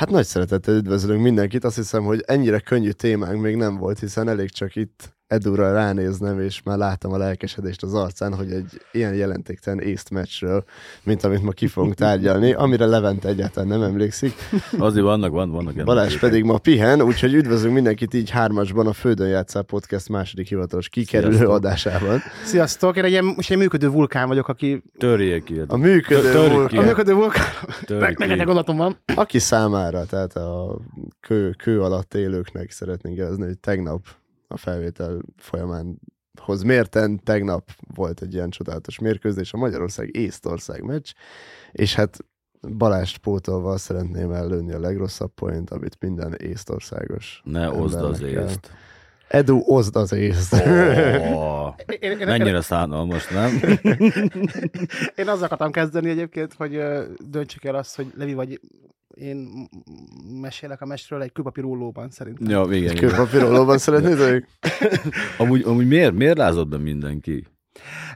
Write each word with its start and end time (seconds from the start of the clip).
Hát 0.00 0.10
nagy 0.10 0.26
szeretettel 0.26 0.74
üdvözlünk 0.74 1.22
mindenkit. 1.22 1.64
Azt 1.64 1.76
hiszem, 1.76 2.04
hogy 2.04 2.22
ennyire 2.26 2.60
könnyű 2.60 2.90
témánk 2.90 3.40
még 3.40 3.56
nem 3.56 3.76
volt, 3.76 3.98
hiszen 3.98 4.28
elég 4.28 4.50
csak 4.50 4.76
itt 4.76 5.16
Edura 5.30 5.72
ránéznem, 5.72 6.40
és 6.40 6.62
már 6.64 6.78
láttam 6.78 7.12
a 7.12 7.16
lelkesedést 7.16 7.82
az 7.82 7.94
arcán, 7.94 8.34
hogy 8.34 8.52
egy 8.52 8.80
ilyen 8.92 9.14
jelentéktelen 9.14 9.80
észt 9.80 10.10
meccsről, 10.10 10.64
mint 11.02 11.24
amit 11.24 11.42
ma 11.42 11.50
ki 11.50 11.66
fogunk 11.66 11.94
tárgyalni, 11.94 12.52
amire 12.52 12.86
Levente 12.86 13.28
egyáltalán 13.28 13.68
nem 13.68 13.82
emlékszik. 13.82 14.34
Azért 14.78 15.04
vannak, 15.04 15.30
van, 15.30 15.50
vannak. 15.50 15.84
Balázs 15.84 16.18
pedig 16.18 16.44
ma 16.44 16.58
pihen, 16.58 17.02
úgyhogy 17.02 17.34
üdvözlünk 17.34 17.74
mindenkit 17.74 18.14
így 18.14 18.30
hármasban 18.30 18.86
a 18.86 18.92
Földön 18.92 19.28
játszál 19.28 19.62
podcast 19.62 20.08
második 20.08 20.48
hivatalos 20.48 20.88
kikerülő 20.88 21.32
Sziasztok. 21.32 21.54
adásában. 21.54 22.20
Sziasztok, 22.44 22.96
én 22.96 23.04
egy 23.04 23.10
ilyen, 23.10 23.24
most 23.24 23.50
egy 23.50 23.58
működő 23.58 23.88
vulkán 23.88 24.28
vagyok, 24.28 24.48
aki... 24.48 24.82
Törjék 24.98 25.44
ki. 25.44 25.60
A 25.66 25.76
működő 25.76 26.48
volt, 26.48 26.68
ki. 26.68 26.76
A 26.76 26.82
működő 26.82 27.14
vulkán... 27.14 27.44
Meg 27.88 28.20
egy 28.20 28.28
ki. 28.28 28.36
gondolatom 28.36 28.76
van. 28.76 28.96
aki 29.14 29.38
számára, 29.38 30.04
tehát 30.04 30.36
a 30.36 30.78
kő, 31.20 31.50
kő 31.50 31.82
alatt 31.82 32.14
élőknek 32.14 32.70
szeretnénk 32.70 33.16
jelezni, 33.16 33.44
hogy 33.44 33.58
tegnap 33.58 34.00
a 34.50 34.56
felvétel 34.56 35.20
folyamán 35.36 36.00
hoz 36.40 36.62
mérten, 36.62 37.20
tegnap 37.24 37.70
volt 37.94 38.22
egy 38.22 38.34
ilyen 38.34 38.50
csodálatos 38.50 38.98
mérkőzés, 38.98 39.52
a 39.52 39.56
Magyarország-Észtország 39.56 40.82
meccs, 40.82 41.12
és 41.72 41.94
hát 41.94 42.18
Balást 42.78 43.18
pótolva 43.18 43.76
szeretném 43.76 44.32
ellőni 44.32 44.72
a 44.72 44.78
legrosszabb 44.78 45.34
point, 45.34 45.70
amit 45.70 45.96
minden 46.00 46.34
észtországos 46.34 47.40
Ne 47.44 47.70
oszd 47.70 48.02
az 48.02 48.20
észt. 48.20 48.72
Edu, 49.28 49.62
oszd 49.64 49.96
az 49.96 50.12
észt. 50.12 50.52
Oh, 50.52 51.74
Én, 51.98 52.18
én, 52.18 52.26
mennyire 52.26 52.60
szánalmas, 52.60 53.28
nem? 53.28 53.60
én 55.20 55.28
azzal 55.28 55.44
akartam 55.44 55.70
kezdeni 55.70 56.10
egyébként, 56.10 56.52
hogy 56.52 56.82
döntsük 57.28 57.64
el 57.64 57.74
azt, 57.74 57.96
hogy 57.96 58.12
Levi 58.16 58.34
vagy 58.34 58.60
én 59.14 59.68
mesélek 60.40 60.80
a 60.80 60.86
mesről 60.86 61.22
egy 61.22 61.32
kőpapír 61.32 61.64
rólóban 61.64 62.10
szerintem. 62.10 62.48
Ja, 62.48 62.62
igen, 62.62 62.76
igen. 62.76 62.94
Kőpapírolóban 62.94 63.78
szeretnéd? 63.88 64.46
Amúgy, 65.38 65.62
amúgy 65.62 65.86
miért, 65.86 66.14
miért 66.14 66.36
lázott 66.36 66.68
be 66.68 66.78
mindenki? 66.78 67.46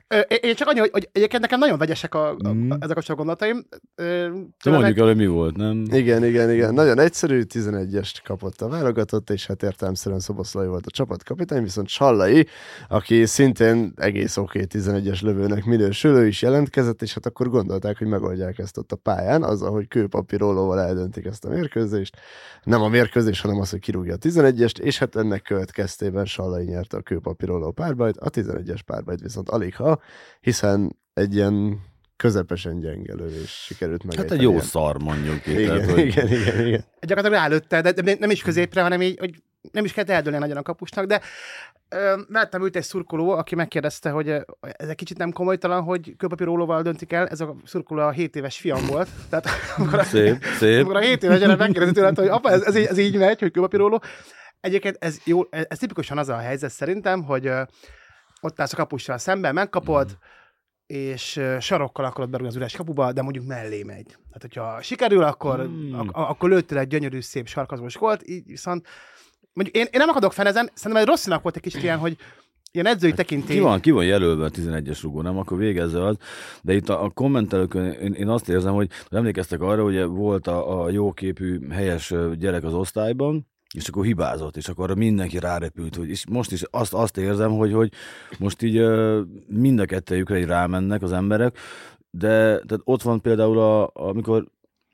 Ö, 0.08 0.18
én- 0.18 0.54
csak 0.54 0.68
annyi, 0.68 0.78
hogy, 0.78 0.90
hogy 0.92 1.08
egyébként 1.12 1.42
nekem 1.42 1.58
nagyon 1.58 1.78
vegyesek 1.78 2.14
a, 2.14 2.28
a, 2.28 2.52
Mm. 2.52 2.70
ezek 2.78 2.96
a 2.96 3.02
csak 3.02 3.16
gondolataim. 3.16 3.66
Tőle 3.96 4.76
mondjuk 4.76 4.98
el, 4.98 5.06
hogy 5.06 5.16
mi 5.16 5.26
volt, 5.26 5.56
nem? 5.56 5.84
Igen, 5.90 6.24
igen, 6.24 6.50
igen. 6.50 6.74
Nagyon 6.74 6.98
egyszerű, 6.98 7.42
11-est 7.48 8.16
kapott 8.24 8.60
a 8.60 8.68
válogatott, 8.68 9.30
és 9.30 9.46
hát 9.46 9.62
értelemszerűen 9.62 10.20
Szoboszlai 10.20 10.66
volt 10.66 10.86
a 10.86 10.90
csapatkapitány, 10.90 11.62
viszont 11.62 11.88
Sallai, 11.88 12.46
aki 12.88 13.26
szintén 13.26 13.92
egész 13.96 14.36
oké 14.36 14.62
okay, 14.62 14.80
11-es 14.80 15.22
lövőnek 15.22 15.64
minősül, 15.64 16.16
ő 16.16 16.26
is 16.26 16.42
jelentkezett, 16.42 17.02
és 17.02 17.14
hát 17.14 17.26
akkor 17.26 17.48
gondolták, 17.48 17.98
hogy 17.98 18.06
megoldják 18.06 18.58
ezt 18.58 18.78
ott 18.78 18.92
a 18.92 18.96
pályán, 18.96 19.42
azzal, 19.42 19.70
hogy 19.70 19.88
kőpapírólóval 19.88 20.80
eldöntik 20.80 21.24
ezt 21.24 21.44
a 21.44 21.48
mérkőzést. 21.48 22.16
Nem 22.62 22.82
a 22.82 22.88
mérkőzés, 22.88 23.40
hanem 23.40 23.60
az, 23.60 23.70
hogy 23.70 23.80
kirúgja 23.80 24.14
a 24.14 24.18
11-est, 24.18 24.78
és 24.78 24.98
hát 24.98 25.16
ennek 25.16 25.42
következtében 25.42 26.24
Sallai 26.24 26.64
nyerte 26.64 26.96
a 26.96 27.00
kőpapíróló 27.00 27.70
párbajt, 27.70 28.16
a 28.16 28.30
11-es 28.30 28.80
párbajt 28.86 29.20
viszont 29.20 29.48
alig 29.54 29.76
ha, 29.76 30.00
hiszen 30.40 30.96
egy 31.14 31.34
ilyen 31.34 31.80
közepesen 32.16 32.80
gyenge 32.80 33.14
lövés 33.14 33.50
sikerült 33.50 34.04
meg. 34.04 34.16
Hát 34.16 34.30
egy 34.30 34.42
jó 34.42 34.60
szar 34.60 35.02
mondjuk 35.02 35.46
itt. 35.46 35.58
igen, 35.58 35.76
tehát, 35.76 35.90
hogy 35.90 36.06
igen, 36.06 36.26
igen, 36.26 36.66
igen. 36.66 36.84
Gyakorlatilag 37.00 37.32
rálőtte, 37.32 37.80
de, 37.80 37.92
de 37.92 38.16
nem 38.18 38.30
is 38.30 38.42
középre, 38.42 38.82
hanem 38.82 39.02
így, 39.02 39.18
hogy 39.18 39.42
nem 39.72 39.84
is 39.84 39.92
kellett 39.92 40.10
eldőlni 40.10 40.38
nagyon 40.38 40.56
a 40.56 40.62
kapusnak, 40.62 41.04
de 41.04 41.20
ö, 41.88 42.20
láttam 42.28 42.62
ült 42.62 42.76
egy 42.76 42.82
szurkoló, 42.82 43.30
aki 43.30 43.54
megkérdezte, 43.54 44.10
hogy 44.10 44.28
ö, 44.28 44.40
ez 44.60 44.88
egy 44.88 44.94
kicsit 44.94 45.18
nem 45.18 45.32
komolytalan, 45.32 45.82
hogy 45.82 46.14
kőpapírólóval 46.16 46.82
döntik 46.82 47.12
el, 47.12 47.28
ez 47.28 47.40
a 47.40 47.56
szurkoló 47.64 48.02
a 48.02 48.10
7 48.10 48.36
éves 48.36 48.58
fiam 48.58 48.86
volt, 48.86 49.08
tehát 49.30 49.46
amikor 49.76 49.98
a, 49.98 50.02
Szép, 50.02 50.44
szép. 50.58 50.76
amikor 50.76 50.96
a 50.96 51.00
7 51.00 51.22
éves 51.22 51.38
gyerek 51.38 51.58
megkérdezi 51.58 51.92
tőle, 51.92 52.12
hogy 52.14 52.28
apa, 52.28 52.50
ez, 52.50 52.62
ez, 52.62 52.76
így, 52.76 52.84
ez 52.86 52.98
így 52.98 53.16
megy, 53.16 53.40
hogy 53.40 53.50
kőpapíróló. 53.50 54.02
Egyébként 54.60 54.96
ez, 55.00 55.18
jó, 55.24 55.42
ez, 55.50 55.64
ez 55.68 55.78
tipikusan 55.78 56.18
az 56.18 56.28
a 56.28 56.36
helyzet 56.36 56.70
szerintem, 56.70 57.22
hogy 57.22 57.46
ö, 57.46 57.62
ott 58.40 58.60
állsz 58.60 58.72
a 58.72 58.76
kapussal 58.76 59.18
szemben, 59.18 59.54
megkapod, 59.54 60.06
Mhm. 60.06 60.16
és 61.00 61.40
sarokkal 61.60 62.04
akarod 62.04 62.30
berúgni 62.30 62.50
az 62.50 62.56
üres 62.56 62.76
kapuba, 62.76 63.12
de 63.12 63.22
mondjuk 63.22 63.46
mellé 63.46 63.82
megy. 63.82 64.06
Tehát, 64.06 64.40
hogyha 64.40 64.82
sikerül, 64.82 65.22
akkor, 65.22 65.66
Mm. 65.68 65.94
ak- 65.94 66.10
akkor 66.16 66.50
lőttél 66.50 66.78
egy 66.78 66.88
gyönyörű, 66.88 67.20
szép 67.20 67.46
sarkazós 67.48 67.94
volt, 67.96 68.28
így 68.28 68.46
viszont 68.46 68.86
mondjuk 69.52 69.76
én, 69.76 69.82
én 69.84 69.98
nem 70.00 70.08
akadok 70.08 70.32
fenezen, 70.32 70.70
szerintem 70.74 71.02
egy 71.02 71.08
rosszinak 71.08 71.42
volt 71.42 71.56
egy 71.56 71.62
kicsit 71.62 71.82
ilyen, 71.82 71.98
hogy 71.98 72.16
ilyen 72.72 72.86
edzői 72.86 73.12
tekintély. 73.12 73.56
Ki 73.56 73.62
van, 73.62 73.80
ki 73.80 73.90
van 73.90 74.04
jelölve 74.04 74.44
a 74.44 74.50
11-es 74.50 74.98
rugó, 75.02 75.22
nem? 75.22 75.38
Akkor 75.38 75.58
végezze 75.58 76.04
az. 76.06 76.16
De 76.62 76.74
itt 76.74 76.88
a, 76.88 77.02
a 77.04 77.10
kommentelőkön 77.10 77.84
én, 77.92 78.12
én 78.12 78.28
azt 78.28 78.48
érzem, 78.48 78.74
hogy 78.74 78.90
emlékeztek 79.10 79.60
arra, 79.60 79.82
hogy 79.82 80.04
volt 80.04 80.46
a, 80.46 80.82
a 80.82 80.90
jóképű, 80.90 81.68
helyes 81.70 82.14
gyerek 82.38 82.64
az 82.64 82.74
osztályban, 82.74 83.46
és 83.74 83.88
akkor 83.88 84.04
hibázott, 84.04 84.56
és 84.56 84.68
akkor 84.68 84.96
mindenki 84.96 85.38
rárepült, 85.38 85.96
hogy 85.96 86.08
és 86.08 86.26
most 86.28 86.52
is 86.52 86.62
azt, 86.70 86.94
azt 86.94 87.16
érzem, 87.16 87.50
hogy, 87.50 87.72
hogy 87.72 87.92
most 88.38 88.62
így 88.62 88.76
ö, 88.76 89.20
mind 89.46 89.78
a 89.78 89.84
kettejükre 89.84 90.38
így 90.38 90.46
rámennek 90.46 91.02
az 91.02 91.12
emberek, 91.12 91.58
de 92.10 92.28
tehát 92.38 92.80
ott 92.84 93.02
van 93.02 93.20
például, 93.20 93.58
a, 93.58 93.90
amikor 93.94 94.46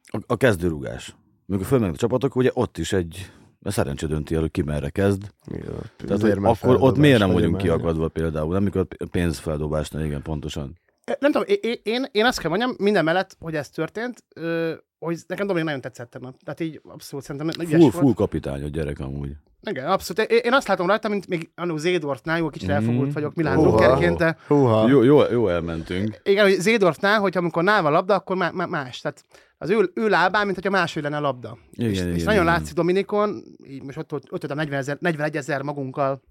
a, 0.04 0.18
a 0.26 0.36
kezdőrugás. 0.36 1.14
Amikor 1.48 1.66
fölmennek 1.66 1.94
a 1.94 1.98
csapatok, 1.98 2.36
ugye 2.36 2.50
ott 2.54 2.78
is 2.78 2.92
egy 2.92 3.30
a 3.62 3.70
szerencse 3.70 4.06
dönti 4.06 4.34
el, 4.34 4.40
hogy 4.40 4.50
ki 4.50 4.62
merre 4.62 4.90
kezd. 4.90 5.22
Igen, 5.46 5.90
Tehát, 5.96 6.20
hogy 6.20 6.38
akkor 6.42 6.76
ott 6.80 6.96
miért 6.96 7.18
nem 7.18 7.28
vagy 7.28 7.40
vagyunk 7.40 7.56
kiakadva 7.56 8.08
például, 8.08 8.52
nem 8.52 8.62
mikor 8.62 8.86
pénzfeldobásnál, 9.10 10.04
igen, 10.04 10.22
pontosan. 10.22 10.78
Nem 11.18 11.32
tudom, 11.32 11.46
én, 11.60 11.80
én, 11.82 12.06
én 12.12 12.24
azt 12.24 12.40
kell 12.40 12.50
mondjam, 12.50 12.74
minden 12.78 13.04
mellett, 13.04 13.36
hogy 13.40 13.54
ez 13.54 13.68
történt, 13.68 14.24
ö, 14.34 14.74
hogy 15.00 15.18
nekem 15.26 15.46
Dominik 15.46 15.66
nagyon 15.66 15.80
tetszett. 15.80 16.10
Tehát 16.44 16.60
így 16.60 16.80
abszolút 16.84 17.24
szerintem 17.24 17.48
ügyes 17.48 17.68
Full, 17.70 17.78
volt. 17.90 17.94
full 17.94 18.14
kapitány 18.14 18.62
a 18.62 18.68
gyerek 18.68 18.98
amúgy. 18.98 19.30
Igen, 19.62 19.86
abszolút. 19.86 20.30
Én, 20.32 20.52
azt 20.52 20.68
látom 20.68 20.86
rajta, 20.86 21.08
mint 21.08 21.26
még 21.28 21.50
annó 21.54 21.76
Zédorfnál, 21.76 22.38
jó, 22.38 22.48
kicsit 22.48 22.68
Mhm. 22.68 22.76
elfogult 22.76 23.12
vagyok 23.12 23.34
Milán 23.34 23.56
Húha. 23.56 23.68
Druckerként, 23.68 24.16
de 24.18 24.36
Húha. 24.46 24.88
Jó, 24.88 25.02
jó, 25.02 25.22
jó 25.30 25.48
elmentünk. 25.48 26.20
igen, 26.22 26.44
hogy 26.44 26.60
Zédorfnál, 26.60 27.18
hogy 27.20 27.36
amikor 27.36 27.62
nál 27.62 27.82
van 27.82 27.92
a 27.92 27.94
labda, 27.94 28.14
akkor 28.14 28.36
má, 28.36 28.50
má, 28.50 28.66
más. 28.66 29.00
Tehát 29.00 29.24
az 29.58 29.70
ő, 29.70 29.90
ő 29.94 30.08
lábán, 30.08 30.44
mint 30.44 30.54
hogyha 30.54 30.70
máshogy 30.70 31.02
lenne 31.02 31.16
a 31.16 31.20
labda. 31.20 31.58
Igen, 31.70 31.90
és, 31.90 31.98
igen, 32.00 32.14
és 32.14 32.22
nagyon 32.24 32.42
igen. 32.42 32.54
látszik 32.54 32.74
Dominikon, 32.74 33.42
így 33.66 33.82
most 33.82 33.98
ott, 33.98 34.12
ott, 34.12 34.22
ott 34.32 34.40
voltam 34.40 34.56
40 34.56 34.78
ezer, 34.78 34.96
41 35.00 35.36
ezer 35.36 35.62
magunkkal 35.62 36.22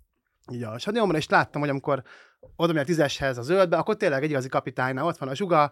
így 0.51 0.63
a 0.63 0.77
stadionban, 0.79 1.15
és 1.15 1.27
láttam, 1.29 1.61
hogy 1.61 1.69
amikor 1.69 2.03
oda 2.55 2.73
megy 2.73 2.81
a 2.81 2.85
tízeshez 2.85 3.37
a 3.37 3.41
zöldbe, 3.41 3.77
akkor 3.77 3.95
tényleg 3.95 4.23
egy 4.23 4.29
igazi 4.29 4.47
kapitánynál 4.49 5.05
ott 5.05 5.17
van 5.17 5.29
a 5.29 5.35
zsuga, 5.35 5.71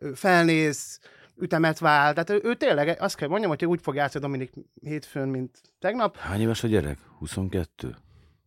ő 0.00 0.12
felnéz, 0.14 0.98
ütemet 1.38 1.78
vál, 1.78 2.12
tehát 2.12 2.30
ő, 2.30 2.40
ő 2.48 2.54
tényleg 2.54 2.96
azt 3.00 3.16
kell 3.16 3.28
mondjam, 3.28 3.50
hogy 3.50 3.66
úgy 3.66 3.80
fog 3.82 3.94
játszani 3.94 4.24
Dominik 4.24 4.52
hétfőn, 4.80 5.28
mint 5.28 5.60
tegnap. 5.78 6.16
Hány 6.16 6.40
éves 6.40 6.64
a 6.64 6.68
gyerek? 6.68 6.98
22? 7.18 7.94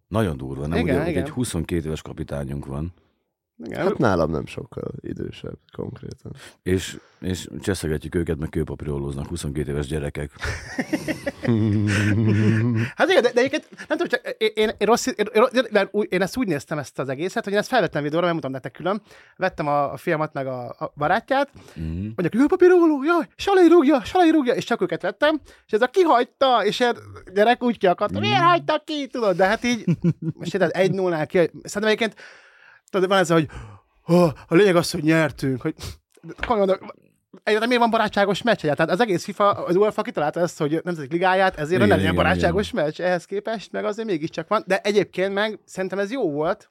Nagyon 0.08 0.38
durva, 0.38 0.68
nem? 0.68 0.80
Igen, 0.80 1.02
Ugye, 1.02 1.10
igen. 1.10 1.24
Egy 1.24 1.30
22 1.30 1.86
éves 1.86 2.02
kapitányunk 2.02 2.66
van. 2.66 2.94
Igen, 3.64 3.82
Hát 3.82 3.98
nálam 3.98 4.32
nem 4.32 4.46
sokkal 4.46 4.92
idősebb 5.00 5.58
konkrétan. 5.72 6.32
És, 6.64 7.00
és 7.20 7.48
cseszegetjük 7.62 8.16
őket, 8.16 8.38
meg 8.38 8.50
kőpapírolóznak 8.50 9.28
22 9.28 9.72
éves 9.72 9.88
gyerekek. 9.88 10.32
Hát 12.96 13.10
igen, 13.10 13.22
de, 13.22 13.32
de 13.34 13.40
egyébként 13.40 13.68
nem 13.88 13.98
tudom, 13.98 14.08
csak 14.08 14.36
én, 14.38 14.70
én, 14.78 14.88
rossz, 14.88 15.06
én, 15.06 15.26
én, 15.54 15.90
én, 16.10 16.22
ezt 16.22 16.38
úgy 16.38 16.48
néztem 16.48 16.78
ezt 16.78 17.00
az 17.00 17.10
egészet, 17.10 17.44
hogy 17.44 17.54
én 17.54 17.60
ezt 17.60 17.68
felvettem 17.70 18.04
videóra, 18.04 18.22
mert 18.22 18.34
mutatom 18.36 18.54
nektek 18.56 18.72
külön. 18.72 19.02
Vettem 19.36 19.68
a, 19.68 19.92
a 19.94 19.98
filmet 19.98 20.34
meg 20.34 20.48
a, 20.48 20.68
a 20.70 20.94
barátját, 20.96 21.50
Mm. 21.80 22.02
mondják, 22.16 22.36
ő 22.36 22.46
papíróló, 22.48 23.04
jaj, 23.04 23.28
Salai 23.36 23.68
rúgja, 23.68 24.04
Salai 24.04 24.32
rúgja, 24.32 24.54
és 24.54 24.64
csak 24.64 24.82
őket 24.82 25.02
vettem, 25.02 25.40
és 25.66 25.72
ez 25.74 25.82
a 25.82 25.88
kihagyta, 25.88 26.66
és 26.66 26.80
ilyen 26.80 26.98
gyerek 27.34 27.64
úgy 27.64 27.78
kiakadta, 27.78 28.20
miért 28.20 28.42
hagytak 28.42 28.86
ki, 28.86 29.08
tudod, 29.08 29.36
de 29.36 29.46
hát 29.46 29.64
így, 29.64 29.84
most 30.34 30.54
érted, 30.54 30.72
egy 30.74 30.92
0 30.92 31.26
ki, 31.26 31.38
szerintem 31.38 31.84
egyébként, 31.84 32.16
tudod, 32.90 33.10
van 33.10 33.18
ez, 33.18 33.30
hogy 33.30 33.50
oh, 34.06 34.32
a 34.48 34.56
lényeg 34.56 34.76
az, 34.76 34.92
hogy 34.92 35.04
nyertünk, 35.04 35.62
hogy 35.62 35.76
komolyan 36.48 36.80
Egyébként 37.44 37.68
miért 37.68 37.82
van 37.82 37.92
barátságos 37.92 38.42
meccs 38.42 38.64
egyáltalán? 38.64 38.94
Az 38.94 39.00
egész 39.00 39.24
FIFA, 39.24 39.50
az 39.50 39.76
UEFA 39.76 40.02
kitalálta 40.02 40.40
ezt, 40.40 40.58
hogy 40.58 40.82
nemzetek 40.84 41.12
ligáját, 41.12 41.58
ezért 41.58 41.76
Igen, 41.76 41.88
nem 41.88 42.00
igen, 42.00 42.16
barátságos 42.16 42.72
meccs 42.72 43.02
ehhez 43.02 43.26
képest, 43.26 43.72
meg 43.72 43.86
azért 43.86 44.08
mégiscsak 44.08 44.48
van. 44.48 44.64
De 44.68 44.80
egyébként 44.80 45.34
meg 45.34 45.60
szerintem 45.66 46.00
ez 46.00 46.12
jó 46.12 46.32
volt, 46.32 46.70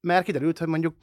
mert 0.00 0.24
kiderült, 0.24 0.58
hogy 0.58 0.68
mondjuk 0.68 0.94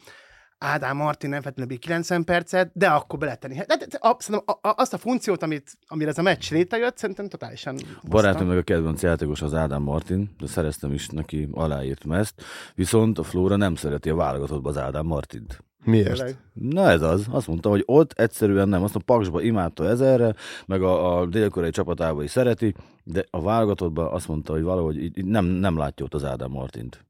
Ádám 0.66 0.98
Martin 0.98 1.30
nem 1.30 1.42
feltétlenül 1.42 1.76
bír 1.76 1.86
90 1.86 2.24
percet, 2.24 2.72
de 2.74 2.88
akkor 2.88 3.20
beletenni. 3.20 3.56
De, 3.56 3.66
de, 3.66 3.86
de, 3.86 3.98
a, 4.00 4.16
szerintem 4.20 4.56
a, 4.62 4.68
a, 4.68 4.74
azt 4.78 4.94
a 4.94 4.98
funkciót, 4.98 5.44
amit, 5.44 5.72
amire 5.88 6.10
ez 6.10 6.18
a 6.18 6.22
meccs 6.22 6.52
létrejött, 6.52 6.98
szerintem 6.98 7.28
totálisan 7.28 7.78
barátom 8.10 8.48
meg 8.48 8.58
a 8.58 8.62
kedvenc 8.62 9.02
játékos 9.02 9.42
az 9.42 9.54
Ádám 9.54 9.82
Martin, 9.82 10.36
de 10.40 10.48
szereztem 10.48 10.92
is 10.92 11.08
neki, 11.08 11.48
aláírtam 11.52 12.12
ezt. 12.12 12.44
Viszont 12.76 13.20
a 13.20 13.24
Flóra 13.24 13.56
nem 13.56 13.76
szereti 13.76 14.10
a 14.10 14.16
válogatottba 14.16 14.70
az 14.70 14.78
Ádám 14.78 15.06
Martint. 15.06 15.64
Miért? 15.84 16.38
Na 16.54 16.90
ez 16.90 17.02
az. 17.02 17.26
Azt 17.30 17.48
mondta, 17.48 17.70
hogy 17.70 17.84
ott 17.86 18.12
egyszerűen 18.12 18.70
nem. 18.70 18.84
Azt 18.84 18.96
a 18.96 19.00
Paksba 19.00 19.42
imádta 19.42 19.88
ezerre, 19.88 20.36
meg 20.66 20.82
a, 20.82 21.20
a 21.20 21.26
dél-koreai 21.26 21.72
csapatába 21.72 22.24
is 22.24 22.32
szereti, 22.32 22.76
de 23.04 23.26
a 23.30 23.42
válogatottban 23.42 24.14
azt 24.14 24.28
mondta, 24.28 24.54
hogy 24.54 24.62
valahogy 24.62 25.04
így, 25.04 25.18
így 25.18 25.26
nem, 25.26 25.46
nem 25.46 25.78
látja 25.78 26.06
ott 26.06 26.14
az 26.14 26.24
Ádám 26.24 26.52
Martint. 26.52 27.06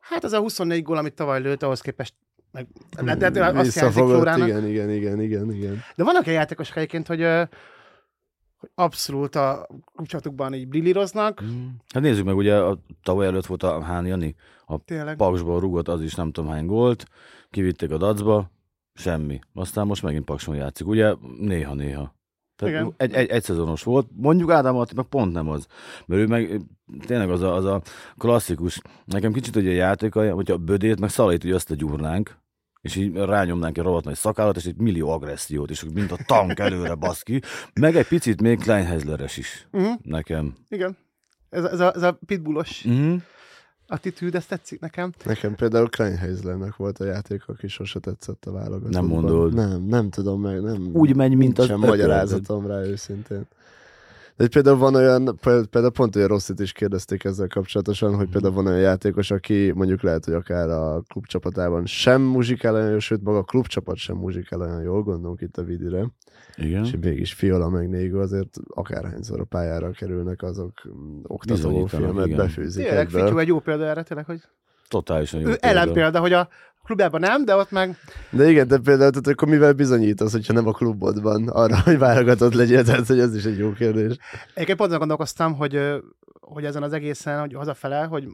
Hát 0.00 0.24
az 0.24 0.32
a 0.32 0.38
24 0.38 0.82
gól, 0.82 0.96
amit 0.96 1.14
tavaly 1.14 1.40
lőtt, 1.40 1.62
ahhoz 1.62 1.80
képest 1.80 2.14
meg, 2.54 2.66
de, 3.04 3.14
de, 3.14 3.30
de 3.30 3.46
azt 3.46 3.78
Flórának. 3.78 4.48
igen, 4.48 4.66
igen, 4.66 4.90
igen, 4.90 5.20
igen, 5.20 5.52
igen. 5.52 5.82
De 5.96 6.04
vannak 6.04 6.26
olyan 6.26 6.38
játékosok 6.38 6.76
egyébként, 6.76 7.06
hogy, 7.06 7.22
hogy 8.56 8.70
abszolút 8.74 9.34
a 9.34 9.66
kapcsolatukban 9.94 10.54
így 10.54 10.68
brillíroznak. 10.68 11.44
Mm. 11.44 11.66
Hát 11.94 12.02
nézzük 12.02 12.24
meg, 12.24 12.36
ugye 12.36 12.56
a 12.56 12.78
tavaly 13.02 13.26
előtt 13.26 13.46
volt 13.46 13.62
a 13.62 13.82
Hán 13.82 14.06
Jani, 14.06 14.36
Tényleg. 14.84 15.16
Paksból 15.16 15.60
rúgott 15.60 15.88
az 15.88 16.02
is 16.02 16.14
nem 16.14 16.32
tudom 16.32 16.50
hány 16.50 16.66
gólt, 16.66 17.06
kivitték 17.50 17.90
a 17.90 17.96
dacba, 17.96 18.50
semmi. 18.94 19.38
Aztán 19.54 19.86
most 19.86 20.02
megint 20.02 20.24
Pakson 20.24 20.56
játszik, 20.56 20.86
ugye 20.86 21.14
néha-néha. 21.38 22.14
Tehát 22.56 22.74
Igen. 22.74 22.94
egy, 22.96 23.12
egy, 23.12 23.28
egy 23.28 23.42
szezonos 23.42 23.82
volt. 23.82 24.08
Mondjuk 24.16 24.50
Ádám 24.50 24.76
Attila 24.76 25.00
meg 25.00 25.10
pont 25.10 25.32
nem 25.32 25.48
az. 25.48 25.66
Mert 26.06 26.20
ő 26.20 26.26
meg 26.26 26.60
tényleg 27.06 27.30
az 27.30 27.42
a, 27.42 27.54
az 27.54 27.64
a 27.64 27.82
klasszikus. 28.18 28.80
Nekem 29.04 29.32
kicsit 29.32 29.56
ugye 29.56 29.70
a 29.70 29.74
játéka, 29.74 30.32
hogyha 30.32 30.56
Bödét, 30.56 31.00
meg 31.00 31.10
Szalait 31.10 31.44
ugye 31.44 31.54
azt 31.54 31.70
a 31.70 31.74
gyúrnánk, 31.74 32.36
és 32.84 32.96
így 32.96 33.14
rányomnánk 33.14 33.78
egy 33.78 33.84
rohadt 33.84 34.04
nagy 34.04 34.14
szakállat, 34.16 34.56
és 34.56 34.64
egy 34.64 34.76
millió 34.76 35.08
agressziót, 35.10 35.70
és 35.70 35.84
mint 35.94 36.12
a 36.12 36.18
tank 36.26 36.58
előre 36.58 36.94
baszki. 36.94 37.40
Meg 37.80 37.96
egy 37.96 38.06
picit 38.08 38.40
még 38.40 38.58
Kleinhezleres 38.58 39.36
is 39.36 39.66
Uh-huh. 39.72 39.94
nekem. 40.02 40.54
Igen. 40.68 40.96
Ez, 41.50 41.64
a- 41.64 41.70
ez, 41.70 41.80
a, 41.80 41.92
ez 41.94 42.02
a 42.02 42.18
pitbullos 42.26 42.84
Mm-hmm. 42.88 43.16
attitűd, 43.86 44.34
ez 44.34 44.46
tetszik 44.46 44.80
nekem. 44.80 45.12
Nekem 45.24 45.54
például 45.54 45.88
Kleinheislernek 45.88 46.76
volt 46.76 46.98
a 46.98 47.04
játék, 47.04 47.42
aki 47.46 47.68
sose 47.68 47.98
tetszett 47.98 48.44
a 48.44 48.52
válogatottban. 48.52 48.90
Nem 48.90 49.04
mondod. 49.04 49.54
Nem, 49.54 49.82
nem 49.82 50.10
tudom 50.10 50.40
meg, 50.40 50.60
nem. 50.62 50.90
Úgy 50.92 51.16
megy, 51.16 51.34
mint 51.34 51.58
az 51.58 51.66
Sem 51.66 51.78
magyarázatom 51.78 52.66
rá 52.66 52.78
őszintén. 52.80 53.46
De 54.36 54.48
például 54.48 54.76
van 54.76 54.94
olyan, 54.94 55.38
például 55.42 55.90
pont 55.90 56.16
olyan 56.16 56.28
rosszit 56.28 56.60
is 56.60 56.72
kérdezték 56.72 57.24
ezzel 57.24 57.46
kapcsolatosan, 57.46 58.14
hogy 58.14 58.28
például 58.28 58.54
van 58.54 58.66
olyan 58.66 58.80
játékos, 58.80 59.30
aki 59.30 59.72
mondjuk 59.74 60.02
lehet, 60.02 60.24
hogy 60.24 60.34
akár 60.34 60.68
a 60.68 61.02
klubcsapatában 61.08 61.86
sem 61.86 62.22
muzsikál 62.22 62.74
olyan 62.74 62.90
jól, 62.90 62.98
sőt 62.98 63.22
maga 63.22 63.38
a 63.38 63.42
klubcsapat 63.42 63.96
sem 63.96 64.16
muzsikál 64.16 64.60
olyan 64.60 64.82
jól, 64.82 65.02
gondolunk 65.02 65.40
itt 65.40 65.56
a 65.56 65.62
Vidire, 65.62 66.10
Igen. 66.56 66.84
és 66.84 66.96
mégis 67.00 67.32
Fiola 67.32 67.68
meg 67.68 67.88
Négó 67.88 68.18
azért 68.18 68.56
akárhányszor 68.68 69.40
a 69.40 69.44
pályára 69.44 69.90
kerülnek, 69.90 70.42
azok 70.42 70.72
mm, 70.88 71.20
oktató 71.22 71.86
filmet 71.86 72.26
igen. 72.26 72.38
befőzik 72.38 72.86
Tényleg. 72.86 73.08
Fityu 73.08 73.38
egy 73.38 73.48
jó 73.48 73.60
példa 73.60 73.84
erre, 73.84 74.02
tényleg, 74.02 74.26
hogy 74.26 74.40
Totálisan 74.88 75.40
jó 75.40 75.46
ő 75.46 75.50
példa. 75.50 75.66
ellenpélda, 75.66 76.20
hogy 76.20 76.32
a 76.32 76.48
klubjában 76.84 77.20
nem, 77.20 77.44
de 77.44 77.54
ott 77.56 77.70
meg 77.70 77.96
De 78.30 78.50
igen, 78.50 78.66
de 78.68 78.78
például 78.78 79.10
tehát 79.10 79.26
akkor 79.26 79.48
mivel 79.48 79.72
bizonyítasz, 79.72 80.32
hogyha 80.32 80.52
nem 80.52 80.66
a 80.66 80.72
klubodban 80.72 81.48
arra, 81.48 81.80
hogy 81.80 81.98
válogatott 81.98 82.54
legyél, 82.54 82.84
tehát 82.84 83.06
hogy 83.06 83.18
ez 83.18 83.34
is 83.34 83.44
egy 83.44 83.58
jó 83.58 83.72
kérdés. 83.72 84.16
Egyébként 84.54 84.78
pont 84.78 84.96
gondolkoztam, 84.98 85.54
hogy, 85.54 85.80
hogy 86.40 86.64
ezen 86.64 86.82
az 86.82 86.92
egészen, 86.92 87.40
hogy 87.40 87.54
hazafele, 87.54 88.04
hogy 88.04 88.28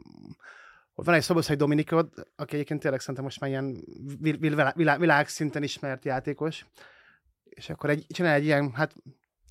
van 0.95 1.15
egy 1.15 1.21
Szoboszai 1.21 1.55
Dominikod, 1.55 2.07
aki 2.35 2.53
egyébként 2.53 2.79
tényleg 2.79 2.99
szerintem 2.99 3.23
most 3.23 3.39
már 3.39 3.49
ilyen 3.49 3.77
vil, 4.19 4.37
vil, 4.37 4.55
vilá, 4.55 4.73
vilá, 4.75 4.97
világszinten 4.97 5.63
ismert 5.63 6.05
játékos, 6.05 6.65
és 7.49 7.69
akkor 7.69 7.89
egy, 7.89 8.05
csinál 8.09 8.33
egy 8.33 8.43
ilyen, 8.43 8.71
hát 8.73 8.95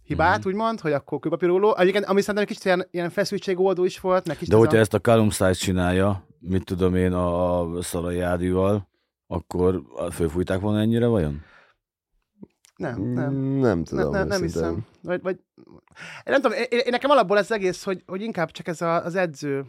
hibát, 0.05 0.39
Mhm. 0.39 0.49
úgymond, 0.49 0.81
hogy 0.81 0.93
akkor 0.93 1.19
kőpapíróló. 1.19 1.77
Egyébként, 1.77 2.05
ami 2.05 2.21
szerintem 2.21 2.43
egy 2.43 2.49
kicsit 2.49 2.65
ilyen, 2.65 2.87
ilyen 2.91 3.11
feszültségoldó 3.11 3.85
is 3.85 4.01
volt, 4.01 4.33
kicsit 4.33 4.49
De 4.49 4.57
hogyha 4.57 4.77
a... 4.77 4.81
ezt 4.81 4.95
a 4.95 4.99
Callum 4.99 5.31
Stiles 5.31 5.59
csinálja, 5.59 6.27
mit 6.39 6.65
tudom 6.65 6.95
én, 6.95 7.13
a 7.13 7.83
Szalai 7.83 8.21
Ádival, 8.21 8.89
akkor 9.33 9.83
fölfújták 10.13 10.61
volna 10.61 10.81
ennyire 10.81 11.07
vajon? 11.07 11.43
Nem, 12.77 13.01
nem. 13.03 13.33
Mm, 13.33 13.61
Nem 13.61 13.85
tudom. 13.85 14.11
nem, 14.11 14.13
nem, 14.13 14.29
nem 14.29 14.43
őszintén. 14.43 14.69
hiszem. 14.69 14.87
Vagy, 15.03 15.23
vagy... 15.23 15.39
Nem 16.25 16.41
tudom, 16.41 16.59
én, 16.59 16.79
én 16.79 16.91
nekem 16.91 17.11
alapból 17.11 17.39
ez 17.39 17.51
egész, 17.51 17.85
hogy, 17.85 18.03
hogy 18.07 18.23
inkább 18.23 18.51
csak 18.51 18.67
ez 18.67 18.81
a, 18.81 19.05
az 19.05 19.15
edző, 19.15 19.65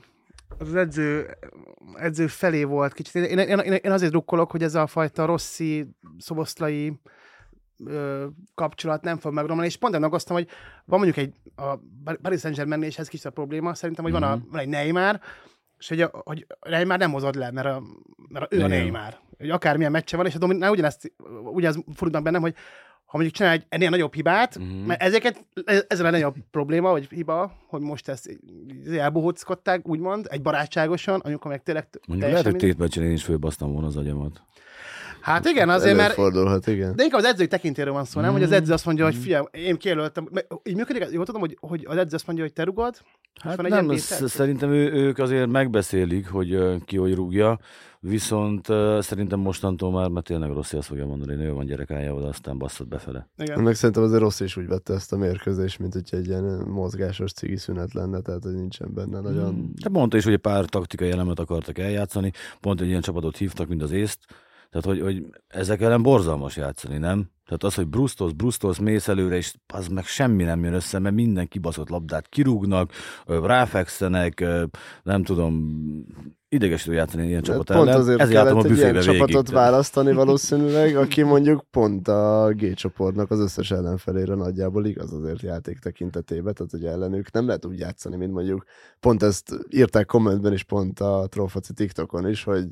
az 0.57 0.75
edző, 0.75 1.37
edző 1.93 2.27
felé 2.27 2.63
volt 2.63 2.93
kicsit. 2.93 3.15
Én, 3.15 3.39
én, 3.39 3.59
én, 3.59 3.73
én 3.73 3.91
azért 3.91 4.11
drukkolok, 4.11 4.51
hogy 4.51 4.63
ez 4.63 4.75
a 4.75 4.87
fajta 4.87 5.25
Rossi, 5.25 5.87
szoboszlai 6.17 6.99
ö, 7.85 8.25
kapcsolat 8.55 9.01
nem 9.01 9.17
fog 9.17 9.33
megromlani, 9.33 9.67
és 9.67 9.77
pont 9.77 9.99
megosztam, 9.99 10.35
hogy 10.35 10.47
van 10.85 10.99
mondjuk 10.99 11.17
egy 11.27 11.33
a 11.55 11.77
Paris 12.21 12.39
Saint-Germain, 12.39 12.83
és 12.83 12.97
ez 12.97 13.07
kicsit 13.07 13.25
a 13.25 13.29
probléma, 13.29 13.73
szerintem, 13.73 14.03
hogy 14.03 14.13
van, 14.13 14.23
a, 14.23 14.35
Mhm. 14.35 14.49
van 14.49 14.59
egy 14.59 14.67
Neymar, 14.67 15.19
és 15.81 15.87
hogy, 15.87 16.01
a, 16.01 16.11
hogy 16.23 16.45
Neymar 16.69 16.97
nem 16.97 17.11
hozod 17.11 17.35
le, 17.35 17.51
mert, 17.51 17.67
a, 17.67 17.81
mert 18.27 18.51
a, 18.51 18.55
ő 18.55 18.63
a. 18.63 18.67
Neymar. 18.67 19.17
Hogy 19.37 19.49
akármilyen 19.49 19.91
meccse 19.91 20.17
van, 20.17 20.25
és 20.25 20.35
a 20.35 20.37
Dominiknál 20.37 20.71
ugyanezt, 20.71 21.13
ugyanez 21.43 21.77
fordulnak 21.93 22.23
bennem, 22.23 22.41
hogy 22.41 22.55
ha 23.05 23.17
mondjuk 23.17 23.37
csinál 23.37 23.53
egy 23.53 23.65
ennél 23.69 23.89
nagyobb 23.89 24.13
hibát, 24.13 24.57
Mhm. 24.57 24.67
mm-hmm. 24.67 24.85
mert 24.85 25.01
ezeket, 25.01 25.45
ez, 25.65 25.85
ez 25.87 25.99
a 25.99 26.03
legnagyobb 26.03 26.35
probléma, 26.51 26.91
vagy 26.91 27.07
hiba, 27.09 27.57
hogy 27.67 27.81
most 27.81 28.09
ezt 28.09 28.39
elbohóckodták, 28.97 29.87
úgymond, 29.87 30.27
egy 30.29 30.41
barátságosan, 30.41 31.19
amikor 31.19 31.51
meg 31.51 31.63
tényleg 31.63 31.87
Mondjuk 32.07 32.29
lehet, 32.29 32.45
hogy 32.45 32.55
tétmeccsen 32.55 33.03
én 33.03 33.11
is 33.11 33.23
fölbasztam 33.23 33.71
volna 33.71 33.87
az 33.87 33.97
agyamat. 33.97 34.41
Hát 35.21 35.45
igen, 35.45 35.69
azért, 35.69 35.95
mert 35.95 36.17
Előfordulhat, 36.17 36.67
igen. 36.67 36.95
de 36.95 37.03
inkább 37.03 37.19
az 37.19 37.25
edzői 37.25 37.47
tekintéről 37.47 37.93
van 37.93 38.05
szó, 38.05 38.21
nem? 38.21 38.31
Hogy 38.31 38.43
az 38.43 38.51
edző 38.51 38.73
azt 38.73 38.85
mondja, 38.85 39.05
hogy 39.05 39.15
figyelj, 39.15 39.45
én 39.51 39.77
kijelöltem. 39.77 40.27
Így 40.63 40.75
működik, 40.75 41.07
jól 41.11 41.25
tudom, 41.25 41.41
hogy, 41.41 41.57
hogy 41.59 41.85
az 41.87 41.97
edző 41.97 42.15
azt 42.15 42.25
mondja, 42.25 42.43
hogy 42.43 42.53
te 42.53 42.63
rugod, 42.63 42.95
Hát 43.41 43.55
van 43.55 43.65
egy 43.65 43.71
nem, 43.71 43.87
tétel? 43.87 44.27
szerintem 44.27 44.71
ő, 44.71 44.91
ők 44.91 45.17
azért 45.17 45.49
megbeszélik, 45.49 46.27
hogy 46.27 46.83
ki 46.85 46.97
hogy 46.97 47.15
rúgja, 47.15 47.59
viszont 47.99 48.69
ö, 48.69 48.99
szerintem 49.01 49.39
mostantól 49.39 49.91
már, 49.91 50.09
mert 50.09 50.25
tényleg 50.25 50.51
Rossi 50.51 50.77
azt 50.77 50.87
fogja 50.87 51.05
mondani, 51.05 51.35
hogy 51.35 51.45
ő 51.45 51.53
van 51.53 51.65
gyerekájával, 51.65 52.23
aztán 52.23 52.57
basszad 52.57 52.87
befele. 52.87 53.29
igen. 53.37 53.61
Meg 53.61 53.75
szerintem 53.75 54.03
azért 54.03 54.21
rossz 54.21 54.39
is 54.39 54.57
úgy 54.57 54.67
vette 54.67 54.93
ezt 54.93 55.13
a 55.13 55.17
mérkőzést, 55.17 55.79
mint 55.79 55.93
hogy 55.93 56.03
egy 56.11 56.27
ilyen 56.27 56.43
mozgásos 56.67 57.31
cigi 57.31 57.57
szünet 57.57 57.93
lenne, 57.93 58.21
tehát 58.21 58.43
hogy 58.43 58.53
nincsen 58.53 58.93
benne 58.93 59.19
nagyon... 59.19 59.73
Hát 59.83 59.91
mondta 59.91 60.17
is, 60.17 60.23
hogy 60.23 60.33
egy 60.33 60.39
pár 60.39 60.65
taktikai 60.65 61.11
elemet 61.11 61.39
akartak 61.39 61.77
eljátszani, 61.77 62.31
pont 62.59 62.81
egy 62.81 62.87
ilyen 62.87 63.01
csapatot 63.01 63.37
hívtak, 63.37 63.67
mint 63.67 63.81
az 63.81 63.91
észt, 63.91 64.19
tehát 64.71 64.85
hogy, 64.87 65.01
hogy 65.01 65.25
ezek 65.47 65.81
ellen 65.81 66.01
borzalmas 66.01 66.57
játszani, 66.57 66.97
nem? 66.97 67.29
Tehát 67.45 67.63
az, 67.63 67.75
hogy 67.75 67.87
brusztolsz, 67.87 68.31
brusztolsz, 68.31 68.77
mész 68.77 69.07
előre, 69.07 69.35
és 69.35 69.53
az 69.73 69.87
meg 69.87 70.05
semmi 70.05 70.43
nem 70.43 70.63
jön 70.63 70.73
össze, 70.73 70.99
mert 70.99 71.15
minden 71.15 71.47
kibaszott 71.47 71.89
labdát 71.89 72.27
kirúgnak, 72.27 72.91
ráfekszenek, 73.25 74.45
nem 75.03 75.23
tudom, 75.23 75.75
idegesítő 76.49 76.93
játszani 76.93 77.27
ilyen 77.27 77.41
csapat 77.41 77.67
pont 77.67 77.87
ellen. 77.87 77.99
azért 77.99 78.19
Ezért 78.19 78.37
álltam 78.37 78.57
a 78.57 78.61
kellett 78.61 78.77
egy 78.77 78.83
ilyen 78.83 78.93
végig. 78.93 79.11
csapatot 79.11 79.49
választani 79.49 80.13
valószínűleg, 80.13 80.95
aki 80.95 81.21
mondjuk 81.21 81.63
pont 81.71 82.07
a 82.07 82.51
G 82.55 82.73
csoportnak 82.73 83.31
az 83.31 83.39
összes 83.39 83.71
ellenfelére 83.71 84.35
nagyjából 84.35 84.85
igaz 84.85 85.13
azért 85.13 85.41
játék 85.41 85.79
tekintetében, 85.79 86.53
tehát 86.53 86.71
hogy 86.71 86.85
ellenük 86.85 87.31
nem 87.31 87.45
lehet 87.45 87.65
úgy 87.65 87.79
játszani, 87.79 88.15
mint 88.15 88.33
mondjuk 88.33 88.63
pont 88.99 89.23
ezt 89.23 89.59
írták 89.69 90.05
kommentben 90.05 90.53
is 90.53 90.63
pont 90.63 90.99
a 90.99 91.27
Trófaci 91.29 91.73
TikTokon 91.73 92.29
is, 92.29 92.43
hogy 92.43 92.65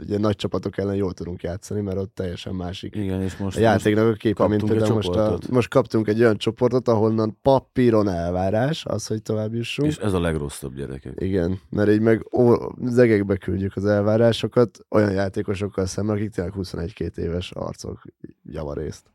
ugye 0.00 0.18
nagy 0.18 0.36
csapatok 0.36 0.78
ellen 0.78 0.94
jól 0.94 1.12
tudunk 1.12 1.42
játszani, 1.42 1.80
mert 1.80 1.98
ott 1.98 2.14
teljesen 2.14 2.54
másik 2.54 2.94
Igen, 2.94 3.22
és 3.22 3.36
most, 3.36 3.56
a 3.56 3.60
játéknak 3.60 4.06
a 4.06 4.12
képe, 4.12 4.48
mint 4.48 4.64
például 4.64 4.94
most, 4.94 5.08
a, 5.08 5.38
most 5.50 5.68
kaptunk 5.68 6.08
egy 6.08 6.20
olyan 6.20 6.36
csoportot, 6.36 6.88
ahonnan 6.88 7.38
papíron 7.42 8.08
elvárás, 8.08 8.84
az, 8.84 9.06
hogy 9.06 9.22
tovább 9.22 9.54
jussunk. 9.54 9.88
és 9.88 9.96
ez 9.96 10.12
a 10.12 10.20
legrosszabb 10.20 10.74
gyerekek. 10.74 11.12
Igen, 11.16 11.60
mert 11.70 11.90
így 11.90 12.00
meg 12.00 12.26
ó, 12.32 12.54
zegekbe 12.84 13.36
küldjük 13.36 13.76
az 13.76 13.84
elvárásokat 13.84 14.78
olyan 14.88 15.12
játékosokkal 15.12 15.86
szemben, 15.86 16.16
akik 16.16 16.30
tényleg 16.30 16.54
21-2 16.56 17.16
éves 17.16 17.50
arcok 17.50 18.02
javarészt. 18.44 19.06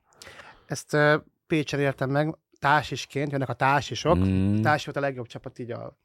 Ezt 0.65 0.93
uh, 0.93 1.13
Pécsen 1.47 1.79
értem 1.79 2.09
meg, 2.09 2.37
társisként, 2.59 3.31
jönnek 3.31 3.49
a 3.49 3.53
társisok, 3.53 4.17
Mm. 4.17 4.61
Társ 4.61 4.85
volt 4.85 4.97
a 4.97 4.99
legjobb 4.99 5.27
csapat 5.27 5.59
így 5.59 5.71
a... 5.71 5.97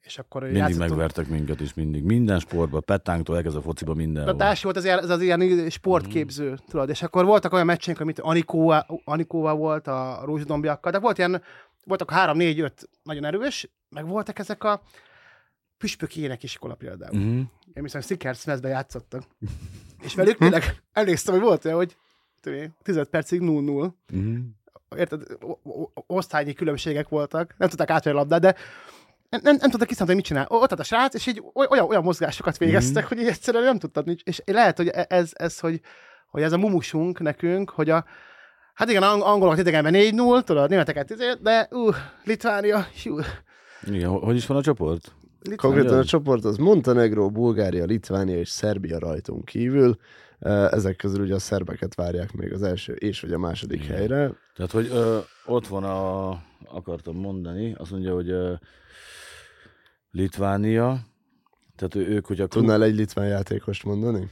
És 0.00 0.18
akkor 0.18 0.42
Mindig 0.42 0.58
játszottunk- 0.60 0.90
megvertek 0.90 1.28
minket 1.28 1.60
is, 1.60 1.74
mindig. 1.74 2.02
Minden 2.02 2.38
sportban, 2.38 2.82
petánktól 2.84 3.36
a 3.36 3.62
fociba 3.62 3.94
minden. 3.94 4.28
A 4.28 4.36
társ 4.36 4.62
volt 4.62 4.76
az, 4.76 4.84
az, 4.84 5.08
az 5.08 5.22
ilyen 5.22 5.70
sportképző, 5.70 6.58
tudod, 6.68 6.88
és 6.88 7.02
akkor 7.02 7.24
voltak 7.24 7.52
olyan 7.52 7.66
meccseink, 7.66 8.00
amit 8.00 8.18
Anikóval, 8.18 9.00
Anikóval 9.04 9.54
volt, 9.56 9.86
a 9.86 10.20
Rózsdombiakkal, 10.24 10.92
de 10.92 10.98
volt 10.98 11.18
ilyen, 11.18 11.42
voltak 11.84 12.10
három, 12.10 12.36
négy, 12.36 12.60
öt 12.60 12.88
nagyon 13.02 13.24
erős, 13.24 13.70
meg 13.88 14.06
voltak 14.06 14.38
ezek 14.38 14.64
a 14.64 14.82
püspöki 15.78 16.20
énekiskola 16.20 16.74
például. 16.74 17.16
Mm. 17.16 17.22
Mm. 17.22 17.40
Én 17.74 17.82
viszont 17.82 18.04
Snickersmezbe 18.04 18.68
játszottak. 18.68 19.22
és 20.02 20.14
velük 20.14 20.36
tényleg 20.38 20.82
emlékszem, 20.92 21.34
hogy 21.34 21.42
volt 21.42 21.64
olyan, 21.64 21.76
hogy 21.76 21.96
tudod, 22.40 22.70
10 22.82 23.08
percig 23.10 23.40
0-0. 23.42 23.90
Mm. 24.14 24.38
Érted, 24.96 25.22
osztályi 26.06 26.52
különbségek 26.52 27.08
voltak, 27.08 27.54
nem 27.58 27.68
tudták 27.68 27.90
átvenni 27.90 28.16
a 28.16 28.18
labdát, 28.18 28.40
de 28.40 28.54
nem, 29.30 29.40
nem, 29.42 29.56
nem 29.60 29.70
tudtak 29.70 29.88
kiszámolni, 29.88 30.04
hogy 30.04 30.14
mit 30.14 30.24
csinál. 30.24 30.46
Ott 30.48 30.70
állt 30.70 30.80
a 30.80 30.84
srác, 30.84 31.14
és 31.14 31.26
így 31.26 31.42
oly- 31.54 31.66
olyan, 31.70 31.86
olyan 31.86 32.02
mozgásokat 32.02 32.58
végeztek, 32.58 33.06
hogy 33.06 33.18
így 33.18 33.26
egyszerűen 33.26 33.64
nem 33.64 33.78
tudtad, 33.78 34.08
és 34.24 34.42
lehet, 34.44 34.76
hogy 34.76 34.88
e- 34.88 35.06
ez, 35.08 35.30
ez 35.34 35.58
hogy, 35.58 35.80
hogy 36.30 36.42
ez 36.42 36.52
a 36.52 36.58
mumusunk 36.58 37.20
nekünk, 37.20 37.70
hogy 37.70 37.90
a 37.90 38.04
Hát 38.74 38.88
igen, 38.90 39.02
ang- 39.02 39.22
angolok 39.22 39.58
idegenben 39.58 39.92
4-0, 39.96 40.42
tudod, 40.44 40.70
németeket 40.70 41.10
izé, 41.10 41.32
de 41.42 41.68
uh, 41.70 41.94
Litvánia, 42.24 42.86
hú, 43.04 43.18
Igen, 43.86 44.08
ho- 44.08 44.22
hogy 44.24 44.36
is 44.36 44.46
van 44.46 44.56
a 44.56 44.62
csoport? 44.62 45.12
Litvánia. 45.42 45.56
Konkrétan 45.56 45.98
a 45.98 46.04
csoport 46.04 46.44
az 46.44 46.56
Montenegro, 46.56 47.30
Bulgária, 47.30 47.84
Litvánia 47.84 48.38
és 48.38 48.48
Szerbia 48.48 48.98
rajtunk 48.98 49.44
kívül. 49.44 49.96
Eh, 50.38 50.70
Ezek 50.72 50.96
közül 50.96 51.20
ugye 51.22 51.34
a 51.34 51.38
szerbeket 51.38 51.94
várják 51.94 52.32
még 52.32 52.52
az 52.52 52.62
első 52.62 52.92
és 52.92 53.20
vagy 53.20 53.32
a 53.32 53.38
második 53.38 53.84
Igen. 53.84 53.96
helyre. 53.96 54.30
Tehát, 54.54 54.70
hogy 54.70 54.88
ö, 54.92 55.18
ott 55.46 55.66
van 55.66 55.84
a, 55.84 56.28
akartam 56.68 57.16
mondani, 57.16 57.74
azt 57.78 57.90
mondja, 57.90 58.14
hogy 58.14 58.30
ö, 58.30 58.52
Litvánia, 60.10 60.98
tehát 61.76 62.08
ők, 62.10 62.26
hogy 62.26 62.40
a 62.40 62.46
klub... 62.46 62.64
Tudnál 62.64 62.82
egy 62.82 62.94
litván 62.94 63.26
játékost 63.26 63.84
mondani? 63.84 64.28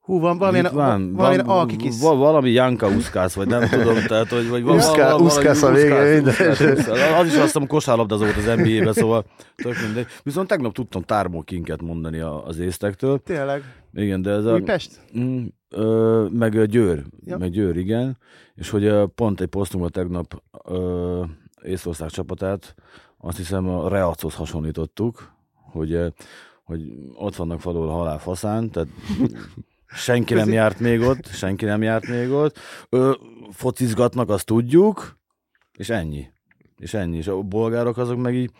Hú, 0.00 0.20
van 0.20 0.38
valamilyen, 0.38 0.64
Itt 0.66 0.70
van, 0.72 1.12
valamilyen 1.14 1.46
van, 1.46 1.58
alkikis. 1.58 2.00
va- 2.00 2.16
valami 2.16 2.50
Janka 2.50 2.88
Uszkász, 2.88 3.34
vagy 3.34 3.46
nem 3.46 3.68
tudom, 3.68 3.94
tehát, 4.06 4.28
hogy 4.28 4.48
vagy 4.48 4.62
Uszká- 4.62 4.96
val- 4.96 4.96
valami 5.10 5.24
Uszkász 5.24 5.62
a 5.62 5.70
vége, 5.72 6.14
minden. 6.14 6.50
Az 7.18 7.26
is 7.26 7.32
azt 7.34 7.42
hiszem 7.42 7.66
kosárlabdázó 7.66 8.24
volt 8.24 8.36
az 8.36 8.44
NBA-ben, 8.44 8.92
szóval 8.92 9.24
tök 9.56 9.74
mindegy. 9.84 10.06
Viszont 10.22 10.48
tegnap 10.48 10.72
tudtam 10.74 11.02
tármókinket 11.02 11.82
mondani 11.82 12.18
a- 12.18 12.46
az 12.46 12.58
észtektől. 12.58 13.18
Tényleg. 13.18 13.62
Igen, 13.94 14.22
de 14.22 14.30
ez 14.30 14.44
a... 14.44 14.52
Újpest? 14.52 15.00
Mm, 15.18 15.44
ö, 15.68 16.26
meg 16.32 16.66
Győr, 16.66 17.02
Ja. 17.24 17.38
meg 17.38 17.50
Győr, 17.50 17.76
igen. 17.76 18.18
És 18.54 18.70
hogy 18.70 18.92
pont 19.14 19.40
egy 19.40 19.46
posztunkban 19.48 19.90
tegnap 19.90 20.42
ö, 20.64 21.22
Észország 21.62 22.10
csapatát, 22.10 22.74
azt 23.20 23.36
hiszem 23.36 23.68
a 23.68 23.88
Reachoz 23.88 24.34
hasonlítottuk, 24.34 25.32
hogy, 25.52 25.92
ö, 25.92 26.08
hogy 26.64 26.80
ott 27.14 27.36
vannak 27.36 27.60
falul 27.60 27.88
halál 27.88 28.18
faszán, 28.18 28.70
tehát 28.70 28.88
senki 29.86 30.34
nem 30.34 30.52
járt 30.52 30.80
még 30.80 31.00
ott, 31.00 31.26
senki 31.26 31.64
nem 31.64 31.82
járt 31.82 32.08
még 32.08 32.30
ott. 32.30 32.58
Ö, 32.88 33.12
focizgatnak, 33.50 34.28
azt 34.28 34.46
tudjuk, 34.46 35.18
és 35.72 35.88
ennyi. 35.88 36.26
És 36.78 36.94
ennyi. 36.94 37.16
És 37.16 37.26
a 37.26 37.42
bolgárok 37.42 37.96
azok 37.96 38.18
meg 38.18 38.34
így, 38.34 38.50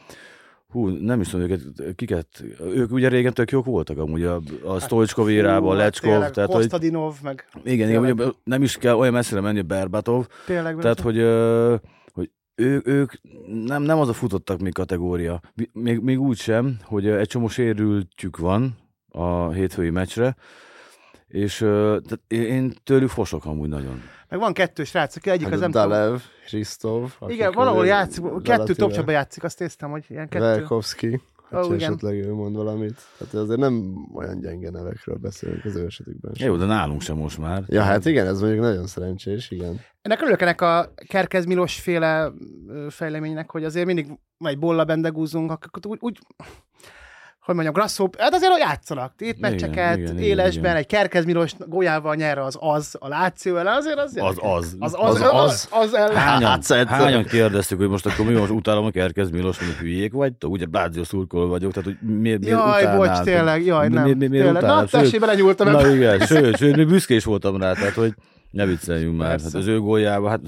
hú, 0.70 0.88
nem 0.88 1.20
is 1.20 1.28
tudom 1.28 1.50
őket, 1.50 1.94
kiket, 1.94 2.26
ők 2.60 2.92
ugye 2.92 3.08
régen 3.08 3.34
tök 3.34 3.50
jók 3.50 3.64
voltak 3.64 3.98
amúgy 3.98 4.22
a, 4.22 4.40
a 4.64 4.78
Stoichkov 4.80 5.28
érában, 5.28 5.68
a 5.68 5.72
Hú, 5.72 5.78
hát 5.78 5.78
Lecskov, 5.78 6.10
tényleg, 6.10 6.30
tehát 6.30 6.50
hogy 6.50 6.60
Kostadinov, 6.60 7.14
meg 7.22 7.48
igen, 7.64 7.88
igen, 7.88 8.02
Tényleg. 8.02 8.34
nem 8.44 8.62
is 8.62 8.76
kell 8.76 8.94
olyan 8.94 9.12
messzire 9.12 9.40
menni 9.40 9.62
Berbatov, 9.62 10.26
tényleg. 10.46 10.76
tehát 10.76 11.00
hogy, 11.00 11.18
ö, 11.18 11.70
hogy 11.70 11.80
ő, 12.60 12.80
ők 12.84 13.12
nem, 13.66 13.82
nem 13.82 13.98
az 13.98 14.08
a 14.08 14.12
futottak 14.12 14.60
még 14.60 14.72
kategória. 14.72 15.40
Mi- 15.54 15.70
Még, 15.72 15.98
még 16.00 16.20
úgy 16.20 16.36
sem, 16.38 16.76
hogy 16.82 17.06
egy 17.08 17.28
csomó 17.28 17.48
sérültjük 17.48 18.36
van 18.36 18.76
a 19.08 19.50
hétfői 19.50 19.90
meccsre, 19.90 20.36
és 21.28 21.56
tehát 21.58 22.20
én 22.28 22.72
tőlük 22.84 23.08
fosok 23.08 23.44
amúgy 23.44 23.68
nagyon. 23.68 24.02
meg 24.28 24.38
van 24.38 24.52
kettő 24.52 24.84
srác, 24.84 25.16
aki 25.16 25.30
egyik 25.30 25.44
Hát 25.44 25.52
az 25.52 25.58
a 25.58 25.62
nem. 25.62 25.70
Dalev, 25.70 26.20
Kristov. 26.46 27.12
Igen, 27.26 27.52
valahol 27.52 27.86
játszik, 27.86 28.24
kettő 28.42 28.74
topcsapban 28.74 29.14
játszik, 29.14 29.44
azt 29.44 29.58
néztem, 29.58 29.90
hogy 29.90 30.04
ilyen 30.08 30.28
kettő. 30.28 30.44
Velkovski, 30.44 31.20
Ó, 31.52 31.59
hogy 31.59 31.75
igen. 31.75 31.90
esetleg 31.90 32.14
ő 32.14 32.33
mond 32.33 32.57
valamit. 32.57 33.00
Hát 33.19 33.35
azért 33.35 33.59
nem 33.59 33.95
olyan 34.14 34.40
gyenge 34.40 34.71
nevekről 34.71 35.16
beszélünk 35.16 35.64
az 35.64 35.76
ő 35.76 35.85
esetükben 35.85 36.35
sem. 36.35 36.49
Jó, 36.49 36.57
de 36.57 36.64
nálunk 36.64 37.00
sem 37.00 37.16
most 37.16 37.38
már. 37.38 37.64
Ja, 37.66 37.83
hát 37.83 38.04
igen, 38.04 38.26
ez 38.26 38.40
mondjuk 38.40 38.61
nagyon 38.61 38.87
szerencsés, 38.87 39.50
igen. 39.50 39.80
Ennek 40.02 40.21
örülök 40.21 40.40
ennek 40.40 40.61
a 40.61 40.92
Kerkez 41.09 41.45
Milos 41.45 41.80
féle 41.80 42.33
fejleménynek, 42.88 43.50
hogy 43.50 43.64
azért 43.64 43.87
mindig 43.87 44.07
egy 44.38 44.59
bolla 44.59 44.85
bendegúzunk, 44.85 45.50
akkor 45.50 45.69
úgy, 45.87 45.99
úgy 46.00 46.19
hogy 47.57 47.64
mondjam, 47.64 47.75
Grasszop, 47.75 48.16
hát 48.19 48.35
azért 48.35 48.59
játszanak, 48.59 49.12
itt 49.19 49.40
meccseket, 49.40 49.97
igen, 49.97 50.12
igen, 50.12 50.19
élesben, 50.23 50.64
igen. 50.64 50.76
egy 50.76 50.87
Kerkez 50.87 51.25
Milos 51.25 51.52
gólyával 51.66 52.14
nyer 52.14 52.38
az 52.38 52.57
az, 52.61 52.97
a 52.99 53.09
Láció 53.09 53.57
ellen, 53.57 53.75
azért 53.76 53.99
az 53.99 54.16
Az 54.16 54.37
az. 54.40 54.76
az, 54.78 54.97
az, 54.99 55.21
Az- 55.21 55.23
az, 55.33 55.69
az. 55.71 55.95
ellen. 55.95 56.16
Hányan, 56.16 56.50
Hát, 56.50 56.62
szerintem- 56.62 56.99
hányan 56.99 57.25
kérdeztük, 57.25 57.78
hogy 57.78 57.88
most 57.88 58.07
akkor 58.07 58.26
mi 58.26 58.33
most 58.35 58.50
utálom 58.50 58.85
a 58.85 58.90
Kerkez 58.90 59.30
Milos, 59.30 59.59
hogy 59.59 59.69
hülyék 59.69 60.12
vagy? 60.12 60.33
Ugye 60.47 60.66
Bázió 60.66 61.04
szurkoló 61.04 61.47
vagyok, 61.49 61.73
tehát 61.73 61.88
hogy 61.88 62.09
miért, 62.09 62.40
miért 62.40 62.59
Jaj, 62.59 62.83
utálnád? 62.83 62.97
bocs, 63.09 63.25
tényleg, 63.25 63.64
jaj, 63.64 63.88
nem. 63.88 64.02
mi- 64.04 64.14
mi- 64.14 64.26
miért 64.26 64.45
tényleg. 64.45 64.62
Na, 64.62 64.85
tessék, 64.85 65.21
belenyúltam. 65.21 65.71
Na 65.71 65.95
igen, 65.95 66.19
sőt, 66.21 66.57
sőt, 66.57 66.87
büszke 66.88 67.14
is 67.14 67.25
voltam 67.25 67.57
rá, 67.57 67.73
tehát 67.73 67.95
hogy 67.95 68.14
ne 68.50 68.66
vicceljünk 68.66 69.16
már. 69.16 69.28
Persze. 69.28 69.45
Hát 69.45 69.54
az 69.54 69.66
ő 69.66 69.78
góljában, 69.80 70.30
hát 70.30 70.40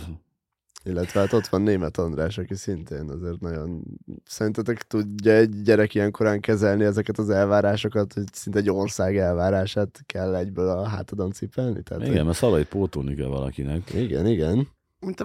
Illetve 0.85 1.21
hát 1.21 1.33
ott 1.33 1.47
van 1.47 1.63
német 1.63 1.97
András, 1.99 2.39
aki 2.39 2.55
szintén 2.55 3.11
azért 3.11 3.41
nagyon... 3.41 3.83
Szerintetek 4.25 4.83
tudja 4.83 5.33
egy 5.33 5.63
gyerek 5.63 5.95
ilyen 5.95 6.11
korán 6.11 6.41
kezelni 6.41 6.85
ezeket 6.85 7.19
az 7.19 7.31
elvárásokat, 7.31 8.13
hogy 8.13 8.25
szinte 8.33 8.59
egy 8.59 8.71
ország 8.71 9.17
elvárását 9.17 10.01
kell 10.07 10.35
egyből 10.35 10.69
a 10.69 10.87
hátadon 10.87 11.31
cipelni? 11.33 11.83
Tehát, 11.83 12.07
igen, 12.07 12.25
mert 12.25 12.37
szalait 12.37 12.69
pótolni 12.69 13.15
kell 13.15 13.27
valakinek. 13.29 13.91
hogy... 13.91 14.01
igen, 14.01 14.27
igen. 14.27 14.69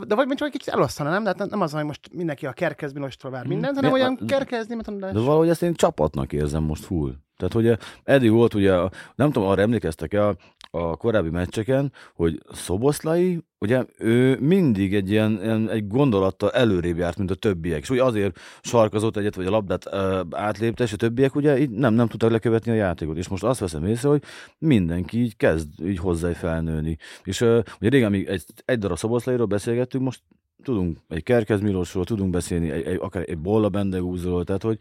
De 0.08 0.16
vagy 0.16 0.28
mint 0.28 0.42
egy 0.42 0.52
kicsit 0.52 0.74
elosztana, 0.74 1.10
nem? 1.10 1.24
De 1.24 1.34
hát 1.38 1.50
nem 1.50 1.62
az, 1.62 1.72
hogy 1.72 1.84
most 1.84 2.10
mindenki 2.14 2.46
a 2.46 2.52
Kerkez 2.52 2.94
Milostól 2.94 3.32
vár 3.32 3.46
mindent, 3.48 3.76
hanem 3.76 3.92
De- 3.92 3.98
olyan 3.98 4.18
a- 4.22 4.26
Kerkez 4.26 4.68
német 4.68 4.88
András. 4.88 5.14
De 5.14 5.20
valahogy 5.20 5.50
ezt 5.50 5.64
én 5.64 5.74
csapatnak 5.74 6.34
érzem 6.34 6.64
most 6.64 6.84
full. 6.84 7.14
Tehát, 7.38 7.54
hogy 7.54 7.78
eddig 8.04 8.32
volt 8.32 8.54
ugye, 8.54 8.74
nem 9.16 9.32
tudom, 9.32 9.48
arra 9.48 9.62
emlékeztek-e 9.62 10.28
a, 10.28 10.36
a 10.72 10.98
korábbi 10.98 11.30
meccseken, 11.30 11.92
hogy 12.14 12.42
Szoboszlai, 12.52 13.40
ugye 13.60 13.86
ő 13.98 14.38
mindig 14.40 14.96
egy 14.96 15.10
ilyen, 15.10 15.40
ilyen 15.44 15.70
egy 15.70 15.88
gondolattal 15.88 16.52
előrébb 16.52 16.98
járt, 16.98 17.18
mint 17.18 17.32
a 17.32 17.36
többiek, 17.36 17.82
és 17.82 17.90
ugye 17.90 18.04
azért 18.04 18.40
sarkazott 18.62 19.18
egyet, 19.18 19.36
vagy 19.36 19.46
a 19.46 19.50
labdát 19.50 19.86
ö, 19.92 20.22
átlépte, 20.32 20.84
és 20.84 20.94
a 20.94 20.96
többiek 20.96 21.36
ugye 21.36 21.60
így 21.60 21.70
nem, 21.70 21.94
nem 21.94 22.08
tudtak 22.08 22.32
lekövetni 22.32 22.72
a 22.72 22.76
játékot. 22.76 23.18
És 23.18 23.28
most 23.28 23.44
azt 23.44 23.60
veszem 23.60 23.86
észre, 23.86 24.10
hogy 24.10 24.24
mindenki 24.58 25.22
így 25.22 25.36
kezd 25.36 25.86
így 25.86 25.98
hozzá 25.98 26.32
felnőni. 26.34 26.98
És 27.24 27.42
ö, 27.42 27.60
ugye 27.80 27.90
régen 27.90 28.12
még 28.12 28.28
egy, 28.28 28.44
egy 28.66 28.80
darab 28.80 28.98
Szoboszlairól 28.98 29.46
beszélgettünk, 29.46 30.04
most 30.04 30.22
tudunk 30.64 30.98
egy 31.08 31.24
Kerkez 31.24 31.62
Milosról, 31.62 32.06
tudunk 32.06 32.30
beszélni, 32.30 32.70
egy, 32.70 32.86
egy, 32.86 32.98
akár 33.02 33.24
egy 33.28 33.38
Bolla 33.38 33.70
Bendegúzról, 33.70 34.44
tehát 34.44 34.64
hogy 34.64 34.78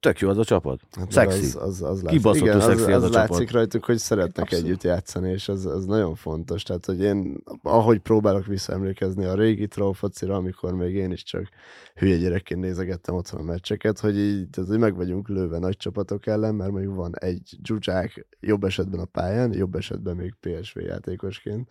tök 0.00 0.18
jó 0.18 0.28
az 0.28 0.38
a 0.38 0.44
csapat. 0.44 0.80
Hát 0.92 1.12
Szexi. 1.12 1.44
Az, 1.44 1.56
az, 1.56 1.82
az 1.82 2.02
látszik. 2.02 2.18
Kibaszottul 2.18 2.46
Igen, 2.46 2.60
az, 2.60 2.64
szexi 2.64 2.92
ez 2.92 3.02
az 3.02 3.02
a 3.02 3.10
csapat. 3.10 3.28
látszik 3.28 3.50
rajtuk, 3.50 3.84
hogy 3.84 3.98
szeretnek 3.98 4.44
Abszolút. 4.44 4.64
együtt 4.64 4.82
játszani, 4.82 5.30
és 5.30 5.48
az, 5.48 5.66
az 5.66 5.84
nagyon 5.84 6.14
fontos. 6.14 6.62
Tehát, 6.62 6.86
hogy 6.86 7.00
én, 7.00 7.42
ahogy 7.62 7.98
próbálok 7.98 8.46
visszaemlékezni 8.46 9.24
a 9.24 9.34
régi 9.34 9.66
trófocira, 9.66 10.34
amikor 10.34 10.72
még 10.72 10.94
én 10.94 11.10
is 11.10 11.22
csak 11.22 11.48
hülye 11.94 12.16
gyerekként 12.16 12.60
nézegettem 12.60 13.14
otthon 13.14 13.40
a 13.40 13.44
meccseket, 13.44 13.98
hogy 13.98 14.18
így, 14.18 14.48
tehát, 14.50 14.70
hogy 14.70 14.78
meg 14.78 14.96
vagyunk 14.96 15.28
lőve 15.28 15.58
nagy 15.58 15.76
csapatok 15.76 16.26
ellen, 16.26 16.54
mert 16.54 16.70
mondjuk 16.70 16.94
van 16.94 17.18
egy 17.18 17.56
dzsuzsák 17.62 18.26
jobb 18.40 18.64
esetben 18.64 19.00
a 19.00 19.04
pályán, 19.04 19.52
jobb 19.52 19.74
esetben 19.74 20.16
még 20.16 20.34
PSV 20.40 20.78
játékosként, 20.78 21.68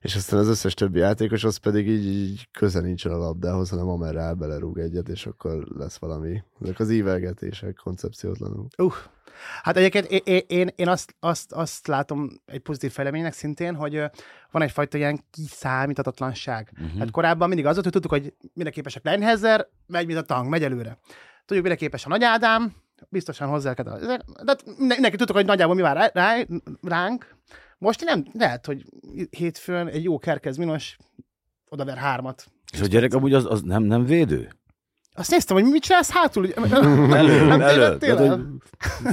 és 0.00 0.16
aztán 0.16 0.38
az 0.38 0.48
összes 0.48 0.74
többi 0.74 0.98
játékos 0.98 1.44
az 1.44 1.56
pedig 1.56 1.88
így, 1.88 2.06
így 2.06 2.48
köze 2.58 2.80
nincsen 2.80 3.12
a 3.12 3.16
labdához, 3.16 3.70
hanem 3.70 3.88
amerre 3.88 4.20
áll 4.20 4.34
belerúg 4.34 4.78
egyet, 4.78 5.08
és 5.08 5.26
akkor 5.26 5.66
lesz 5.76 5.98
valami. 5.98 6.42
Ezek 6.60 6.78
az 6.78 6.90
ívelgetések 6.90 7.80
koncepciótlanul. 7.82 8.66
Uh. 8.78 8.94
Hát 9.62 9.76
egyébként 9.76 10.06
én, 10.06 10.20
én, 10.24 10.42
én, 10.46 10.70
én 10.76 10.88
azt, 10.88 11.14
azt, 11.20 11.52
azt 11.52 11.86
látom 11.86 12.30
egy 12.46 12.60
pozitív 12.60 12.90
fejleménynek 12.92 13.32
szintén, 13.32 13.74
hogy 13.74 14.02
van 14.50 14.62
egyfajta 14.62 14.96
ilyen 14.96 15.24
kiszámíthatatlanság. 15.30 16.72
Uh-huh. 16.72 16.98
Hát 16.98 17.10
korábban 17.10 17.48
mindig 17.48 17.66
az 17.66 17.72
volt, 17.72 17.84
hogy 17.84 17.92
tudtuk, 17.92 18.10
hogy 18.10 18.34
mire 18.54 18.70
képesek 18.70 19.04
Leinhezer, 19.04 19.68
megy, 19.86 20.06
mint 20.06 20.18
a 20.18 20.22
tank, 20.22 20.48
megy 20.48 20.62
előre. 20.62 20.98
Tudjuk, 21.44 21.64
mire 21.64 21.76
képes 21.76 22.06
a 22.06 22.08
Nagy 22.08 22.22
Ádám, 22.22 22.74
biztosan 23.08 23.48
hozzá 23.48 23.74
kell. 23.74 23.98
De 24.44 24.56
mindenki 24.76 25.16
tudtuk, 25.16 25.36
hogy 25.36 25.46
nagyjából 25.46 25.74
mi 25.74 25.82
vár 25.82 25.96
rá, 25.96 26.10
rá, 26.12 26.46
ránk. 26.82 27.36
Most 27.80 28.04
nem, 28.04 28.24
lehet, 28.32 28.66
hogy 28.66 28.84
hétfőn 29.30 29.86
egy 29.86 30.02
jó 30.02 30.18
kerkez 30.18 30.56
minos 30.56 30.96
odaver 31.68 31.96
hármat. 31.96 32.46
És 32.72 32.80
a 32.80 32.86
gyerek 32.86 33.14
amúgy 33.14 33.34
az, 33.34 33.46
az 33.46 33.62
nem, 33.62 33.82
nem 33.82 34.04
védő? 34.04 34.48
Azt 35.12 35.30
néztem, 35.30 35.56
hogy 35.56 35.64
mit 35.64 35.82
csinálsz 35.82 36.10
hátul? 36.10 36.44
ugye? 36.44 36.54
Elő, 37.16 37.46
Nem 37.46 37.60
elő. 37.60 37.98
Tehát, 37.98 38.18
hogy 38.18 38.40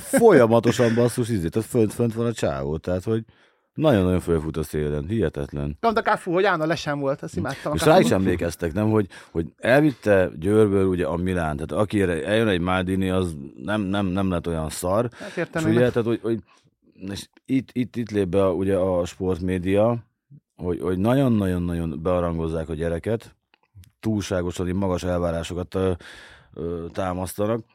folyamatosan 0.01 0.95
basszus 0.95 1.29
izé, 1.29 1.47
tehát 1.47 1.69
fönt, 1.69 1.93
fönt 1.93 2.13
van 2.13 2.25
a 2.25 2.33
csávó, 2.33 2.77
tehát 2.77 3.03
hogy 3.03 3.23
nagyon-nagyon 3.73 4.19
fölfut 4.19 4.57
a 4.57 4.63
szélen, 4.63 5.07
hihetetlen. 5.07 5.77
Pont 5.79 5.97
a 5.97 6.01
Káfú, 6.01 6.31
hogy 6.31 6.43
Ána 6.43 6.65
lesen 6.65 6.99
volt, 6.99 7.21
azt 7.21 7.35
imádtam. 7.35 7.73
És 7.73 7.81
rá 7.81 7.99
is 7.99 8.11
emlékeztek, 8.11 8.73
nem, 8.73 8.89
hogy, 8.89 9.07
hogy 9.31 9.45
elvitte 9.57 10.29
Győrből 10.39 10.85
ugye 10.85 11.05
a 11.05 11.15
Milán, 11.15 11.55
tehát 11.55 11.83
aki 11.83 12.01
erre 12.01 12.25
eljön 12.25 12.47
egy 12.47 12.59
Maldini, 12.59 13.09
az 13.09 13.35
nem, 13.63 13.81
nem, 13.81 14.05
nem 14.05 14.29
lett 14.29 14.47
olyan 14.47 14.69
szar. 14.69 15.09
Hát 15.19 15.29
És 15.29 15.37
értem, 15.37 15.63
ugye, 15.63 15.85
én. 15.85 15.91
tehát, 15.91 16.07
hogy, 16.07 16.19
hogy 16.21 16.39
és 16.97 17.29
itt, 17.45 17.69
itt, 17.71 17.95
itt 17.95 18.11
lép 18.11 18.27
be 18.27 18.45
a, 18.45 18.53
ugye 18.53 18.77
a 18.77 19.05
sportmédia, 19.05 20.03
hogy, 20.55 20.79
hogy 20.81 20.97
nagyon-nagyon-nagyon 20.97 22.01
bearangozzák 22.01 22.69
a 22.69 22.73
gyereket, 22.73 23.35
túlságosan 23.99 24.67
magas 24.67 25.03
elvárásokat 25.03 25.75
ö, 25.75 25.91
ö, 26.53 26.85
támasztanak 26.91 27.65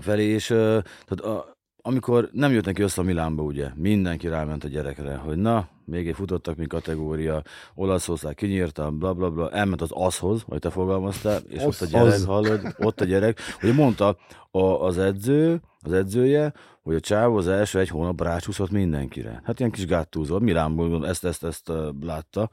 felé, 0.00 0.24
és 0.24 0.50
ö, 0.50 0.78
tehát 1.06 1.36
a, 1.36 1.56
amikor 1.82 2.28
nem 2.32 2.52
jött 2.52 2.64
neki 2.64 2.82
össze 2.82 3.00
a 3.00 3.04
Milánba, 3.04 3.42
ugye, 3.42 3.70
mindenki 3.74 4.28
ráment 4.28 4.64
a 4.64 4.68
gyerekre, 4.68 5.16
hogy 5.16 5.36
na, 5.36 5.68
még 5.84 6.08
egy 6.08 6.14
futottak, 6.14 6.56
mi 6.56 6.66
kategória, 6.66 7.42
Olaszország 7.74 8.34
kinyírta, 8.34 8.90
bla 8.90 9.14
bla 9.14 9.30
bla, 9.30 9.50
elment 9.50 9.80
az 9.82 9.90
aszhoz, 9.92 10.42
hogy 10.46 10.58
te 10.58 10.70
fogalmaztál, 10.70 11.40
és 11.48 11.62
ott 11.62 11.80
a 11.80 11.86
gyerek, 11.86 12.12
Az. 12.12 12.24
hallod, 12.24 12.60
ott 12.78 13.00
a 13.00 13.04
gyerek, 13.04 13.40
hogy 13.60 13.74
mondta 13.74 14.16
a, 14.50 14.60
az 14.60 14.98
edző, 14.98 15.60
az 15.80 15.92
edzője, 15.92 16.52
hogy 16.88 16.96
a 16.96 17.00
csávó 17.00 17.36
az 17.36 17.48
első 17.48 17.78
egy 17.78 17.88
hónap 17.88 18.22
rácsúszott 18.22 18.70
mindenkire. 18.70 19.40
Hát 19.44 19.58
ilyen 19.58 19.70
kis 19.70 19.86
gáttúzó, 19.86 20.38
Milánból 20.38 21.06
ezt, 21.06 21.24
ezt, 21.24 21.44
ezt 21.44 21.68
uh, 21.68 21.76
látta, 22.00 22.48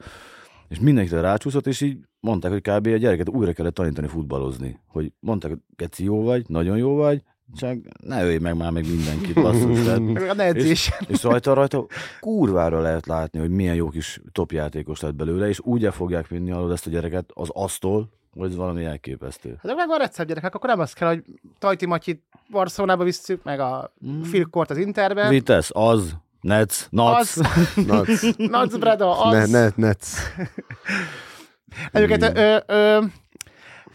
és 0.68 0.80
mindenkire 0.80 1.20
rácsúszott, 1.20 1.66
és 1.66 1.80
így 1.80 1.98
mondták, 2.20 2.50
hogy 2.50 2.60
kb. 2.60 2.86
a 2.86 2.96
gyereket 2.96 3.28
újra 3.28 3.52
kellett 3.52 3.74
tanítani 3.74 4.06
futballozni. 4.06 4.80
Hogy 4.86 5.12
mondták, 5.20 5.50
hogy 5.50 5.60
geci 5.76 6.04
jó 6.04 6.22
vagy, 6.22 6.44
nagyon 6.48 6.76
jó 6.76 6.94
vagy, 6.94 7.22
csak 7.54 7.78
ne 8.00 8.24
ölj 8.24 8.38
meg 8.38 8.56
már 8.56 8.72
meg 8.72 8.86
mindenkit, 8.88 9.34
basszus. 9.34 9.84
Tehát, 9.84 10.38
a 10.38 10.42
edzés. 10.42 10.92
és 11.08 11.22
rajta, 11.22 11.54
rajta 11.54 11.86
kurvára 12.20 12.80
lehet 12.80 13.06
látni, 13.06 13.38
hogy 13.38 13.50
milyen 13.50 13.74
jó 13.74 13.88
kis 13.88 14.20
topjátékos 14.32 15.00
lett 15.00 15.14
belőle, 15.14 15.48
és 15.48 15.60
úgy 15.60 15.84
el 15.84 15.92
fogják 15.92 16.28
vinni 16.28 16.50
alól 16.50 16.72
ezt 16.72 16.86
a 16.86 16.90
gyereket 16.90 17.30
az 17.34 17.48
asztól, 17.52 18.10
hogy 18.36 18.50
ez 18.50 18.56
valami 18.56 18.84
elképesztő. 18.84 19.58
Hát 19.62 19.76
meg 19.76 19.88
van 19.88 19.98
recept 19.98 20.28
gyerekek, 20.28 20.54
akkor 20.54 20.68
nem 20.68 20.80
az 20.80 20.92
kell, 20.92 21.08
hogy 21.08 21.24
Tajti 21.58 21.86
Matyit 21.86 22.22
Barcelonába 22.50 23.04
visszük, 23.04 23.42
meg 23.42 23.60
a 23.60 23.92
Mm. 24.06 24.20
Phil 24.20 24.44
Court 24.44 24.70
az 24.70 24.76
Interbe. 24.76 25.28
Vitesz, 25.28 25.70
az, 25.72 26.16
Nets, 26.40 26.86
Nats. 26.90 27.18
Az, 27.18 27.36
Nac. 27.86 28.36
Nac 28.36 28.76
Breda, 28.76 29.20
az. 29.24 29.50
Ne, 29.50 29.60
ne, 29.60 29.70
netsz. 29.76 30.18
Egyébként 31.92 32.22
ö, 32.22 32.58
ö, 32.66 32.96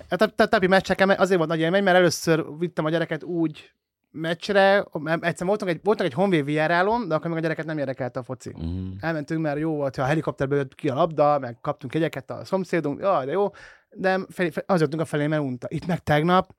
a 0.10 0.16
tap- 0.16 0.36
tap- 0.36 0.50
tapi 0.50 0.68
meccseken 0.68 1.10
azért 1.10 1.38
volt 1.38 1.50
nagy 1.50 1.60
élmény, 1.60 1.84
mert 1.84 1.98
először 1.98 2.46
vittem 2.60 2.86
a 2.86 2.90
gyereket 2.90 3.24
úgy 3.24 3.72
meccsre, 4.12 4.86
egyszer 5.20 5.48
voltunk 5.48 5.72
egy, 5.72 5.80
voltunk 5.84 6.10
egy 6.10 6.16
honvéd 6.16 6.46
VR-álon, 6.46 7.08
de 7.08 7.16
akkor 7.16 7.28
még 7.30 7.38
a 7.38 7.42
gyereket 7.42 7.66
nem 7.66 7.78
érdekelte 7.78 8.20
a 8.20 8.24
foci. 8.24 8.50
Mhm. 8.58 8.88
Elmentünk, 9.00 9.42
mert 9.42 9.60
jó 9.60 9.76
volt, 9.76 9.96
ha 9.96 10.02
a 10.02 10.06
helikopterből 10.06 10.58
jött 10.58 10.76
ki 10.76 10.90
a 10.90 10.94
labda, 10.94 11.40
meg 11.40 11.58
kaptunk 11.62 11.94
jegyeket 11.94 12.32
a 12.32 12.46
szomszédunk, 12.46 13.00
jaj, 13.02 13.26
de 13.26 13.32
jó, 13.32 13.52
de 13.96 14.20
felé, 14.30 14.52
az 14.66 14.80
jöttünk 14.80 15.02
a 15.02 15.06
felé, 15.06 15.28
mert 15.28 15.42
unta. 15.42 15.68
Itt 15.70 15.86
meg 15.86 16.00
tegnap, 16.00 16.54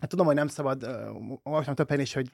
hát 0.00 0.08
tudom, 0.08 0.26
hogy 0.26 0.34
nem 0.34 0.48
szabad, 0.48 0.82
olvastam 1.42 1.74
több 1.74 1.88
helyen 1.88 2.04
is, 2.04 2.12
hogy 2.12 2.30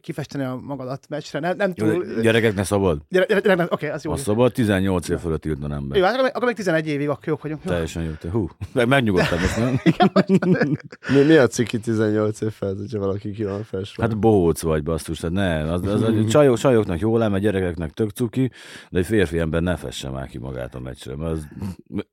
kifesteni 0.00 0.44
a 0.44 0.60
magadat 0.62 1.06
meccsre, 1.08 1.38
nem, 1.38 1.56
nem 1.56 1.74
túl... 1.74 2.04
de 2.04 2.20
Gyerekek 2.20 2.54
ne 2.54 2.64
szabad. 2.64 3.00
Gyere, 3.08 3.26
gyere, 3.26 3.40
gyere, 3.40 3.62
Oké, 3.62 3.74
okay, 3.74 3.88
az 3.88 4.04
jó. 4.04 4.12
A 4.12 4.16
szabad 4.16 4.52
18 4.52 5.08
év 5.08 5.18
fölött 5.18 5.40
tiltanám 5.40 5.88
be. 5.88 5.98
Jó, 5.98 6.04
hát 6.04 6.14
akkor, 6.14 6.30
akkor 6.34 6.46
még 6.46 6.56
11 6.56 6.86
évig 6.86 7.08
akkor 7.08 7.28
jók 7.28 7.42
vagyunk. 7.42 7.62
Teljesen 7.62 8.02
jó. 8.02 8.10
Te, 8.20 8.30
hú, 8.30 8.48
meg 8.72 8.88
megnyugodtam 8.88 9.38
most, 9.40 9.56
nem? 9.56 9.80
Mi, 11.14 11.22
mi 11.22 11.36
a 11.36 11.46
ciki 11.46 11.78
18 11.78 12.40
év 12.40 12.50
felett, 12.50 12.78
hogyha 12.78 12.98
valaki 12.98 13.30
ki 13.30 13.44
van 13.44 13.62
felsve? 13.62 14.02
Hát 14.02 14.18
bohóc 14.18 14.62
vagy, 14.62 14.82
basszus, 14.82 15.18
tehát 15.18 15.34
ne, 15.34 15.72
az, 15.72 15.86
az, 15.86 16.02
az 16.02 16.14
csajok, 16.28 16.58
csajoknak 16.58 16.98
jó 16.98 17.16
lenne, 17.16 17.38
gyerekeknek 17.38 17.90
tök 17.90 18.10
cuki, 18.10 18.50
de 18.90 18.98
egy 18.98 19.06
férfi 19.06 19.38
ember 19.38 19.62
ne 19.62 19.76
fesse 19.76 20.08
már 20.08 20.28
ki 20.28 20.38
magát 20.38 20.74
a 20.74 20.80
meccsre. 20.80 21.16
Mert 21.16 21.32
az, 21.32 21.48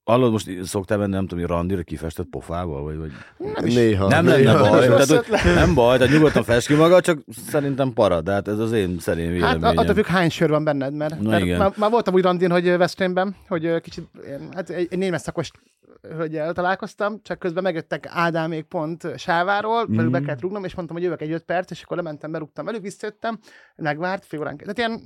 hallod, 0.03 0.31
most 0.31 0.63
szoktál 0.63 0.98
menni, 0.98 1.12
nem 1.12 1.27
tudom, 1.27 1.43
hogy 1.46 1.53
randira 1.53 1.81
kifestett 1.81 2.27
pofával, 2.29 2.84
vagy, 2.84 2.98
vagy... 2.98 3.12
Néha. 3.63 4.07
Nem 4.07 4.25
néha. 4.25 4.53
lenne 4.53 4.69
baj, 4.69 4.88
tehát, 4.88 5.43
nem 5.43 5.74
baj, 5.74 5.98
tehát 5.98 6.13
nyugodtan 6.13 6.43
fest 6.43 6.67
ki 6.67 6.74
magad, 6.74 7.03
csak 7.03 7.19
szerintem 7.48 7.66
para, 7.75 8.21
de 8.21 8.31
hát 8.31 8.47
ez 8.47 8.59
az 8.59 8.71
én 8.71 9.00
szerint 9.00 9.41
Hát 9.41 9.53
véleményem. 9.53 9.77
attól 9.77 9.95
függ, 9.95 10.05
hány 10.05 10.29
sör 10.29 10.50
van 10.50 10.63
benned, 10.63 10.93
mert, 10.93 11.19
Na 11.19 11.29
mert 11.29 11.43
igen. 11.43 11.57
már, 11.57 11.71
már, 11.77 11.89
voltam 11.89 12.13
úgy 12.13 12.24
randin, 12.24 12.51
hogy 12.51 12.77
Veszprémben, 12.77 13.36
hogy 13.47 13.81
kicsit, 13.81 14.07
hát 14.53 14.69
egy, 14.69 14.88
egy 14.89 14.97
német 14.97 15.21
szakos 15.21 15.51
hölgyel 16.01 16.53
találkoztam, 16.53 17.19
csak 17.24 17.39
közben 17.39 17.63
megjöttek 17.63 18.07
Ádámék 18.09 18.63
pont 18.63 19.07
Sáváról, 19.17 19.88
mm. 19.89 19.95
Mhm. 19.95 20.12
be 20.12 20.19
kellett 20.19 20.41
rúgnom, 20.41 20.63
és 20.63 20.75
mondtam, 20.75 20.97
hogy 20.97 21.05
jövök 21.05 21.21
egy 21.21 21.31
öt 21.31 21.43
perc, 21.43 21.71
és 21.71 21.81
akkor 21.83 21.97
lementem, 21.97 22.31
berúgtam 22.31 22.65
velük, 22.65 22.81
visszajöttem, 22.81 23.39
megvárt, 23.75 24.25
fél 24.25 24.39
órán. 24.39 24.57
Tehát 24.57 24.77
ilyen, 24.77 25.01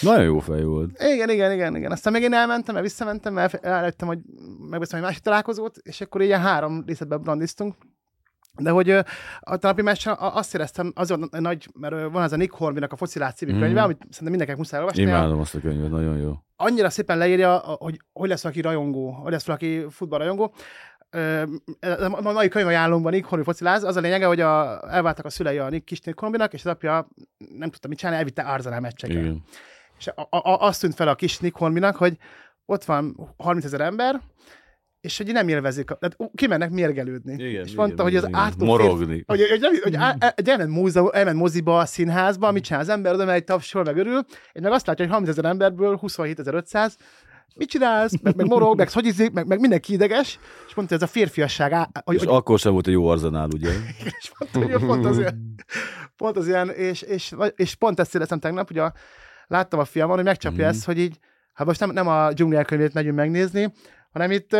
Nagyon 0.00 0.24
jó 0.24 0.38
fej 0.38 0.62
volt. 0.62 1.02
igen, 1.14 1.30
igen, 1.30 1.52
igen, 1.52 1.76
igen. 1.76 1.92
Aztán 1.92 2.12
még 2.12 2.22
én 2.22 2.32
elmentem, 2.32 2.74
mert 2.74 2.86
visszamentem, 2.86 3.32
mert 3.32 3.54
eljöttem, 3.64 4.08
hogy 4.08 4.18
megbeszéltem 4.58 4.98
egy 4.98 5.04
másik 5.04 5.22
találkozót, 5.22 5.76
és 5.82 6.00
akkor 6.00 6.22
ilyen 6.22 6.40
három 6.40 6.82
részletben 6.86 7.22
randiztunk. 7.24 7.74
De 8.60 8.70
hogy 8.70 8.90
a 8.90 9.04
napi 9.60 9.82
meccsen 9.82 10.16
azt 10.18 10.54
éreztem, 10.54 10.92
az 10.94 11.08
volt 11.08 11.40
nagy, 11.40 11.68
mert 11.74 11.94
van 11.94 12.22
az 12.22 12.32
a 12.32 12.36
Nick 12.36 12.54
Hornbynak 12.54 12.92
a 12.92 12.96
Focilát 12.96 13.36
című 13.36 13.52
Mhm. 13.52 13.60
könyve, 13.60 13.82
amit 13.82 13.96
szerintem 14.00 14.28
mindenkinek 14.28 14.56
muszáj 14.56 14.80
olvasni. 14.80 15.02
Imádom 15.02 15.40
azt 15.40 15.54
a 15.54 15.60
könyvet, 15.60 15.90
nagyon 15.90 16.16
jó. 16.16 16.32
Annyira 16.56 16.90
szépen 16.90 17.18
leírja, 17.18 17.56
hogy 17.58 18.00
hogy 18.12 18.28
lesz 18.28 18.42
valaki 18.42 18.60
rajongó, 18.60 19.10
hogy 19.10 19.32
lesz 19.32 19.46
valaki 19.46 19.86
futballrajongó. 19.90 20.54
A 22.10 22.20
mai 22.32 22.48
könyvajánlómban 22.48 23.12
Nick 23.12 23.26
Hornby 23.28 23.44
fociláz, 23.46 23.84
az 23.84 23.96
a 23.96 24.00
lényege, 24.00 24.26
hogy 24.26 24.40
a, 24.40 24.80
elváltak 24.90 25.24
a 25.24 25.30
szülei 25.30 25.58
a 25.58 25.68
Nick 25.68 25.84
kis 25.84 26.00
Nick 26.00 26.18
Hornbynak, 26.20 26.52
és 26.52 26.64
az 26.64 26.70
apja 26.70 27.08
nem 27.58 27.70
tudta 27.70 27.88
mit 27.88 27.98
csinálni, 27.98 28.18
elvitte 28.18 28.42
Arsenal 28.42 28.80
meccseket. 28.80 29.16
Igen. 29.16 29.42
És 29.98 30.06
a, 30.06 30.26
a, 30.30 30.66
azt 30.66 30.80
tűnt 30.80 30.94
fel 30.94 31.08
a 31.08 31.14
kis 31.14 31.38
Nick 31.38 31.56
Hornbynak, 31.56 31.96
hogy 31.96 32.16
ott 32.66 32.84
van 32.84 33.34
30 33.36 33.64
ezer 33.64 33.80
ember, 33.80 34.20
és 35.02 35.16
hogy 35.16 35.32
nem 35.32 35.48
élvezik, 35.48 35.90
a- 35.90 35.94
tehát 35.94 36.16
kimennek 36.34 36.70
mérgelődni. 36.70 37.32
Igen, 37.44 37.64
és 37.64 37.74
mondta, 37.74 37.92
igen, 37.94 38.04
hogy 38.04 38.16
az 38.16 38.28
igen. 38.28 38.40
átó 38.40 38.64
Morogni. 38.64 39.24
hogy, 39.26 39.40
hogy, 39.40 39.48
hogy, 39.48 39.80
hogy, 39.82 39.94
hogy 40.34 40.48
elment, 40.48 40.70
múzeum, 40.70 41.08
elment 41.12 41.36
moziba, 41.36 41.78
a 41.78 41.86
színházba, 41.86 42.50
mit 42.50 42.64
csinál 42.64 42.80
az 42.80 42.88
ember, 42.88 43.12
oda 43.12 43.24
megy, 43.24 43.44
tapsol, 43.44 43.82
meg 43.84 43.96
örül, 43.96 44.24
és 44.52 44.60
meg 44.60 44.72
azt 44.72 44.86
látja, 44.86 45.04
hogy 45.04 45.14
30 45.14 45.30
ezer 45.30 45.44
emberből 45.44 45.98
27.500, 46.02 46.92
mit 47.54 47.68
csinálsz, 47.68 48.12
meg, 48.22 48.36
meg 48.36 48.46
morog, 48.46 48.76
meg 48.76 48.88
szogyizik, 48.88 49.32
meg, 49.32 49.46
meg 49.46 49.60
mindenki 49.60 49.92
ideges, 49.92 50.38
és 50.68 50.74
mondta, 50.74 50.94
hogy 50.94 51.02
ez 51.02 51.08
a 51.08 51.12
férfiasság, 51.12 51.72
á, 51.72 51.88
hogy, 52.04 52.14
És 52.14 52.20
hogy, 52.24 52.34
akkor 52.34 52.58
sem 52.58 52.72
volt 52.72 52.86
egy 52.86 52.92
jó 52.92 53.06
arzenál, 53.08 53.48
ugye? 53.54 53.68
és 54.18 54.30
mondta, 54.38 54.72
hogy 54.78 54.86
pont 54.86 55.04
az 55.04 55.18
ilyen, 55.18 55.54
pont 56.16 56.36
az 56.36 56.46
ilyen 56.48 56.68
és, 56.70 57.02
és, 57.02 57.34
és 57.56 57.74
pont 57.74 58.00
ezt 58.00 58.14
éreztem 58.14 58.38
tegnap, 58.38 58.66
hogy 58.66 58.78
a, 58.78 58.92
láttam 59.46 59.80
a 59.80 59.84
fiamon, 59.84 60.16
hogy 60.16 60.24
megcsapja 60.24 60.58
Mhm. 60.66 60.74
ezt, 60.74 60.84
hogy 60.84 60.98
így, 60.98 61.18
hát 61.52 61.66
most 61.66 61.80
nem, 61.80 61.90
nem 61.90 62.08
a 62.08 62.32
dzsungel 62.32 62.64
könyvét 62.64 62.94
megyünk 62.94 63.16
megnézni, 63.16 63.72
hanem 64.12 64.30
itt 64.30 64.56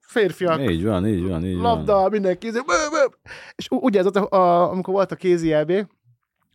férfiak, 0.00 0.70
Így 0.70 0.84
van, 0.84 1.06
így 1.06 1.22
van, 1.28 1.44
így 1.44 1.54
van. 1.58 1.62
labda, 1.62 2.08
mindenki, 2.08 2.46
izé, 2.46 2.58
bő, 2.66 2.74
bő. 2.90 3.30
és 3.56 3.66
ugye 3.70 3.98
ez 3.98 4.06
ott, 4.06 4.16
a, 4.16 4.70
amikor 4.70 4.94
volt 4.94 5.12
a 5.12 5.16
kézi 5.16 5.52
EB, 5.52 5.72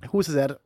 20 0.10 0.28
ezer, 0.28 0.60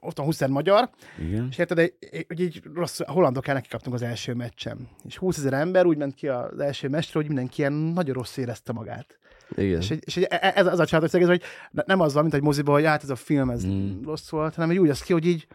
ott 0.00 0.16
van 0.16 0.26
20 0.26 0.34
ezer 0.34 0.48
magyar, 0.48 0.90
Igen. 1.18 1.46
és 1.50 1.58
érted, 1.58 1.78
hogy 1.78 1.94
hogy 2.28 2.40
így 2.40 2.62
rossz, 2.74 3.00
a 3.00 3.12
hollandok 3.12 3.46
el 3.46 3.62
kaptunk 3.70 3.94
az 3.94 4.02
első 4.02 4.34
meccsen. 4.34 4.88
És 5.04 5.16
20 5.16 5.38
ezer 5.38 5.52
ember 5.52 5.86
úgy 5.86 5.96
ment 5.96 6.14
ki 6.14 6.28
az 6.28 6.58
első 6.58 6.88
meccsre, 6.88 7.12
hogy 7.18 7.26
mindenki 7.26 7.60
ilyen 7.60 7.72
nagyon 7.72 8.14
rossz 8.14 8.36
érezte 8.36 8.72
magát. 8.72 9.18
Igen. 9.56 9.80
És, 9.80 9.94
és 10.00 10.16
e- 10.16 10.52
ez, 10.54 10.66
ez 10.66 10.78
a 10.78 10.96
egész, 11.12 11.26
hogy 11.26 11.42
ne- 11.70 11.82
nem 11.86 12.00
az 12.00 12.12
van, 12.12 12.22
mint 12.22 12.34
egy 12.34 12.42
moziba, 12.42 12.72
hogy 12.72 12.84
hát 12.84 13.02
ez 13.02 13.10
a 13.10 13.16
film, 13.16 13.50
ez 13.50 13.66
Mm. 13.66 14.02
rossz 14.04 14.28
volt, 14.28 14.54
hanem 14.54 14.70
hogy 14.70 14.78
úgy 14.78 14.88
az 14.90 15.02
ki, 15.02 15.12
hogy 15.12 15.26
így 15.26 15.46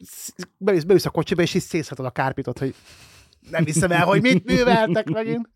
sz- 0.00 0.48
beülsz, 0.56 0.82
beülsz 0.84 1.06
a 1.06 1.10
kocsiba, 1.10 1.42
és 1.42 1.54
így 1.54 1.62
szészhatod 1.62 2.06
a 2.06 2.10
kárpitot, 2.10 2.58
hogy 2.58 2.74
nem 3.50 3.64
hiszem 3.64 3.90
el, 3.90 4.04
hogy 4.04 4.22
mit 4.22 4.44
műveltek 4.44 5.10
megint. 5.10 5.50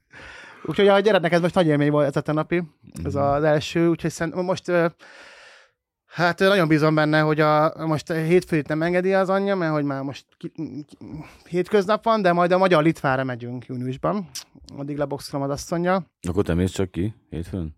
Úgyhogy 0.64 0.88
a 0.88 1.00
gyereknek 1.00 1.32
ez 1.32 1.40
most 1.40 1.54
nagy 1.54 1.66
élmény 1.66 1.90
volt 1.90 2.16
ez 2.16 2.22
a 2.28 2.32
napi, 2.32 2.62
ez 3.04 3.14
az 3.14 3.42
első, 3.42 3.88
úgyhogy 3.88 4.10
szerintem 4.10 4.44
most 4.44 4.70
Hát 6.16 6.38
nagyon 6.38 6.68
bízom 6.68 6.94
benne, 6.94 7.20
hogy 7.20 7.40
a, 7.40 7.86
most 7.86 8.12
hétfőt 8.12 8.68
nem 8.68 8.82
engedi 8.82 9.14
az 9.14 9.28
anyja, 9.28 9.54
mert 9.54 9.72
hogy 9.72 9.84
már 9.84 10.02
most 10.02 10.26
ki, 10.36 10.52
ki, 10.86 10.96
hétköznap 11.48 12.04
van, 12.04 12.22
de 12.22 12.32
majd 12.32 12.52
a 12.52 12.58
magyar 12.58 12.82
Litvára 12.82 13.24
megyünk 13.24 13.66
júniusban. 13.66 14.28
Addig 14.76 14.96
leboxolom 14.96 15.50
az 15.50 15.52
asszonyjal. 15.52 16.10
Akkor 16.28 16.44
te 16.44 16.54
mész 16.54 16.70
csak 16.70 16.90
ki 16.90 17.14
hétfőn? 17.30 17.76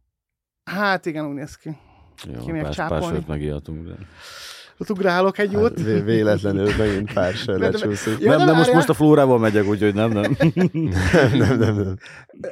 Hát 0.64 1.06
igen, 1.06 1.26
úgy 1.26 1.34
néz 1.34 1.56
ki. 1.56 1.76
Jó, 2.24 2.44
Ki 2.44 2.50
pár, 2.50 2.88
pár 2.88 3.02
sört 3.02 3.26
megijedtünk. 3.26 3.86
De... 3.86 3.94
Ott 4.78 4.90
ugrálok 4.90 5.38
egy 5.38 5.52
Hát, 5.52 5.60
jót. 5.60 5.80
vé- 5.82 6.04
véletlenül 6.04 6.76
megint 6.78 7.12
pár 7.12 7.34
sör 7.34 7.58
lecsúszik. 7.58 8.18
Ja, 8.18 8.28
nem, 8.36 8.38
de 8.38 8.44
de 8.52 8.58
most, 8.58 8.72
most 8.72 8.88
a 8.88 8.94
flórával 8.94 9.38
megyek, 9.38 9.66
úgyhogy 9.66 9.94
nem, 9.94 10.10
nem. 10.10 10.36
Nem, 10.72 11.36
nem, 11.38 11.58
nem, 11.58 11.98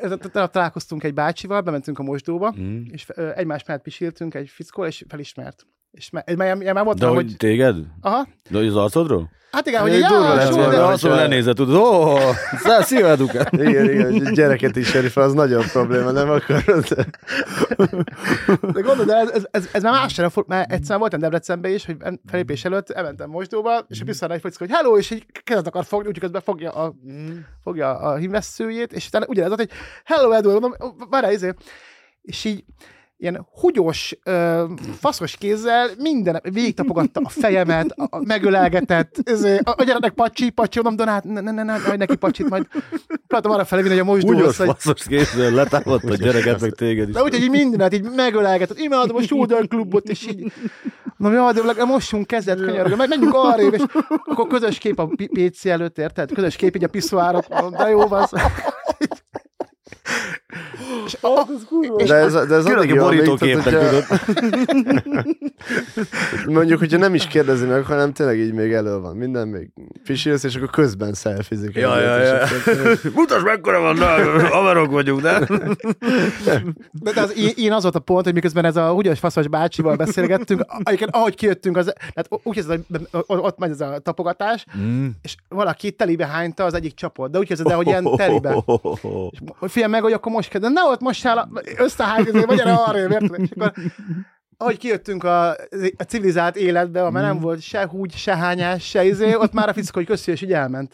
nem. 0.03 0.19
Találkoztunk 0.51 1.05
egy 1.05 1.15
bácsival, 1.15 1.61
bementünk 1.61 1.99
a 1.99 2.03
mosdóba, 2.03 2.55
Mm. 2.61 2.83
és 2.91 3.09
egymás 3.35 3.65
mellett 3.67 3.83
pisíltünk 3.83 4.35
egy 4.35 4.49
fickó, 4.49 4.85
és 4.85 5.05
felismert. 5.09 5.67
És 5.97 6.11
már, 6.11 6.25
már, 6.37 6.57
már, 6.57 6.75
már 6.75 6.85
volt 6.85 6.99
De 6.99 7.07
hogy... 7.07 7.15
hogy 7.17 7.37
téged? 7.37 7.77
Aha. 8.01 8.27
De 8.51 8.59
hogy 8.59 8.67
az 8.67 8.77
arcodról? 8.77 9.31
Hát 9.51 9.67
igen, 9.67 9.81
hogy 9.81 9.91
Egy 9.93 10.03
durva 10.03 10.25
"Já, 10.25 10.35
lesz 10.35 10.49
Só, 10.49 10.55
volna, 10.55 10.65
de- 10.71 10.77
De 10.77 10.83
hogyha- 10.83 10.93
arcról 10.93 11.15
lenézett, 11.15 11.55
tudod, 11.57 11.75
ó, 11.77 12.17
szá- 12.59 12.85
szia, 12.85 13.07
Eduka. 13.09 13.47
Igen, 13.69 13.91
igen, 13.91 14.33
gyereket 14.35 14.77
ismeri 14.77 15.09
fel, 15.09 15.23
az 15.23 15.33
nagyon 15.33 15.65
probléma, 15.73 16.11
nem 16.11 16.31
akarod? 16.31 16.85
De 18.61 18.81
gondolod, 18.81 19.07
de 19.07 19.15
ez, 19.17 19.31
ez, 19.31 19.45
ez, 19.51 19.69
ez 19.73 19.83
már 19.83 19.93
másra, 19.93 20.31
mert 20.47 20.73
egyszer 20.73 20.99
voltam 20.99 21.21
Debrecenben 21.21 21.73
is, 21.73 21.87
hogy 21.87 21.97
felépés 22.27 22.65
előtt 22.65 22.91
elmentem 22.91 23.31
mosdóba, 23.31 23.85
és 23.89 23.99
Mhm. 23.99 24.07
vissza 24.07 24.27
egy 24.29 24.41
fickó, 24.41 24.57
hogy 24.59 24.71
hello, 24.71 24.99
és 24.99 25.11
egy 25.11 25.27
kezet 25.45 25.67
akar 25.67 25.85
fogni, 25.85 26.07
úgyhogy 26.07 26.23
közben 26.23 26.41
fogja 26.43 26.71
a, 26.71 26.95
fogja 27.63 27.99
a 27.99 28.17
hímvesszőjét, 28.17 28.93
és 28.93 29.07
utána 29.07 29.27
ugyanez 29.29 29.49
volt, 29.49 29.61
hogy 29.61 29.79
hello, 30.05 30.31
Edward, 30.31 30.61
mondom, 30.61 30.97
várjál, 31.11 31.33
izé. 31.33 31.53
És 32.23 32.45
így 32.45 32.65
ilyen 33.19 33.47
húgyos, 33.61 34.17
ö, 34.25 34.65
faszos 34.99 35.37
kézzel 35.37 35.91
minden 35.99 36.41
végig 36.53 36.75
tapogatta 36.75 37.21
a 37.25 37.29
fejemet, 37.29 37.91
a, 37.91 38.07
a 38.11 38.21
megölelgetett, 38.25 39.17
izé, 39.31 39.59
a, 39.65 39.75
a 39.77 39.85
gyereknek 39.85 40.13
pacsi, 40.13 40.51
pacsi, 40.51 40.81
mondom, 40.83 41.07
Donát, 41.07 41.25
ne, 41.25 41.41
ne, 41.41 41.51
ne, 41.51 41.63
ne, 41.63 41.79
ne, 41.79 41.97
neki 41.97 42.17
pacsit, 42.17 42.49
majd 42.49 42.67
próbáltam 43.27 43.53
arra 43.53 43.65
felvinni, 43.65 43.91
hogy 43.91 43.99
a 43.99 44.05
mosdóhoz, 44.05 44.41
Ugyos 44.41 44.57
hogy 44.57 44.67
faszos 44.67 45.07
kézzel 45.07 45.51
letámadt 45.51 46.05
a 46.05 46.15
gyereket, 46.15 46.61
meg 46.61 46.73
téged 46.73 47.09
is. 47.09 47.15
de 47.15 47.23
úgy, 47.23 47.35
hogy 47.35 47.43
így 47.43 47.51
mindenet 47.51 47.95
így 47.95 48.11
megölelgetett, 48.17 48.79
imádom 48.79 49.17
a 49.17 49.23
Shoulder 49.23 49.69
Clubot, 49.69 50.09
és 50.09 50.27
így, 50.27 50.53
na 51.17 51.33
jó, 51.33 51.53
de 51.53 51.65
legalább 51.65 51.89
mossunk 51.89 52.27
kezet, 52.27 52.59
könyörgöm, 52.59 52.97
meg 52.97 53.09
menjünk 53.09 53.35
arrébb, 53.35 53.73
és 53.73 53.83
akkor 54.25 54.47
közös 54.47 54.79
kép 54.79 54.99
a 54.99 55.09
PC 55.33 55.65
előtt, 55.65 55.99
érted? 55.99 56.33
Közös 56.33 56.57
kép 56.57 56.77
így 56.77 56.85
a 56.85 56.89
piszoárok, 56.89 57.45
de 57.71 57.89
jó 57.89 58.07
van. 58.07 58.27
És, 61.07 61.17
a, 61.21 61.47
és 61.97 62.09
De 62.09 62.15
ez, 62.15 62.33
de 62.33 62.39
ez 62.39 62.47
Különböző 62.65 62.75
addig 62.77 62.95
jó, 62.95 63.05
amíg, 63.05 63.19
borítóképnek, 63.25 63.65
tudod. 63.65 64.05
hogyha- 64.05 65.35
Mondjuk, 66.47 66.79
hogyha 66.79 66.99
nem 66.99 67.15
is 67.15 67.27
kérdezi 67.27 67.65
meg, 67.67 67.85
hanem 67.85 68.13
tényleg 68.13 68.39
így 68.39 68.53
még 68.53 68.73
elő 68.73 68.99
van 68.99 69.17
minden, 69.17 69.49
még 69.49 69.69
pisílsz, 70.05 70.43
és 70.45 70.55
akkor 70.55 70.71
közben 70.71 71.13
szelfizik. 71.13 71.75
Ja, 71.77 72.01
ja, 72.01 72.17
ja. 72.17 72.43
és 72.43 72.51
akkor- 72.67 72.99
Mutasd 73.17 73.45
mekkora 73.45 73.81
van, 73.81 73.97
haverok 74.51 74.91
vagyunk, 74.91 75.21
de? 75.21 75.39
de, 77.03 77.13
de 77.13 77.21
az, 77.21 77.37
én, 77.39 77.51
én 77.57 77.73
az 77.73 77.83
volt 77.83 77.95
a 77.95 77.99
pont, 77.99 78.25
hogy 78.25 78.35
miközben 78.35 78.65
ez 78.65 78.77
a 78.77 78.89
húgyos 78.91 79.19
faszos 79.19 79.49
bácsival 79.49 79.97
beszélgettünk, 79.97 80.65
egyébként 80.83 81.11
ahogy 81.11 81.35
kijöttünk, 81.35 81.77
az, 81.77 81.93
tehát 82.15 82.29
úgy 82.43 82.59
ez 82.59 82.69
a, 82.69 82.77
ott 83.27 83.59
megy 83.59 83.71
ez 83.71 83.81
a 83.81 83.99
tapogatás, 83.99 84.65
Mm. 84.79 85.07
és 85.23 85.37
valaki 85.49 85.93
telibe 85.93 86.27
hányta 86.27 86.65
az 86.65 86.75
egyik 86.75 86.95
csapot, 86.95 87.31
de 87.31 87.39
úgy 87.39 87.53
el, 87.65 87.77
hogy 87.77 87.87
ilyen 87.87 88.05
telibe. 88.17 88.63
hogy 89.59 89.71
figyelj 89.71 89.91
meg, 89.93 90.03
hogy 90.03 90.13
akkor 90.13 90.33
most 90.33 90.46
kezdem, 90.49 90.73
ne 90.73 90.83
ott 90.83 91.01
most 91.01 91.27
áll, 91.27 91.49
összehány, 91.77 92.25
vagy 92.47 92.59
erre 92.59 92.73
arra, 92.73 92.99
érted? 92.99 93.41
És 93.41 93.51
akkor 93.51 93.73
ahogy 94.59 94.79
kijöttünk 94.79 95.25
a, 95.25 95.49
a 95.97 96.03
civilizált 96.09 96.57
életbe, 96.57 96.99
ahol 96.99 97.11
már 97.11 97.23
nem 97.23 97.41
volt 97.41 97.61
se 97.61 97.87
húgy, 97.87 98.13
se 98.15 98.37
hányás, 98.37 98.85
se 98.89 99.05
izé, 99.05 99.35
ott 99.35 99.53
már 99.53 99.69
a 99.69 99.73
fickó, 99.73 99.91
hogy 99.93 100.07
köszi, 100.07 100.31
és 100.31 100.43
így 100.43 100.53
elment. 100.53 100.93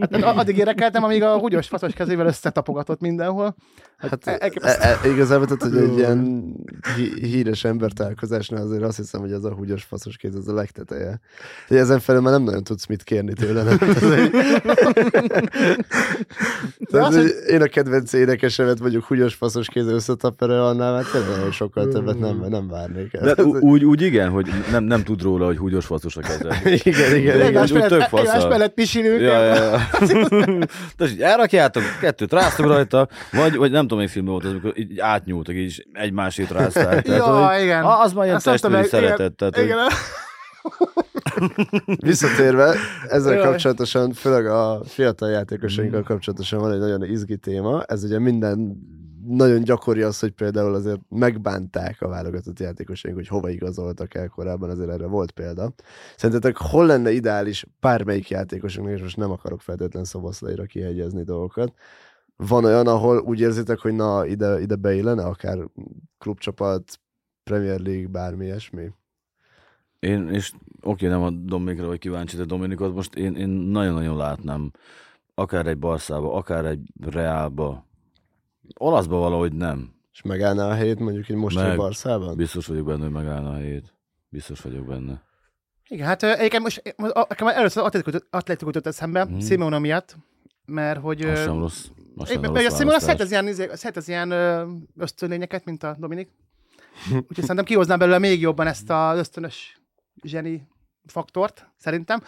Hát, 0.00 0.22
addig 0.22 0.56
érekeltem, 0.58 1.04
amíg 1.04 1.22
a 1.22 1.38
húgyos 1.38 1.66
faszos 1.68 1.92
kezével 1.92 2.26
összetapogatott 2.26 3.00
mindenhol. 3.00 3.54
Hát 3.96 4.26
E- 4.26 4.30
e, 4.30 4.36
elképesztő. 4.40 4.82
e, 4.82 5.08
igazából, 5.12 5.46
tehát, 5.46 5.62
hogy 5.62 5.76
egy 5.82 5.96
ilyen 5.98 6.52
hí- 6.96 7.18
híres 7.18 7.64
embertalálkozásnál 7.64 8.62
azért 8.62 8.82
azt 8.82 8.96
hiszem, 8.96 9.20
hogy 9.20 9.32
ez 9.32 9.44
a 9.44 9.52
húgyos 9.54 9.82
faszos 9.84 10.16
kéz, 10.16 10.34
az 10.34 10.48
a 10.48 10.54
legteteje. 10.54 11.20
Hogy 11.68 11.76
ezen 11.76 12.00
felül 12.00 12.20
már 12.20 12.32
nem 12.32 12.42
nagyon 12.42 12.64
tudsz 12.64 12.86
mit 12.86 13.02
kérni 13.02 13.32
tőle. 13.32 13.62
Nem? 13.62 13.78
Tehát, 13.78 13.98
hogy- 13.98 14.30
Tehát, 16.90 17.08
az, 17.08 17.14
hogy 17.16 17.32
én 17.48 17.62
a 17.62 17.66
kedvenc 17.66 18.12
énekesemet 18.12 18.80
mondjuk 18.80 19.04
húgyos 19.04 19.34
faszos 19.34 19.66
kézzel 19.68 19.94
összetapere, 19.94 20.64
annál 20.64 20.92
már 20.92 21.04
tényleg 21.04 21.52
sokkal 21.52 21.88
többet 21.88 22.18
nem, 22.18 22.44
nem 22.48 22.68
el. 23.12 23.34
De 23.34 23.42
úgy, 23.72 23.84
úgy 23.84 24.02
igen, 24.02 24.28
hogy 24.28 24.48
nem, 24.70 24.84
nem 24.84 25.02
tud 25.02 25.22
róla, 25.22 25.46
hogy 25.46 25.56
húgyos 25.56 25.86
faszos 25.86 26.16
a 26.16 26.20
keze. 26.20 26.60
igen, 26.84 27.16
igen, 27.16 27.16
igen. 27.16 27.40
Egymás 27.40 27.70
úgy 27.70 27.86
tök 27.86 28.00
fasz 28.02 28.20
egymás 28.20 28.42
a- 28.44 28.48
mellett 28.48 28.74
pisilünk. 28.74 29.20
Ja, 29.20 29.44
ja, 29.44 29.54
ja. 29.54 29.70
Tehát 30.96 31.12
így 31.12 31.20
elrakjátok, 31.20 31.82
kettőt 32.00 32.32
ráztok 32.32 32.66
rajta, 32.66 33.08
vagy, 33.32 33.56
vagy 33.56 33.70
nem 33.70 33.80
tudom, 33.82 33.96
melyik 33.98 34.12
film 34.12 34.24
volt 34.24 34.44
az, 34.44 34.50
amikor 34.50 34.72
így 34.78 34.98
átnyúltak, 34.98 35.54
így 35.54 35.86
egymásét 35.92 36.50
rázták. 36.50 37.02
Tehát, 37.02 37.06
Ja, 37.26 37.46
hogy- 37.48 37.62
igen. 37.62 37.82
Ah, 37.82 38.00
Az 38.00 38.12
már 38.12 38.24
ilyen 38.26 38.40
testvéri 38.42 38.74
igen, 38.74 38.86
szeretet. 38.88 39.32
Tehát, 39.32 39.54
hogy- 39.54 39.64
Igen, 39.64 39.78
Visszatérve, 41.96 42.74
ezzel 43.08 43.32
Jaj. 43.34 43.42
kapcsolatosan, 43.44 44.12
főleg 44.12 44.46
a 44.46 44.80
fiatal 44.84 45.30
játékosainkkal 45.30 46.02
kapcsolatosan 46.02 46.60
van 46.60 46.72
egy 46.72 46.78
nagyon 46.78 47.04
izgi 47.04 47.36
téma. 47.36 47.82
Ez 47.82 48.04
ugye 48.04 48.18
minden 48.18 48.76
nagyon 49.30 49.62
gyakori 49.62 50.02
az, 50.02 50.18
hogy 50.18 50.32
például 50.32 50.74
azért 50.74 51.00
megbánták 51.08 52.02
a 52.02 52.08
válogatott 52.08 52.58
játékosaink, 52.58 53.16
hogy 53.16 53.28
hova 53.28 53.50
igazoltak 53.50 54.14
el 54.14 54.28
korábban, 54.28 54.70
azért 54.70 54.90
erre 54.90 55.06
volt 55.06 55.30
példa. 55.30 55.72
Szerintetek 56.16 56.56
hol 56.56 56.86
lenne 56.86 57.10
ideális 57.10 57.66
bármelyik 57.80 58.30
játékosunknak, 58.30 58.94
és 58.94 59.02
most 59.02 59.16
nem 59.16 59.30
akarok 59.30 59.60
feltétlen 59.60 60.04
szoboszlaira 60.04 60.64
kihegyezni 60.64 61.22
dolgokat, 61.22 61.72
van 62.36 62.64
olyan, 62.64 62.86
ahol 62.86 63.18
úgy 63.18 63.40
érzitek, 63.40 63.78
hogy 63.78 63.94
na, 63.94 64.26
ide, 64.26 64.60
ide 64.60 64.76
beillene, 64.76 65.22
akár 65.22 65.58
klubcsapat, 66.18 67.00
Premier 67.42 67.80
League, 67.80 68.08
bármi 68.08 68.44
ilyesmi? 68.44 68.90
Én, 69.98 70.28
és 70.28 70.52
oké, 70.82 71.06
nem 71.06 71.22
a 71.22 71.30
Dominikra 71.30 71.86
vagy 71.86 71.98
kíváncsi, 71.98 72.36
de 72.36 72.44
Dominikot 72.44 72.94
most 72.94 73.14
én, 73.14 73.34
én 73.34 73.48
nagyon-nagyon 73.48 74.16
látnám, 74.16 74.70
akár 75.34 75.66
egy 75.66 75.78
Barszába, 75.78 76.34
akár 76.34 76.64
egy 76.64 76.92
Reálba, 77.00 77.88
olaszba 78.78 79.16
valahogy 79.16 79.52
nem. 79.52 79.94
És 80.12 80.22
megállná 80.22 80.68
a 80.68 80.74
helyét 80.74 80.98
mondjuk 80.98 81.28
egy 81.28 81.36
mostani 81.36 81.68
Meg. 81.68 81.76
Barszában? 81.76 82.36
Biztos 82.36 82.66
vagyok 82.66 82.86
benne, 82.86 83.02
hogy 83.02 83.12
megállna 83.12 83.50
a 83.50 83.54
helyét. 83.54 83.94
Biztos 84.28 84.60
vagyok 84.60 84.86
benne. 84.86 85.22
Igen, 85.88 86.06
hát 86.06 86.22
egyébként 86.22 86.62
most 86.62 86.82
nekem 87.28 87.46
először 87.48 87.84
atlétikot 88.30 88.74
jutott 88.74 88.86
eszembe, 88.86 89.24
Mhm. 89.24 89.34
mm. 89.34 89.38
Simeone 89.38 89.78
miatt, 89.78 90.16
mert 90.64 91.00
hogy... 91.00 91.22
Az 91.22 91.38
sem 91.42 91.58
rossz. 91.58 91.86
Az 92.16 92.30
sem 92.30 92.42
rossz 92.44 92.64
a 92.64 92.76
Simon 92.76 92.94
az 92.94 93.02
szeret 93.02 93.20
az 93.20 93.30
ilyen, 93.30 93.48
izé- 93.48 93.76
szeret 93.76 93.96
az 93.96 94.08
ilyen 94.08 94.30
ösztönlényeket, 94.96 95.64
mint 95.64 95.82
a 95.82 95.96
Dominik. 95.98 96.30
Úgyhogy 97.10 97.40
szerintem 97.40 97.64
kihoznám 97.64 97.98
belőle 97.98 98.18
még 98.18 98.40
jobban 98.40 98.66
ezt 98.66 98.90
az 98.90 99.18
ösztönös 99.18 99.80
zseni 100.22 100.68
faktort, 101.06 101.66
szerintem. 101.76 102.22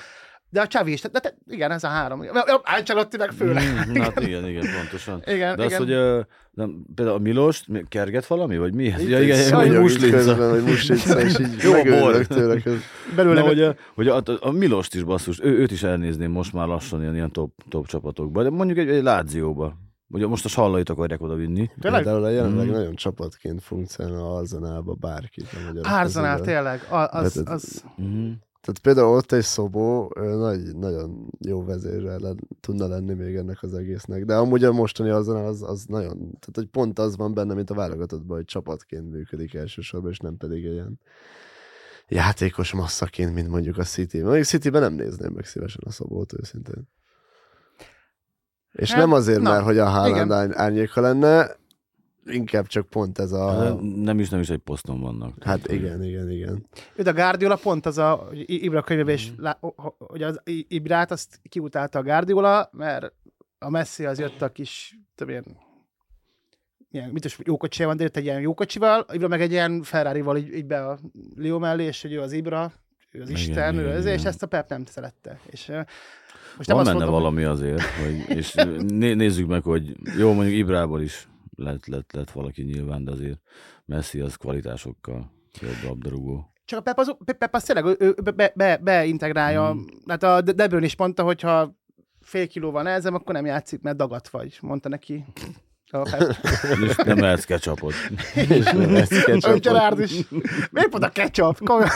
De 0.52 0.60
a 0.60 0.66
Csavi 0.66 0.92
is, 0.92 1.00
de, 1.00 1.08
de, 1.22 1.34
igen, 1.46 1.70
ez 1.70 1.84
a 1.84 1.88
három. 1.88 2.22
Ancelotti 2.62 3.16
meg 3.16 3.30
főleg. 3.30 3.62
Mm, 3.90 3.94
hát 4.00 4.20
igen, 4.20 4.48
igen, 4.48 4.64
pontosan. 4.78 5.22
Igen, 5.26 5.56
De 5.56 5.62
az, 5.62 5.68
igen. 5.68 5.78
hogy 5.78 5.90
ö, 5.90 6.20
nem, 6.50 6.84
például 6.94 7.16
a 7.16 7.20
Milost 7.20 7.68
mi- 7.68 7.84
kerget 7.88 8.26
valami, 8.26 8.58
vagy 8.58 8.74
mi? 8.74 8.84
Ja, 8.84 8.96
Itt 8.98 9.08
igen, 9.08 9.20
egy 9.38 9.46
igen, 9.46 9.54
hogy 9.54 9.78
muslinca. 9.78 10.50
hogy 10.50 10.62
muslinca, 10.62 11.20
és 11.26 11.38
így 11.38 11.56
Jó 11.62 11.70
a 11.72 11.74
megőrülök 11.76 12.26
bor. 12.28 12.36
tőle. 12.36 12.60
belőle 13.16 13.40
Na, 13.40 13.46
hogy, 13.46 13.60
a, 13.62 13.74
hogy 13.94 14.08
a, 14.08 14.22
a, 14.40 14.50
Milost 14.50 14.94
is 14.94 15.02
basszus, 15.02 15.40
ő, 15.42 15.58
őt 15.58 15.70
is 15.70 15.82
elnézném 15.82 16.30
most 16.30 16.52
már 16.52 16.66
lassan 16.66 17.00
ilyen, 17.00 17.14
ilyen 17.14 17.32
top, 17.32 17.52
top 17.68 17.86
csapatokba, 17.86 18.42
de 18.42 18.50
mondjuk 18.50 18.78
egy, 18.78 18.88
egy 18.88 19.02
Lázióba. 19.02 19.74
Ugye 20.08 20.26
most 20.26 20.44
a 20.44 20.48
sallait 20.48 20.88
akarják 20.90 21.22
oda 21.22 21.34
vinni. 21.34 21.70
Tényleg? 21.80 22.02
Például 22.02 22.24
a 22.24 22.28
jelenleg 22.28 22.66
Mm. 22.66 22.70
nagyon 22.70 22.94
csapatként 22.94 23.62
funkcionál 23.62 24.20
a 24.20 24.36
Arzenálba 24.36 24.94
bárkit. 24.94 25.46
a 25.52 25.66
magyar 25.66 25.82
Arsenal, 25.86 26.36
közében. 26.36 26.42
tényleg. 26.42 26.80
Az, 26.90 27.34
Hát, 27.34 27.48
az, 27.48 27.84
Mm. 28.02 28.30
Tehát 28.62 28.79
például 28.83 29.16
ott 29.16 29.33
egy 29.33 29.42
szobó 29.42 30.12
nagy, 30.14 30.77
nagyon 30.77 31.29
jó 31.40 31.64
vezérre 31.64 32.18
len, 32.18 32.48
tudna 32.61 32.87
lenni 32.87 33.14
még 33.14 33.35
ennek 33.35 33.62
az 33.62 33.75
egésznek. 33.75 34.25
De 34.25 34.37
amúgy 34.37 34.64
a 34.64 34.72
mostani 34.72 35.11
Arsenal 35.11 35.46
az, 35.46 35.62
az 35.62 35.85
nagyon, 35.85 36.16
tehát 36.16 36.53
hogy 36.55 36.66
pont 36.66 36.98
az 36.98 37.16
van 37.16 37.35
benne, 37.35 37.55
mint 37.55 37.70
a 37.70 37.75
válogatottban, 37.75 38.37
hogy 38.37 38.44
csapatként 38.44 39.11
működik 39.11 39.55
elsősorban, 39.55 40.11
és 40.11 40.18
nem 40.18 40.37
pedig 40.37 40.64
egy 40.64 40.72
ilyen 40.72 41.01
játékos 42.09 42.72
masszaként, 42.72 43.35
mint 43.35 43.48
mondjuk 43.48 43.79
a 43.79 43.83
City. 43.83 44.22
Mondjuk 44.22 44.44
Cityben 44.44 44.81
nem 44.81 44.92
nézném 44.92 45.33
meg 45.33 45.44
szívesen 45.44 45.83
a 45.85 45.90
szobót, 45.90 46.33
őszintén. 46.40 46.88
És 48.72 48.90
Hát, 48.90 48.98
nem 48.98 49.12
azért, 49.12 49.40
na, 49.40 49.51
mert 49.51 49.64
hogy 49.64 49.79
a 49.79 49.88
Haaland 49.88 50.53
árnyéka 50.53 51.01
lenne, 51.01 51.57
inkább 52.26 52.66
csak 52.66 52.87
pont 52.88 53.18
ez 53.18 53.32
a... 53.32 53.74
De 53.78 53.87
Nem 54.02 54.18
is, 54.20 54.28
nem 54.28 54.40
is 54.40 54.50
egy 54.50 54.58
poszton 54.58 55.00
vannak. 55.00 55.28
Hát 55.44 55.62
Tehát, 55.62 55.80
igen, 55.82 56.04
igen, 56.04 56.30
igen. 56.30 56.66
ő 56.96 57.02
a 57.06 57.12
Guardiola 57.12 57.56
pont 57.56 57.87
az 57.87 57.98
a, 57.98 58.11
hogy 58.11 58.44
Ibra 58.46 58.82
könyvében 58.82 59.14
is, 59.14 59.32
lá, 59.37 59.58
hogy 59.98 60.22
az 60.22 60.40
Ibrát 60.44 61.11
azt 61.11 61.40
kiutálta 61.48 61.98
a 61.98 62.02
Guardiola, 62.02 62.68
mert 62.72 63.12
a 63.58 63.70
Messi 63.70 64.04
az 64.04 64.18
jött 64.18 64.42
a 64.42 64.48
kis, 64.48 64.98
több 65.14 65.28
ilyen, 65.28 65.44
ilyen 66.90 67.11
mit 67.11 67.24
is, 67.24 67.38
jó 67.44 67.56
kocsival 67.56 67.87
van, 67.87 67.96
de 67.96 68.02
jött 68.02 68.16
egy 68.16 68.24
ilyen 68.24 68.40
jó 68.40 68.54
kocsival, 68.54 69.06
Ibra 69.12 69.28
meg 69.28 69.40
egy 69.40 69.50
ilyen 69.50 69.82
Ferrari-val 69.82 70.37
így, 70.37 70.54
így 70.54 70.66
be 70.66 70.87
a 70.87 70.98
Leo 71.37 71.58
mellé, 71.58 71.85
és 71.85 72.02
hogy 72.02 72.12
ő 72.12 72.20
az 72.20 72.32
Ibra, 72.32 72.72
ő 73.11 73.20
az 73.20 73.28
Igen, 73.28 73.40
Isten, 73.40 73.74
igen, 73.74 73.85
ő 73.85 73.88
az, 73.88 74.04
és 74.04 74.12
igen. 74.12 74.26
ezt 74.26 74.42
a 74.42 74.46
Pep 74.46 74.68
nem 74.68 74.85
szerette. 74.85 75.40
És 75.50 75.66
most 76.56 76.70
Van 76.70 76.78
azt 76.78 76.87
benne 76.87 76.98
mondom, 76.98 77.14
hogy- 77.14 77.22
valami 77.22 77.44
azért, 77.44 77.80
hogy, 77.80 78.37
és 78.37 78.54
né, 78.78 79.14
nézzük 79.14 79.46
meg, 79.48 79.62
hogy 79.62 79.96
jó, 80.18 80.32
mondjuk 80.32 80.56
Ibrából 80.56 81.00
is 81.02 81.28
lett, 81.56 81.86
lett, 81.86 82.12
lett 82.12 82.30
valaki 82.30 82.62
nyilván, 82.62 83.04
de 83.04 83.10
azért 83.10 83.40
Messi 83.84 84.20
az 84.20 84.36
kvalitásokkal 84.36 85.32
jobb 85.60 85.82
labdarúgó. 85.84 86.52
Csak 86.64 86.78
a 86.78 86.82
Pep 86.82 86.98
az, 86.98 87.16
Pep 87.38 87.54
az 87.54 87.62
tényleg 87.62 87.96
ő, 88.00 88.14
be, 88.34 88.52
be, 88.54 88.76
beintegrálja. 88.76 89.74
Mm. 89.74 89.80
Hát 90.06 90.22
a 90.22 90.40
De 90.40 90.66
Bruyne 90.66 90.86
is 90.86 90.96
mondta, 90.96 91.22
hogy 91.22 91.40
ha 91.40 91.76
fél 92.20 92.46
kilóval 92.46 92.82
nehezem, 92.82 93.14
akkor 93.14 93.34
nem 93.34 93.46
játszik, 93.46 93.80
mert 93.80 93.96
dagat 93.96 94.28
vagy, 94.28 94.58
mondta 94.60 94.88
neki. 94.88 95.24
A. 95.94 96.09
És 96.87 96.94
nem 96.96 97.18
lehetsz 97.18 97.44
ketchupot. 97.44 97.92
És 98.35 98.64
nem 98.64 98.94
ketchupot. 99.09 99.61
Gerard 99.61 100.00
is. 100.00 100.11
Miért 100.70 100.88
pont 100.88 101.05
a 101.05 101.09
ketchup? 101.09 101.59
Komolyan. 101.64 101.90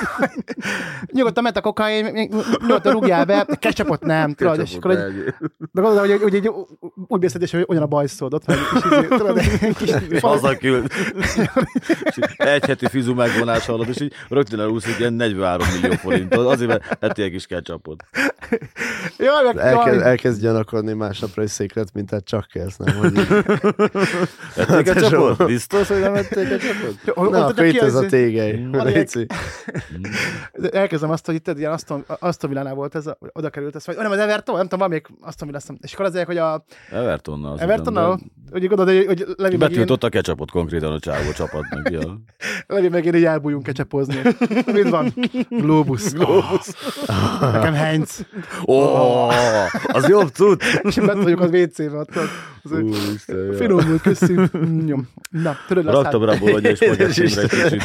Nyugodtan 1.12 1.42
ment 1.42 1.56
a 1.56 1.60
kokain, 1.60 2.30
nyugodtan 2.60 2.92
rúgjál 2.92 3.24
be, 3.24 3.46
ketchupot 3.58 4.04
nem, 4.04 4.34
tudod, 4.34 4.60
és 4.60 4.74
akkor 4.74 4.90
egy, 4.90 5.34
de 5.72 5.80
gondolom, 5.80 6.10
hogy, 6.10 6.22
hogy 6.22 6.34
egy 6.34 6.50
úgy 7.06 7.20
beszélés, 7.20 7.50
hogy 7.50 7.64
olyan 7.68 7.82
a 7.82 7.86
bajszód, 7.86 8.34
ott 8.34 8.44
van 8.44 8.56
egy 8.56 8.64
kis, 8.72 8.90
izé, 8.90 9.06
tudod, 9.06 9.38
egy 9.38 9.76
kis 9.76 10.20
Hazaküld. 10.20 10.92
És 12.04 12.16
így 12.16 12.24
egy 12.36 12.64
heti 12.64 12.88
fizu 12.88 13.14
megvonás 13.14 13.68
alatt, 13.68 13.88
és 13.88 14.00
így 14.00 14.12
rögtön 14.28 14.60
elúszik 14.60 14.98
ilyen 14.98 15.12
43 15.12 15.66
millió 15.80 15.96
forintot, 15.96 16.46
azért, 16.46 16.68
mert 16.70 16.96
ettél 17.00 17.24
egy 17.24 17.30
kis 17.30 17.46
ketchupot. 17.46 18.04
Jaj, 19.18 19.44
meg, 19.44 19.56
Elkezd, 19.56 20.00
elkezd 20.00 20.40
gyanakodni 20.40 20.92
másnapra 20.92 21.42
egy 21.42 21.48
széklet, 21.48 21.92
mint 21.92 22.08
tehát 22.08 22.24
csak 22.24 22.46
kezd, 22.52 22.80
nem? 22.80 22.96
Hogy 22.96 23.26
így, 23.94 24.28
Ettél 24.56 24.82
ketchupot? 24.82 25.46
Biztos, 25.46 25.88
hogy 25.88 26.00
nem 26.00 26.14
ettél 26.14 26.48
ketchupot? 26.48 27.14
Hogy- 27.14 27.30
na, 27.30 27.42
hogy- 27.42 27.52
akkor 27.52 27.64
itt 27.64 27.80
ez 27.80 27.94
a 27.94 27.98
hogy- 27.98 28.08
tégely. 28.08 28.66
Léci. 28.72 29.26
elkezdem 30.72 31.10
azt, 31.10 31.26
hogy 31.26 31.34
itt 31.34 31.58
ilyen 31.58 31.72
Aston, 31.72 32.04
Aston 32.18 32.50
Villánál 32.50 32.74
volt 32.74 32.94
ez, 32.94 33.06
a, 33.06 33.18
oda 33.32 33.50
került 33.50 33.74
ez, 33.76 33.86
vagy 33.86 33.96
nem 33.96 34.10
az 34.10 34.18
Everton, 34.18 34.56
nem 34.56 34.68
tudom, 34.68 34.88
még 34.88 35.06
Aston 35.20 35.48
Villa, 35.48 35.60
és 35.80 35.92
akkor 35.92 36.04
azért, 36.04 36.26
hogy 36.26 36.36
a 36.36 36.64
Evertonnal. 36.90 37.52
azt 37.52 37.62
Evertonnal, 37.62 38.20
hogy 38.50 38.66
gondolod, 38.68 38.94
hogy, 38.96 39.06
hogy 39.06 39.24
Levi 39.36 39.56
meg 39.56 39.68
Betiltott 39.68 40.04
a 40.04 40.08
ketchupot 40.08 40.50
konkrétan 40.50 40.92
a 40.92 40.98
csávó 40.98 41.30
csapatnak. 41.32 41.90
Ja. 41.90 42.00
Levi 42.66 42.88
meg 42.88 43.04
én 43.04 43.14
így 43.14 43.24
elbújunk 43.24 43.62
kecsepozni. 43.62 44.20
Mit 44.72 44.88
van? 44.88 45.14
Globus. 45.48 46.12
Globus. 46.12 46.66
Nekem 47.52 47.74
Heinz. 47.74 48.26
Ó, 48.66 48.80
az 49.86 50.08
jobb 50.08 50.30
tud. 50.30 50.60
És 50.82 50.94
bent 51.06 51.22
vagyok 51.22 51.40
az 51.40 51.50
WC-be. 51.50 51.98
ott, 51.98 52.10
köszönjük. 54.02 54.56
Mm, 54.58 54.86
Jó. 54.86 54.96
Na, 55.30 55.56
tudod, 55.68 55.84
Raktam 55.84 56.22
aztán... 56.22 56.40
rá 56.40 56.50
spagettimre 56.50 57.04
egy 57.06 57.18
Istenem. 57.18 57.48
kicsit. 57.48 57.82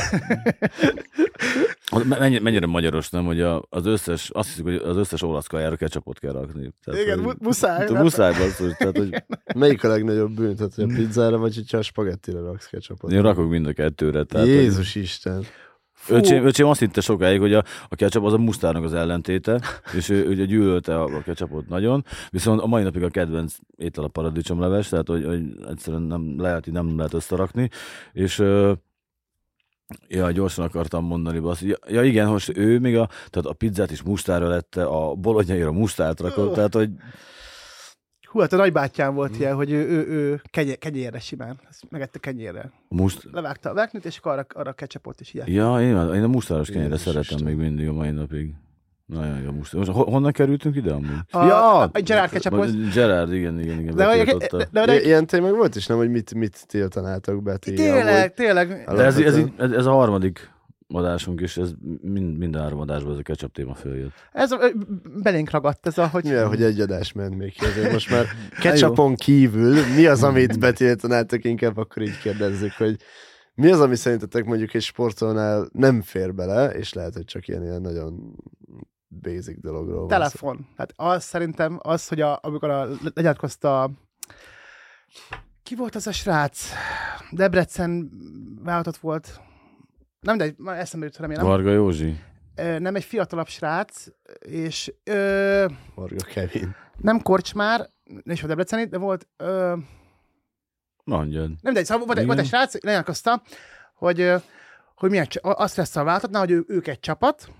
Mennyi, 2.07 2.39
mennyire 2.39 2.65
magyaros, 2.65 3.09
nem, 3.09 3.25
hogy 3.25 3.41
a, 3.41 3.63
az 3.69 3.85
összes, 3.85 4.29
azt 4.29 4.47
hiszük, 4.49 4.63
hogy 4.65 4.75
az 4.75 4.97
összes 4.97 5.21
olasz 5.21 5.47
kajára 5.47 5.75
ketchupot 5.75 6.19
kell 6.19 6.31
rakni. 6.31 6.73
Tehát, 6.83 7.01
Igen, 7.01 7.15
hogy, 7.17 7.25
mu- 7.25 7.39
muszáj. 7.41 7.85
Tu- 7.85 7.97
muszáj 7.97 8.31
basszus, 8.37 8.73
tehát, 8.77 8.97
hogy 8.97 9.23
Melyik 9.59 9.83
a 9.83 9.87
legnagyobb 9.87 10.31
bűn? 10.31 10.55
Tehát, 10.55 10.73
hogy 10.75 10.83
a 10.83 10.95
pizzára, 10.95 11.37
vagy 11.37 11.55
hogyha 11.55 11.77
a 11.77 11.81
spagettire 11.81 12.39
raksz 12.39 12.65
ketchupot? 12.67 13.11
én 13.11 13.21
rakok 13.21 13.49
mind 13.49 13.65
a 13.65 13.73
kettőre. 13.73 14.23
Tehát, 14.23 14.47
hogy- 14.47 14.55
Jézus 14.55 14.95
Isten. 14.95 15.43
Fú. 16.01 16.13
Öcsém, 16.15 16.45
öcsém 16.45 16.67
azt 16.67 16.79
hitte 16.79 17.01
sokáig, 17.01 17.39
hogy 17.39 17.53
a, 17.53 17.63
a 17.89 17.95
ketchup 17.95 18.25
az 18.25 18.33
a 18.33 18.37
mustárnak 18.37 18.83
az 18.83 18.93
ellentéte, 18.93 19.61
és 19.97 20.09
ő 20.09 20.27
ugye 20.27 20.45
gyűlölte 20.45 21.01
a, 21.01 21.03
a 21.03 21.21
ketchupot 21.21 21.67
nagyon, 21.67 22.05
viszont 22.29 22.61
a 22.61 22.67
mai 22.67 22.83
napig 22.83 23.03
a 23.03 23.09
kedvenc 23.09 23.55
étel 23.77 24.03
a 24.03 24.07
paradicsomleves, 24.07 24.89
tehát 24.89 25.07
hogy, 25.07 25.25
hogy 25.25 25.41
egyszerűen 25.69 26.01
nem 26.01 26.41
lehet, 26.41 26.71
nem 26.71 26.97
lehet 26.97 27.13
összerakni, 27.13 27.69
és 28.13 28.43
Ja, 30.07 30.31
gyorsan 30.31 30.65
akartam 30.65 31.05
mondani, 31.05 31.39
bassz. 31.39 31.61
Ja, 31.61 31.75
ja, 31.87 32.03
igen, 32.03 32.27
most 32.27 32.57
ő 32.57 32.79
még 32.79 32.97
a, 32.97 33.09
tehát 33.29 33.49
a 33.49 33.53
pizzát 33.53 33.91
is 33.91 34.01
mustára 34.01 34.47
lette, 34.47 34.83
a 34.83 35.15
bolonyaira 35.15 35.71
mustát 35.71 36.19
rakott, 36.19 36.53
tehát 36.53 36.73
hogy 36.73 36.89
Hú, 38.31 38.39
hát 38.39 38.53
a 38.53 38.55
nagybátyám 38.55 39.13
volt 39.13 39.39
ilyen, 39.39 39.55
hogy 39.55 39.71
ő, 39.71 39.87
ő, 39.89 40.07
ő 40.07 40.41
kenye, 40.51 40.75
kenyérre 40.75 41.19
simán. 41.19 41.59
Ezt 41.69 41.83
megette 41.89 42.19
kenyérrel. 42.19 42.71
a 42.89 42.95
must... 42.95 43.27
Levágta 43.31 43.69
a 43.69 43.73
veknit, 43.73 44.05
és 44.05 44.17
akkor 44.17 44.31
arra, 44.31 44.45
arra 44.53 44.71
ketchupot 44.71 45.19
is 45.19 45.33
ilyen. 45.33 45.49
Ja, 45.49 45.81
én, 45.81 46.13
én 46.13 46.23
a 46.23 46.27
mustáros 46.27 46.67
kenyére 46.69 46.89
Jézus 46.89 47.01
szeretem 47.01 47.37
Isten. 47.37 47.43
még 47.43 47.55
mindig 47.55 47.87
a 47.87 47.93
mai 47.93 48.11
napig. 48.11 48.53
Nagyon 49.05 49.41
jó. 49.41 49.51
Most 49.51 49.73
ho- 49.73 50.09
honnan 50.09 50.31
kerültünk 50.31 50.75
ide 50.75 50.91
amúgy? 50.91 51.19
A, 51.31 51.45
ja! 51.45 51.79
a 51.81 51.89
Gerard 52.03 52.31
ketchupot. 52.31 52.93
Gerard, 52.93 53.33
igen, 53.33 53.59
igen, 53.59 53.79
igen. 53.79 53.95
De, 53.95 54.05
de, 54.05 54.47
de, 54.49 54.67
De 54.71 54.85
de, 54.85 55.01
ilyen 55.01 55.25
tény 55.25 55.41
meg 55.41 55.55
volt 55.55 55.75
is, 55.75 55.85
nem, 55.87 55.97
hogy 55.97 56.09
mit, 56.09 56.33
mit 56.33 56.67
tiltanátok 56.67 57.43
be 57.43 57.57
ti? 57.57 57.73
tényleg, 57.73 58.15
amúgy? 58.15 58.33
tényleg. 58.33 58.83
De 58.87 59.03
ez, 59.03 59.17
ez, 59.19 59.39
ez, 59.57 59.71
ez 59.71 59.85
a 59.85 59.91
harmadik 59.91 60.50
adásunk, 60.95 61.41
és 61.41 61.57
ez 61.57 61.71
mind, 62.01 62.37
minden 62.37 62.61
három 62.61 62.79
adásban 62.79 63.11
ez 63.11 63.17
a 63.17 63.21
ketchup 63.21 63.53
téma 63.53 63.73
följött. 63.73 64.13
Ez 64.31 64.51
a, 64.51 64.59
belénk 65.21 65.49
ragadt, 65.49 65.87
ez 65.87 65.97
a, 65.97 66.07
hogy... 66.07 66.23
Mivel, 66.23 66.47
hogy 66.47 66.63
egy 66.63 66.79
adás 66.79 67.11
ment 67.11 67.37
még 67.37 67.53
ki, 67.53 67.65
azért 67.65 67.91
most 67.91 68.09
már 68.09 68.25
ketchupon 68.61 69.15
kívül 69.15 69.85
mi 69.95 70.05
az, 70.05 70.23
amit 70.23 70.59
betiltanátok, 70.59 71.43
inkább 71.43 71.77
akkor 71.77 72.01
így 72.01 72.17
kérdezzük, 72.17 72.71
hogy 72.71 72.95
mi 73.53 73.71
az, 73.71 73.79
ami 73.79 73.95
szerintetek 73.95 74.45
mondjuk 74.45 74.73
egy 74.73 74.81
sportolnál 74.81 75.69
nem 75.73 76.01
fér 76.01 76.33
bele, 76.33 76.69
és 76.69 76.93
lehet, 76.93 77.13
hogy 77.13 77.25
csak 77.25 77.47
ilyen, 77.47 77.63
ilyen 77.63 77.81
nagyon 77.81 78.35
basic 79.21 79.61
dologról 79.61 79.99
van. 79.99 80.07
Telefon. 80.07 80.67
Hát 80.77 80.93
az 80.95 81.23
szerintem 81.23 81.79
az, 81.81 82.07
hogy 82.07 82.21
a, 82.21 82.39
amikor 82.41 82.69
a, 82.69 82.87
legyatkozta 83.13 83.91
ki 85.63 85.75
volt 85.75 85.95
az 85.95 86.07
a 86.07 86.11
srác? 86.11 86.69
Debrecen 87.31 88.11
vállalatot 88.63 88.97
volt. 88.97 89.41
Nem, 90.21 90.37
de 90.37 90.53
már 90.57 90.79
eszembe 90.79 91.05
jut, 91.05 91.17
remélem. 91.17 91.45
Varga 91.45 91.71
Józsi? 91.71 92.19
Ö, 92.55 92.79
Nem 92.79 92.95
egy 92.95 93.03
fiatalabb 93.03 93.47
srác, 93.47 94.05
és 94.39 94.93
ö, 95.03 95.65
Varga 95.95 96.25
Kevin. 96.25 96.75
nem 96.97 97.21
korcsmár, 97.21 97.89
és 98.03 98.41
volt 98.41 98.47
Debreceni, 98.47 98.85
de 98.85 98.97
volt 98.97 99.27
ö, 99.37 99.75
Mondjad. 101.03 101.51
Nem, 101.61 101.73
de 101.73 101.83
szóval 101.83 102.05
volt, 102.05 102.25
volt 102.25 102.39
egy 102.39 102.45
srác, 102.47 102.83
lenyilatkozta, 102.83 103.41
hogy, 103.95 104.33
hogy 104.95 105.09
milyen, 105.09 105.27
azt 105.41 105.75
lesz 105.75 105.95
a 105.95 106.03
váltatnál, 106.03 106.41
hogy 106.41 106.51
ő, 106.51 106.63
ők 106.67 106.87
egy 106.87 106.99
csapat, 106.99 107.51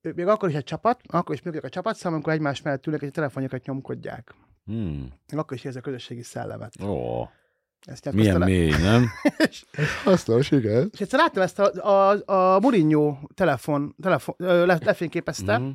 ők 0.00 0.14
még 0.14 0.26
akkor 0.26 0.48
is 0.48 0.54
egy 0.54 0.64
csapat, 0.64 1.00
akkor 1.06 1.34
is 1.34 1.42
működik 1.42 1.64
a 1.66 1.68
csapat, 1.68 1.96
szóval 1.96 2.12
amikor 2.12 2.32
egymás 2.32 2.62
mellett 2.62 2.86
ülnek, 2.86 3.02
és 3.02 3.08
a 3.08 3.12
telefonjukat 3.12 3.64
nyomkodják. 3.64 4.34
Hmm. 4.64 5.12
Akkor 5.36 5.56
is 5.56 5.64
érzi 5.64 5.78
a 5.78 5.80
közösségi 5.80 6.22
szellemet. 6.22 6.82
Ó, 6.82 7.22
Ezt 7.84 8.12
milyen 8.12 8.38
le. 8.38 8.44
mély, 8.44 8.70
nem? 8.70 9.06
Hasznos, 10.04 10.50
igen. 10.50 10.88
És 10.92 11.00
egyszer 11.00 11.18
láttam 11.18 11.42
ezt 11.42 11.58
a, 11.58 11.88
a, 11.90 12.22
a 12.54 12.60
Mourinho 12.60 13.16
telefon, 13.34 13.94
telefon 14.02 14.34
ö, 14.38 14.66
le, 14.66 14.78
lefényképezte, 14.84 15.58
Mhm. 15.58 15.68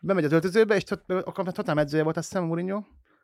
bemegy 0.00 0.24
az 0.24 0.32
öltözőbe, 0.32 0.76
és 0.76 0.90
ott, 0.90 1.10
akkor 1.12 1.44
már 1.44 1.52
totál 1.52 1.78
edzője 1.78 2.02
volt, 2.02 2.16
azt 2.16 2.28
hiszem, 2.28 2.42
a 2.42 2.46
Mourinho, 2.46 2.82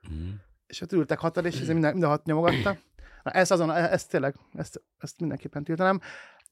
Mhm. 0.09 0.29
és 0.67 0.81
ott 0.81 0.93
ültek 0.93 1.19
hatan, 1.19 1.47
és 1.47 1.61
ez 1.61 1.67
minden, 1.67 1.93
minden 1.93 2.11
hat 2.11 2.25
nyomogatta. 2.25 2.77
Na, 3.23 3.31
ez 3.31 3.51
azon, 3.51 3.71
ezt 3.73 4.11
tényleg, 4.11 4.35
ezt, 4.55 4.83
ezt 4.99 5.21
mindenképpen 5.21 5.65
tiltanám. 5.65 6.01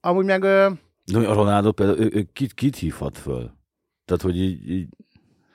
Amúgy 0.01 0.25
meg 0.25 0.43
ö, 0.43 0.71
De 1.05 1.19
a 1.29 1.35
Ronaldo 1.35 1.73
például, 1.73 1.99
ő, 1.99 2.11
ő 2.13 2.23
kit, 2.33 2.53
kit 2.55 2.77
hívhat 2.77 3.19
föl? 3.19 3.51
Tehát, 4.05 4.23
hogy 4.23 4.37
így, 4.37 4.71
így 4.71 4.89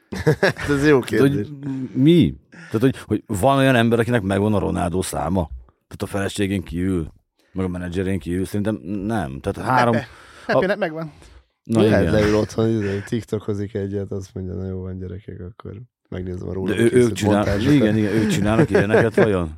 ez 0.69 0.87
jó 0.87 0.99
tehát, 0.99 1.05
kérdés. 1.05 1.47
hogy 1.47 1.59
mi? 1.93 2.35
Tehát, 2.51 2.81
hogy, 2.81 2.97
hogy 2.97 3.23
van 3.25 3.57
olyan 3.57 3.75
ember, 3.75 3.99
akinek 3.99 4.21
megvan 4.21 4.53
a 4.53 4.59
Ronaldo 4.59 5.01
száma? 5.01 5.49
Tehát 5.89 6.01
a 6.01 6.17
feleségén 6.17 6.63
kívül, 6.63 7.07
meg 7.51 7.65
a 7.65 7.67
menedzserén 7.67 8.19
kívül, 8.19 8.45
szerintem 8.45 8.75
nem. 8.83 9.39
Tehát 9.39 9.69
három... 9.69 9.93
Pepe. 9.93 10.59
Pepe, 10.59 10.75
megvan. 10.75 11.11
Na 11.63 11.81
Lehet 11.81 12.11
leül 12.11 12.35
otthon, 12.35 12.69
izé, 12.69 13.03
TikTokozik 13.07 13.73
egyet, 13.73 14.11
azt 14.11 14.33
mondja, 14.33 14.53
na 14.53 14.67
jó 14.67 14.81
van 14.81 14.97
gyerekek, 14.97 15.39
akkor 15.39 15.81
megnézem 16.09 16.49
a 16.49 16.53
róla. 16.53 16.73
De 16.73 16.81
ő, 16.81 16.89
ők 16.91 17.11
csinálnak, 17.11 17.61
igen, 17.61 17.97
igen, 17.97 18.11
ők 18.11 18.29
csinálnak 18.29 18.69
ilyeneket 18.69 19.15
vajon? 19.15 19.57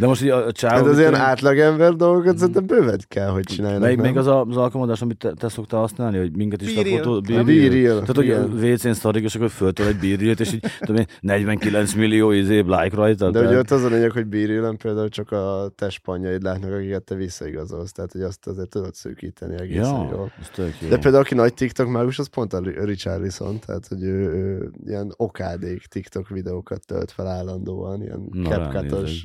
De 0.00 0.06
most 0.06 0.22
így 0.22 0.28
a, 0.28 0.52
csávó... 0.52 0.74
Hát 0.74 0.84
az 0.84 0.90
mit 0.90 0.98
ilyen 0.98 1.14
átlagember 1.14 1.94
dolgokat 1.94 2.38
szerintem 2.38 2.66
bőven 2.66 3.00
kell, 3.08 3.28
hogy 3.28 3.44
csináljanak. 3.44 3.84
Melyik 3.84 4.00
még 4.00 4.16
az 4.16 4.26
a, 4.26 4.44
az 4.44 4.56
alkalmazás, 4.56 5.02
amit 5.02 5.16
te, 5.16 5.32
te 5.32 5.48
szoktál 5.48 5.80
használni, 5.80 6.18
hogy 6.18 6.36
minket 6.36 6.62
is 6.62 6.74
Be 6.74 6.82
Real. 6.82 6.96
lefotó... 6.96 7.34
Nem? 7.34 7.46
Be 7.46 7.68
Real, 7.68 8.00
Tehát, 8.00 8.16
hogy 8.16 8.30
a 8.30 8.44
WC-n 8.44 8.92
szarik, 8.92 9.24
és 9.24 9.34
akkor 9.34 9.50
föltöl 9.50 9.86
egy 9.86 9.98
bírjét, 9.98 10.40
és 10.40 10.52
így 10.52 10.64
tudom 10.80 10.96
én, 10.96 11.06
49 11.20 11.94
millió 11.94 12.30
izé, 12.30 12.58
like 12.58 12.90
rajta. 12.92 13.30
De 13.30 13.40
ugye 13.40 13.58
ott 13.58 13.70
az 13.70 13.84
a 13.84 13.88
lényeg, 13.88 14.10
hogy 14.10 14.26
bírjélen 14.26 14.76
például 14.76 15.08
csak 15.08 15.30
a 15.32 15.70
testpanjaid 15.74 16.42
látnak, 16.42 16.72
akiket 16.72 17.02
te 17.02 17.14
visszaigazolsz, 17.14 17.92
tehát 17.92 18.12
hogy 18.12 18.22
azt 18.22 18.46
azért 18.46 18.68
tudod 18.68 18.94
szűkíteni 18.94 19.54
egészen 19.60 19.82
Ja, 19.82 20.08
jól. 20.12 20.32
ez 20.38 20.64
jó. 20.80 20.88
De 20.88 20.98
például 20.98 21.22
aki 21.22 21.34
nagy 21.34 21.54
TikTok 21.54 21.88
mágus, 21.88 22.18
az 22.18 22.28
pont 22.28 22.52
a 22.52 22.60
Richarlison, 22.84 23.58
tehát 23.66 23.86
hogy 23.86 24.02
ő, 24.02 24.32
ő 24.32 24.70
ilyen 24.86 25.12
okádék 25.16 25.86
TikTok 25.86 26.28
videókat 26.28 26.86
tölt 26.86 27.10
fel 27.10 27.26
állandóan, 27.26 28.02
ilyen 28.02 28.28
Na, 28.30 28.48
capcutos 28.48 29.24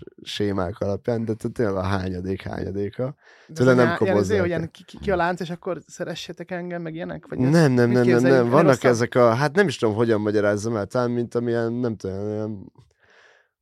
sémák 0.65 0.79
alapján, 0.79 1.25
de 1.25 1.33
tényleg 1.53 1.75
a 1.75 1.81
hányadék 1.83 2.41
hányadéka. 2.41 3.15
Tőle 3.53 3.69
az 3.71 3.75
nem 3.75 3.85
ilyen- 3.85 3.97
ilyen, 4.01 4.13
kobozzák. 4.13 4.21
izé, 4.23 4.37
hogy 4.37 4.47
ilyen 4.47 4.71
ki, 4.71 4.83
ki, 4.85 4.97
ki, 5.01 5.11
a 5.11 5.15
lánc, 5.15 5.39
és 5.39 5.49
akkor 5.49 5.81
szeressetek 5.87 6.51
engem, 6.51 6.81
meg 6.81 6.93
ilyenek? 6.95 7.25
Vagy 7.29 7.37
Nem, 7.37 7.71
nem, 7.71 7.89
nem, 7.89 8.07
nem, 8.07 8.21
nem. 8.21 8.49
Vannak 8.49 8.65
rosszabb? 8.71 8.91
ezek 8.91 9.15
a, 9.15 9.33
hát 9.33 9.55
nem 9.55 9.67
is 9.67 9.77
tudom, 9.77 9.95
hogyan 9.95 10.21
magyarázzam 10.21 10.75
el, 10.75 10.85
talán 10.85 11.11
mint 11.11 11.35
amilyen, 11.35 11.73
nem 11.73 11.95
tudom, 11.95 12.17
olyan, 12.17 12.71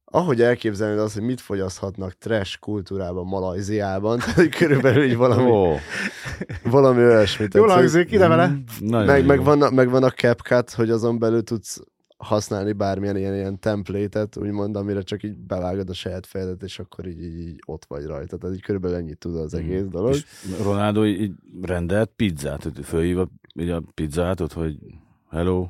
ahogy 0.06 0.42
elképzelni 0.42 1.00
az, 1.00 1.14
hogy 1.14 1.22
mit 1.24 1.42
fogyaszthatnak 1.42 2.18
trash 2.18 2.60
kultúrában 2.60 3.26
Malajziában, 3.26 4.20
körülbelül 4.60 5.04
így 5.04 5.16
valami, 5.16 5.50
Ó, 5.50 5.76
valami 6.64 7.04
olyasmit. 7.04 7.54
Jól 7.54 7.68
hangzik, 7.68 8.12
ide 8.12 8.28
vele. 8.28 8.48
mm, 8.48 8.64
meg, 8.90 9.20
jó. 9.20 9.26
meg, 9.26 9.44
van, 9.44 9.62
a- 9.62 9.70
meg 9.70 9.90
van 9.90 10.04
a 10.04 10.10
CapCut, 10.10 10.72
hogy 10.72 10.90
azon 10.90 11.20
belül 11.20 11.44
tudsz 11.44 11.80
használni 12.24 12.72
bármilyen 12.72 13.18
ilyen, 13.18 13.34
ilyen 13.36 13.60
template-et, 13.60 14.38
úgymond, 14.38 14.76
amire 14.76 15.02
csak 15.02 15.24
így 15.24 15.38
bevágod 15.38 15.90
a 15.90 15.94
saját 15.94 16.26
fejedet, 16.26 16.64
és 16.64 16.80
akkor 16.80 17.08
így, 17.08 17.24
így, 17.24 17.40
így 17.40 17.60
ott 17.66 17.86
vagy 17.86 18.06
rajta. 18.06 18.38
Tehát 18.38 18.56
így 18.56 18.62
körülbelül 18.62 18.98
ennyit 18.98 19.18
tud 19.18 19.36
az 19.36 19.54
egész 19.54 19.84
dolog. 19.90 20.14
És 20.14 20.26
Ronaldo 20.64 21.06
így 21.06 21.32
rendelt 21.62 22.10
pizzát, 22.16 22.64
hogy 22.64 22.80
fölhív 22.86 23.20
a, 23.20 23.28
így 23.60 23.70
a 23.70 23.84
pizzátot, 23.94 24.54
hogy 24.54 24.78
hello, 25.32 25.68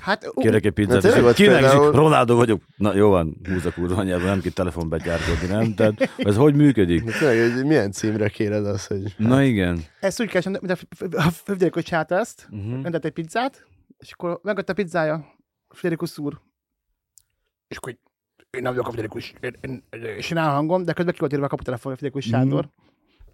Hát, 0.00 0.26
ú, 0.34 0.40
kérek 0.40 0.64
egy 0.64 0.72
pizzát, 0.72 1.02
Na, 1.02 1.08
és 1.08 1.22
ott 1.22 1.34
kinek 1.34 1.58
például- 1.58 1.92
is, 1.92 1.98
Ronaldo 1.98 2.36
vagyok. 2.36 2.62
Na 2.76 2.94
jó 2.94 3.08
van, 3.10 3.36
húz 3.48 3.66
a 3.66 3.72
kurva 3.72 3.94
anyába, 3.96 4.24
nem 4.24 4.40
kell 4.40 4.50
telefonba 4.52 4.96
gyárkodni, 4.96 5.46
nem? 5.46 5.74
Tehát 5.74 6.10
ez 6.16 6.36
hogy 6.36 6.54
működik? 6.54 7.04
De 7.04 7.12
tényleg, 7.18 7.52
hogy 7.54 7.64
milyen 7.66 7.92
címre 7.92 8.28
kéred 8.28 8.66
az, 8.66 8.86
hogy 8.86 9.14
Na 9.16 9.42
igen. 9.42 9.82
ezt 10.00 10.20
úgy 10.20 10.28
kell 10.28 10.42
mint 10.44 10.70
a 10.70 10.76
f- 10.76 11.14
a 11.14 11.30
Friderikus 11.30 11.82
csinálta 11.82 12.18
ezt, 12.18 12.48
Uh-huh. 12.50 12.82
rendelt 12.82 13.04
egy 13.04 13.12
pizzát, 13.12 13.64
és 13.98 14.12
akkor 14.12 14.40
megadta 14.42 14.72
a 14.72 14.74
pizzája 14.74 15.26
Friderikus 15.74 16.18
úr. 16.18 16.40
És 17.68 17.76
akkor 17.76 17.92
így, 17.92 17.98
én 18.50 18.62
nem 18.62 18.72
vagyok 18.72 18.86
a 18.86 18.90
Friderikus, 18.90 19.34
én, 19.40 19.56
én, 19.60 19.84
és 20.16 20.30
én 20.30 20.36
állhangom, 20.36 20.84
de 20.84 20.92
közben 20.92 21.14
ki 21.14 21.20
volt 21.20 21.32
írva 21.32 21.44
a 21.44 21.48
kaputelefon 21.48 21.92
a 21.92 21.96
Mhm. 22.12 22.18
Sándor. 22.18 22.68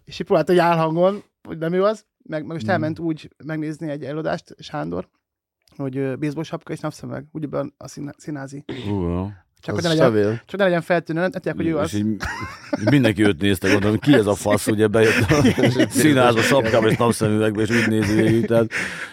És 0.03 0.19
így 0.19 0.25
próbálta, 0.25 0.51
hogy 0.51 0.61
állhangon, 0.61 1.23
hogy 1.47 1.57
nem 1.57 1.73
ő 1.73 1.83
az, 1.83 2.05
meg, 2.23 2.41
meg 2.41 2.51
most 2.51 2.63
Mhm. 2.63 2.71
elment 2.71 2.99
úgy 2.99 3.35
megnézni 3.45 3.89
egy 3.89 4.03
előadást, 4.03 4.55
Sándor, 4.59 5.09
hogy 5.75 6.17
baseball 6.17 6.43
sapka 6.43 6.73
és 6.73 6.79
napszemeg, 6.79 7.27
úgy 7.31 7.43
ebben 7.43 7.73
a 7.77 7.87
szín, 7.87 8.11
színázi. 8.17 8.63
Uh. 8.89 9.29
Csak, 9.59 9.75
az 9.77 9.85
hogy 9.87 9.97
ne 9.97 10.03
legyen, 10.05 10.21
stabil. 10.21 10.41
csak 10.45 10.59
ne 10.59 10.65
legyen 10.65 10.81
feltűnő, 10.81 11.19
nem 11.19 11.31
tudják, 11.31 11.55
hogy 11.55 11.65
ő 11.67 11.69
és 11.69 11.75
az. 11.81 11.93
így 11.93 12.21
mindenki 12.91 13.23
őt 13.25 13.41
nézte, 13.41 13.71
gondolom, 13.71 13.97
ki 13.99 14.13
ez 14.13 14.25
a 14.25 14.33
fasz, 14.35 14.67
ugye 14.67 14.87
bejött 14.87 15.29
a 15.29 15.41
színházba, 15.89 16.41
sapkába 16.41 16.89
és 16.89 16.97
napszemüvegbe, 16.97 17.61
és 17.61 17.69
úgy 17.69 17.87
nézi 17.87 18.13
végig, 18.15 18.45
tehát 18.45 18.71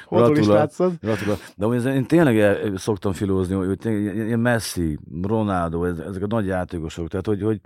gratulál. 0.08 1.38
De 1.56 1.66
ez- 1.74 1.84
én 1.84 2.04
tényleg 2.06 2.58
szoktam 2.76 3.12
filózni, 3.12 3.54
hogy 3.54 3.78
ilyen 3.84 4.38
Messi, 4.38 4.98
Ronaldo, 5.22 5.84
ez, 5.84 5.98
ezek 5.98 6.22
a 6.22 6.26
nagy 6.26 6.46
játékosok, 6.46 7.08
tehát 7.08 7.26
hogy, 7.26 7.42
hogy 7.42 7.60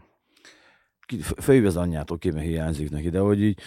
ki- 1.07 1.23
f- 1.23 1.43
fölhív 1.43 1.67
az 1.67 1.77
anyját, 1.77 2.11
oké, 2.11 2.31
mert 2.31 2.47
hiányzik 2.47 2.91
neki, 2.91 3.09
de 3.09 3.19
hogy 3.19 3.43
így 3.43 3.61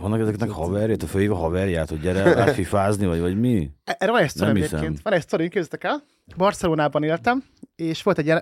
vannak 0.00 0.20
ezeknek 0.20 0.50
haverját, 0.50 1.02
a 1.02 1.06
fölhív 1.06 1.32
a 1.32 1.34
haverját, 1.34 1.88
hogy 1.88 2.00
gyere 2.00 2.40
átfifázni, 2.40 3.06
vagy, 3.12 3.20
vagy 3.20 3.38
mi? 3.38 3.70
Erre 3.84 4.10
van 4.10 4.20
egy 4.20 4.28
sztori 4.28 4.52
Nem 4.52 4.62
egyébként. 4.62 5.02
Van 5.02 5.12
egy 5.12 5.22
sztori, 5.22 5.42
képzeljétek 5.42 5.84
el. 5.84 6.02
Barcelonában 6.36 7.02
éltem, 7.02 7.44
és 7.76 8.02
volt 8.02 8.18
egy 8.18 8.24
ilyen, 8.24 8.40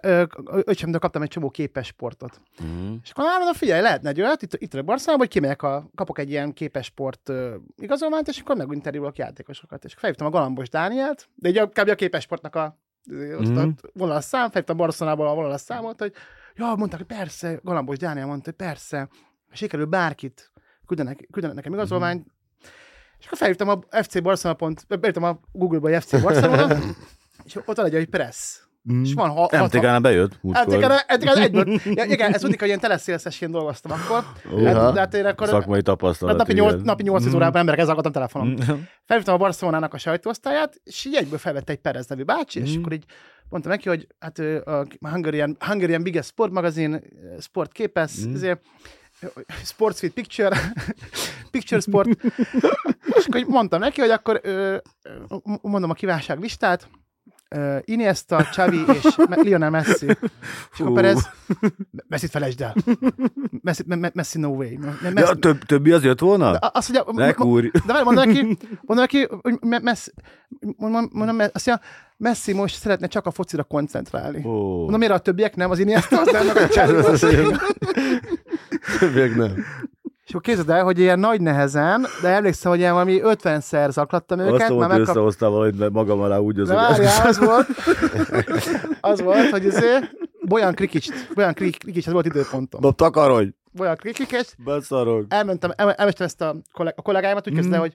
öcsémtől 0.64 0.99
kaptam 0.99 1.23
egy 1.23 1.29
csomó 1.29 1.51
képes 1.51 1.87
sportot. 1.87 2.40
Uh-huh. 2.61 2.97
És 3.03 3.11
akkor 3.11 3.25
mondom, 3.25 3.53
figyelj, 3.53 3.83
lehetne 3.83 4.09
egy 4.09 4.21
olyat, 4.21 4.43
itt, 4.43 4.55
itt 4.55 4.71
vagyok 4.71 4.87
Barcelonában, 4.87 5.27
hogy 5.27 5.35
kimegyek, 5.37 5.62
a, 5.62 5.90
kapok 5.95 6.19
egy 6.19 6.31
ilyen 6.31 6.53
képes 6.53 6.87
sport 6.87 7.29
ö, 7.29 7.55
igazolványt, 7.77 8.29
és 8.29 8.38
akkor 8.38 8.57
meginterjúlok 8.57 9.17
játékosokat. 9.17 9.85
És 9.85 9.95
felhívtam 9.95 10.27
a 10.27 10.31
Galambos 10.31 10.69
Dánielt, 10.69 11.29
de 11.35 11.49
így 11.49 11.59
a, 11.59 11.69
kb. 11.69 11.88
a 11.88 11.95
képes 11.95 12.23
sportnak 12.23 12.55
a 12.55 12.79
ott 13.38 13.93
vonalas 13.93 14.25
szám, 14.25 14.51
felhívtam 14.51 14.77
Barcelonából 14.77 15.27
a 15.27 15.35
vonalas 15.35 15.61
számot, 15.61 16.01
hogy 16.01 16.12
ja, 16.55 16.75
mondták, 16.75 16.99
hogy 16.99 17.17
persze, 17.19 17.61
Galambos 17.62 17.99
Dániel 17.99 18.27
mondta, 18.27 18.45
hogy 18.45 18.67
persze, 18.67 19.09
sikerül 19.53 19.87
bárkit, 19.87 20.53
küldenek, 20.87 21.29
küldenek 21.33 21.57
nekem 21.57 21.73
igazolványt, 21.73 22.27
és 23.18 23.27
akkor 23.27 23.38
felhívtam 23.38 23.68
a 23.68 23.79
FC 24.03 24.23
Barcelona 24.23 24.59
pont, 24.59 24.87
beírtam 25.01 25.23
a 25.23 25.40
Google-ba, 25.53 25.88
hogy 25.90 26.03
FC 26.03 26.20
Barcelona, 26.23 26.77
és 27.44 27.57
ott 27.64 27.77
van 27.77 27.87
egy, 27.87 27.92
hogy 27.92 28.07
press. 28.09 28.62
Mm. 28.92 29.03
és 29.03 29.12
van 29.14 29.31
ha, 29.31 29.49
MTK-nál 29.64 30.01
bejött 30.01 30.38
múltkor. 30.42 30.75
MTK-nál 30.77 30.99
egyből. 31.42 31.81
Ja, 31.85 32.05
igen, 32.05 32.33
ez 32.33 32.44
úgy, 32.44 32.57
hogy 32.59 32.66
ilyen 32.66 32.81
teleszélszesként 32.81 33.53
dolgoztam 33.53 33.92
akkor. 33.92 34.25
Oha. 34.53 34.81
Hát, 34.81 34.92
de 34.92 34.99
hát 35.01 35.14
én 35.14 35.25
akkor 35.27 35.49
Szakmai 35.49 35.83
tapasztalat. 35.83 36.37
napi, 36.37 36.53
nyolc, 36.53 36.73
igen. 36.73 36.85
napi 36.85 37.03
800 37.03 37.35
órában 37.35 37.61
emberek 37.61 37.81
ezzel 37.81 37.97
a 37.99 38.11
telefonom. 38.11 38.49
Mm. 38.49 38.57
Felhívtam 39.05 39.35
a 39.35 39.38
Barcelonának 39.38 39.94
a 39.94 39.99
sajtóosztályát, 39.99 40.81
és 40.85 41.05
így 41.05 41.14
egyből 41.14 41.38
felvette 41.38 41.73
egy 41.73 41.79
Perez 41.79 42.07
nevű 42.07 42.23
bácsi, 42.23 42.61
és 42.61 42.70
Mhm. 42.70 42.79
akkor 42.81 42.92
így 42.92 43.05
mondtam 43.49 43.73
neki, 43.73 43.88
hogy 43.88 44.07
hát 44.18 44.38
a 44.64 44.87
Hungarian, 45.01 45.57
Hungarian 45.59 46.03
Biggest 46.03 46.29
Sport 46.29 46.53
magazin, 46.53 47.01
sport 47.40 47.73
képes, 47.73 48.12
Mhm. 48.25 48.35
ezért 48.35 48.61
Sports 49.65 50.03
with 50.03 50.15
Picture, 50.15 50.57
Picture 51.51 51.81
Sport, 51.81 52.09
és 53.19 53.27
akkor 53.27 53.45
mondtam 53.47 53.81
neki, 53.81 54.01
hogy 54.01 54.11
akkor 54.11 54.41
ö, 54.43 54.77
mondom 55.63 55.91
a 55.91 55.95
kívánságlistát, 55.95 56.89
uh, 57.57 57.77
Iniesta, 57.85 58.37
Xavi 58.51 58.85
és 58.93 59.17
Lionel 59.29 59.71
Messi. 59.71 60.07
És 60.73 60.81
akkor. 60.81 60.93
Perez, 60.93 61.29
Messi-t 62.09 62.31
felejtsd 62.31 62.61
el. 62.61 62.75
Messi, 63.61 63.83
me, 63.87 63.95
me, 63.95 64.11
Messi 64.15 64.39
no 64.39 64.49
way. 64.49 64.79
Me, 64.79 65.11
Messi, 65.11 65.31
a 65.31 65.35
több, 65.35 65.65
többi 65.65 65.91
az 65.93 66.05
jött 66.05 66.21
volna? 66.21 66.53
de 66.53 66.59
azt 66.73 66.93
mondja, 66.93 67.25
Ne 67.25 67.33
kúrj. 67.33 67.69
de 67.87 67.93
várj, 67.93 68.05
mondom 68.05 68.25
neki, 68.29 68.41
mondom 68.87 69.07
neki, 69.11 69.27
hogy 69.43 69.59
me- 69.61 69.83
Messi, 69.83 70.11
mondom, 70.77 71.09
mondom, 71.13 71.39
azt 71.53 71.67
mondja, 71.67 71.81
Messi 72.17 72.53
most 72.53 72.77
szeretne 72.79 73.07
csak 73.07 73.27
a 73.27 73.31
focira 73.31 73.63
koncentrálni. 73.63 74.45
Ó. 74.45 74.79
Mondom, 74.81 74.99
miért 74.99 75.13
a 75.15 75.19
többiek 75.19 75.57
nem, 75.57 75.71
az 75.71 75.79
Iniesta, 75.79 76.21
az 76.21 76.31
nem, 76.33 76.49
a 76.49 76.67
Xavi. 76.67 77.57
Többiek 78.99 79.35
nem. 79.35 79.53
És 80.25 80.31
akkor 80.31 80.40
képzeld 80.40 80.70
el, 80.70 80.85
hogy 80.85 80.99
ilyen 80.99 81.18
nagy 81.18 81.40
nehezen, 81.40 82.07
de 82.23 82.29
emlékszem, 82.29 82.70
hogy 82.70 82.81
ilyen 82.81 82.92
valami 82.92 83.20
50-szer 83.23 83.90
zaklattam 83.90 84.38
őket, 84.38 84.53
Azt 84.61 84.68
mondta, 84.68 84.88
megkap... 84.88 85.09
összehoztál 85.09 85.49
valamit 85.51 85.90
magam 85.90 86.20
alá 86.20 86.38
úgy 86.38 86.59
az, 86.59 86.68
De 86.68 86.75
várjál, 86.75 87.27
az 87.27 87.38
volt, 87.38 87.66
az 89.01 89.20
volt, 89.20 89.51
hogy 89.51 89.66
azért 89.66 90.11
Bojan 90.40 90.75
Krikics, 90.75 91.09
Bojan 91.35 91.55
Krikics, 91.55 92.07
ez 92.07 92.12
volt 92.12 92.27
időpontom. 92.27 92.81
Na 92.81 92.90
takarodj! 92.92 93.49
Bojan 93.73 93.97
Krikics, 93.97 94.49
Beszarok. 94.64 95.27
elmentem, 95.29 95.70
el, 95.77 95.92
elmentem 95.92 96.27
ezt 96.27 96.40
a, 96.40 96.57
kolleg, 96.73 96.94
a 96.97 97.03
kollégáimat, 97.03 97.47
úgy 97.49 97.53
Mm. 97.53 97.57
kezdte, 97.57 97.77
hogy 97.77 97.94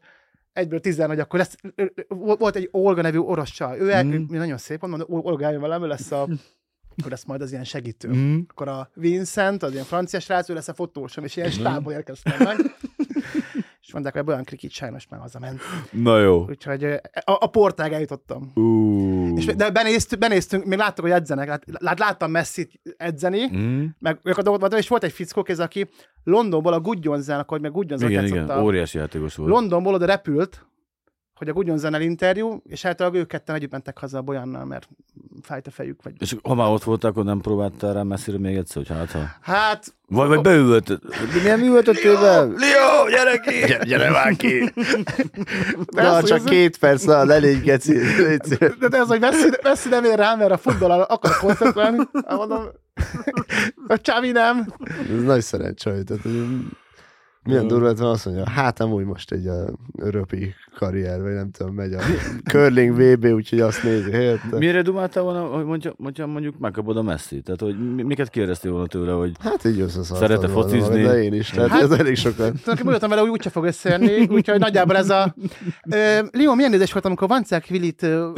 egyből 0.54 0.80
tizen, 0.80 1.08
hogy 1.08 1.19
akkor 1.19 1.39
lesz, 1.39 1.56
volt 2.08 2.56
egy 2.56 2.69
Olga 2.71 3.02
nevű 3.02 3.17
orosz 3.17 3.49
csaj. 3.49 3.80
Ő, 3.80 4.04
mm. 4.04 4.12
ő 4.12 4.38
nagyon 4.38 4.58
szép, 4.58 4.82
mondom, 4.82 5.08
Olga 5.10 5.45
eljön 5.45 5.62
velem, 5.62 5.84
ő 5.84 5.88
lesz 5.88 6.12
a 6.12 6.28
ő 7.06 7.10
lesz 7.10 7.25
majd 7.25 7.41
az 7.41 7.52
ilyen 7.52 7.63
segítő. 7.63 8.10
Mm. 8.13 8.39
Akkor 8.49 8.67
a 8.67 8.89
Vincent, 8.93 9.63
az 9.63 9.71
ilyen 9.73 9.86
francia 9.86 10.19
srác, 10.19 10.49
ő 10.49 10.54
lesz 10.54 10.67
a 10.67 10.73
fotósom, 10.73 11.23
és 11.23 11.36
ilyen 11.36 11.49
stábból 11.52 11.93
érkeztem 11.93 12.34
meg. 12.43 12.58
és 13.82 13.93
mondták, 13.93 14.13
hogy 14.13 14.23
olyan 14.28 14.43
krikit 14.43 14.71
sajnos 14.71 15.08
már 15.08 15.19
hazament. 15.19 15.62
Na 15.91 16.19
jó. 16.19 16.45
Úgyhogy 16.49 16.84
a, 16.84 16.99
a 17.23 17.47
portág 17.47 17.93
eljutottam. 17.93 18.52
És, 19.36 19.45
de 19.45 19.69
benéztünk, 19.71 20.21
benéztünk, 20.21 20.65
még 20.65 20.78
láttuk, 20.78 21.04
hogy 21.06 21.13
edzenek. 21.13 21.47
Lát, 21.47 21.63
lát, 21.80 21.99
láttam 21.99 22.32
Messi 22.32 22.69
edzeni, 22.97 23.58
Mm. 23.58 23.86
meg 23.99 24.19
ők 24.23 24.38
a 24.38 24.41
dolgot, 24.41 24.73
és 24.73 24.88
volt 24.88 25.04
egy 25.04 25.12
fickó 25.12 25.41
kéz, 25.43 25.60
aki 25.60 25.89
Londonból 26.23 26.73
a 26.73 26.80
Gudjonzen, 26.80 27.39
akkor 27.39 27.60
még 27.60 27.71
Gudjonzen 27.71 28.10
Igen, 28.10 28.25
igen, 28.25 28.49
a- 28.49 28.62
óriási 28.63 28.97
játékos 28.97 29.36
volt. 29.36 29.49
Londonból 29.49 29.93
oda 29.93 30.06
repült, 30.06 30.65
hogy 31.39 31.49
a 31.49 31.54
Gudjonzen 31.54 32.02
interjú, 32.02 32.62
és 32.67 32.86
általában 32.86 33.19
ők 33.19 33.28
ketten 33.28 33.56
együtt 33.56 33.71
mentek 33.71 33.97
haza 33.97 34.17
a 34.17 34.21
Bolyannal, 34.21 34.65
mert 34.65 34.88
fájt 35.41 35.67
a 35.67 35.71
fejük. 35.71 36.04
Vagy... 36.04 36.13
És 36.19 36.36
ha 36.43 36.54
már 36.56 36.67
ott 36.69 36.84
voltak, 36.84 37.12
akkor 37.12 37.23
nem 37.23 37.41
próbáltál 37.41 37.93
rá 37.93 38.04
messzire 38.04 38.38
még 38.38 38.56
egyszer, 38.56 38.86
hogy 38.88 38.97
hát 38.97 39.12
ha... 39.12 39.19
Hát, 39.41 39.93
Vagy, 40.08 40.28
vagy 40.28 40.41
beültött. 40.41 41.06
De 41.10 41.41
milyen 41.41 41.60
művöltöttél 41.60 42.13
be? 42.19 42.38
Leo, 42.39 43.10
gyere 43.10 43.38
ki! 43.38 43.60
Gyere, 43.67 43.84
gyere 43.84 44.10
már 44.10 44.36
ki! 44.36 44.71
De 45.93 46.02
Na, 46.02 46.15
az, 46.15 46.23
csak 46.28 46.38
ez- 46.38 46.43
két 46.43 46.78
perc, 46.78 47.04
na, 47.04 47.23
ne 47.23 47.38
légy 47.38 47.62
geci. 47.62 47.93
de, 48.80 48.88
de 48.89 48.97
ez, 48.97 49.08
hogy 49.08 49.19
Messi, 49.19 49.49
Messi 49.63 49.89
nem 49.89 50.04
ér 50.04 50.15
rá, 50.17 50.36
mert 50.36 50.52
a 50.52 50.58
futball 50.58 50.91
akar 51.02 51.38
koncentrálni. 51.38 51.97
Hát 52.28 52.38
mondom, 52.38 52.63
a 53.88 54.02
Csavi 54.02 54.32
nem. 54.32 54.73
Ez 55.17 55.23
nagy 55.23 55.41
szerencsé, 55.41 56.04
tehát, 56.04 56.21
hogy 56.23 56.45
milyen 57.43 57.67
durva 57.67 57.86
lett 57.88 57.99
azt 57.99 58.25
mondja, 58.25 58.49
hát 58.49 58.80
amúgy 58.80 59.06
most 59.06 59.32
egy 59.32 59.47
a 59.47 59.65
röpi 59.97 60.54
karrier, 60.75 61.21
vagy 61.21 61.34
nem 61.34 61.52
tudom, 61.52 61.73
megy 61.75 61.93
a 61.93 61.99
curling 62.52 62.95
VB, 63.02 63.25
úgyhogy 63.25 63.60
azt 63.60 63.84
nézi, 63.84 64.10
érte? 64.12 64.58
Mire 64.58 64.82
dumáltál 64.82 65.23
volna, 65.23 65.41
hogy 65.41 65.65
mondja, 65.65 65.93
mondja, 65.97 66.25
mondjuk 66.25 66.58
megkapod 66.60 66.97
a 66.97 67.02
messzi? 67.02 67.41
Tehát, 67.41 67.62
hogy 67.62 67.93
mi- 67.95 68.04
miket 68.04 68.30
kérdeztél 68.30 68.71
volna 68.71 68.88
tőle, 68.88 69.12
hogy 69.12 69.32
Hát 69.39 69.65
így. 69.65 69.86
Szerete 69.88 70.47
focizni? 70.47 71.02
De 71.02 71.23
én 71.23 71.34
is, 71.34 71.49
tehát 71.49 71.69
Hát- 71.69 71.82
ez 71.82 71.91
elég. 71.91 72.17
Tulajdonképpen 72.21 72.78
úgy 72.78 72.84
voltam 72.84 73.10
vele, 73.10 73.21
hogy 73.21 73.30
úgyse 73.30 73.49
fog 73.49 73.65
összejönni, 73.65 74.28
úgyhogy 74.32 74.60
nagyjából 74.60 74.97
ez 74.97 75.10
a... 75.10 75.36
Ö, 75.91 76.19
Leo, 76.32 76.56
milyen 76.56 76.71
nézés 76.71 76.91
volt, 76.93 77.06
amikor 77.06 77.28
Vancák 77.28 77.65
Vilit 77.65 78.04
ö, 78.04 78.30